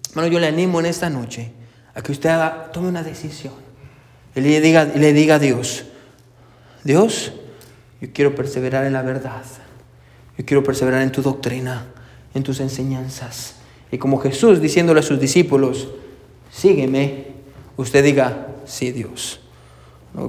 Hermano, 0.10 0.28
yo 0.28 0.38
le 0.38 0.48
animo 0.48 0.82
en 0.82 0.88
esta 0.88 1.10
noche 1.10 1.54
a 1.96 2.02
que 2.02 2.12
usted 2.12 2.38
tome 2.74 2.90
una 2.90 3.02
decisión 3.02 3.54
y 4.36 4.42
le 4.42 4.60
diga, 4.60 4.92
y 4.94 5.00
le 5.00 5.14
diga 5.14 5.36
a 5.36 5.40
Dios, 5.40 5.86
Dios, 6.84 7.32
yo 8.02 8.10
quiero 8.12 8.36
perseverar 8.36 8.84
en 8.84 8.92
la 8.92 9.02
verdad. 9.02 9.44
Yo 10.38 10.44
quiero 10.44 10.62
perseverar 10.62 11.04
en 11.04 11.14
tu 11.14 11.22
doctrina, 11.22 11.86
en 12.34 12.44
tus 12.44 12.60
enseñanzas. 12.60 13.63
Y 13.94 14.00
como 14.00 14.18
Jesús 14.18 14.60
diciéndole 14.60 15.02
a 15.02 15.04
sus 15.04 15.20
discípulos, 15.20 15.88
sígueme, 16.52 17.26
usted 17.78 18.04
diga, 18.04 18.48
sí 18.66 18.92
Dios. 18.92 19.40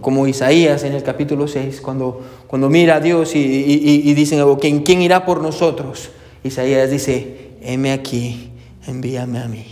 Como 0.03 0.27
Isaías 0.27 0.85
en 0.85 0.93
el 0.93 1.03
capítulo 1.03 1.49
6, 1.49 1.81
cuando, 1.81 2.21
cuando 2.47 2.69
mira 2.69 2.97
a 2.97 3.01
Dios 3.01 3.35
y, 3.35 3.39
y, 3.41 4.13
dicen, 4.13 4.45
¿quién, 4.61 4.83
¿quién 4.83 5.01
irá 5.01 5.25
por 5.25 5.41
nosotros? 5.41 6.11
Isaías 6.43 6.91
dice, 6.91 7.53
heme 7.63 7.93
aquí, 7.93 8.51
envíame 8.87 9.39
a 9.39 9.49
mí. 9.49 9.65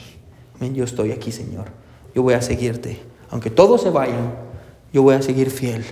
Yo 0.73 0.85
estoy 0.85 1.13
aquí, 1.13 1.31
Señor. 1.31 1.67
Yo 2.15 2.23
voy 2.23 2.33
a 2.33 2.41
seguirte. 2.41 2.99
Aunque 3.29 3.51
todos 3.51 3.83
se 3.83 3.91
vayan, 3.91 4.33
yo 4.91 5.03
voy 5.03 5.17
a 5.17 5.21
seguir 5.21 5.51
fiel. 5.51 5.85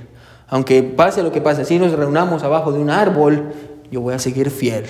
Aunque 0.48 0.82
pase 0.82 1.22
lo 1.22 1.32
que 1.32 1.42
pase, 1.42 1.66
si 1.66 1.78
nos 1.78 1.92
reunamos 1.92 2.44
abajo 2.44 2.72
de 2.72 2.78
un 2.78 2.88
árbol, 2.88 3.52
yo 3.92 4.00
voy 4.00 4.14
a 4.14 4.18
seguir 4.18 4.50
fiel. 4.50 4.86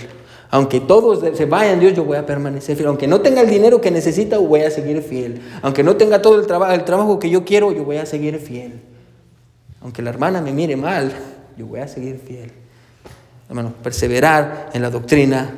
Aunque 0.53 0.81
todos 0.81 1.21
se 1.37 1.47
vayan, 1.47 1.79
Dios, 1.79 1.95
yo 1.95 2.05
voy 2.05 2.17
a 2.17 2.27
permanecer 2.27 2.77
fiel. 2.77 2.89
Aunque 2.89 3.07
no 3.07 3.21
tenga 3.21 3.41
el 3.41 3.49
dinero 3.49 3.81
que 3.81 3.91
necesita, 3.91 4.39
voy 4.39 4.63
a 4.63 4.71
seguir 4.71 5.01
fiel. 5.03 5.41
Aunque 5.63 5.85
no 5.85 5.97
tenga 5.97 6.21
todo 6.21 6.41
el, 6.41 6.47
trabajo 6.47 6.73
el 6.73 6.85
trabajo 6.85 7.19
que 7.21 7.31
yo 7.31 7.45
quiero, 7.45 7.71
yo 7.71 7.85
voy 7.85 7.99
a 7.99 8.07
seguir 8.07 8.37
fiel. 8.39 8.81
Aunque 9.81 10.03
la 10.03 10.11
hermana 10.11 10.41
me 10.41 10.53
mire 10.53 10.77
mal, 10.77 11.13
yo 11.57 11.67
voy 11.67 11.81
a 11.81 11.87
seguir 11.87 12.21
fiel. 12.27 12.51
Hermano, 13.49 13.75
perseverar 13.83 14.71
en 14.73 14.83
la 14.83 14.91
doctrina 14.91 15.55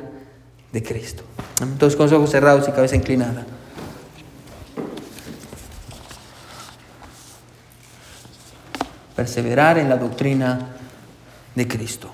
de 0.71 0.83
Cristo. 0.83 1.23
Entonces, 1.61 1.97
con 1.97 2.05
los 2.05 2.13
ojos 2.13 2.29
cerrados 2.29 2.67
y 2.67 2.71
cabeza 2.71 2.95
inclinada. 2.95 3.45
Perseverar 9.15 9.79
en 9.79 9.89
la 9.89 9.97
doctrina 9.97 10.75
de 11.55 11.67
Cristo. 11.67 12.09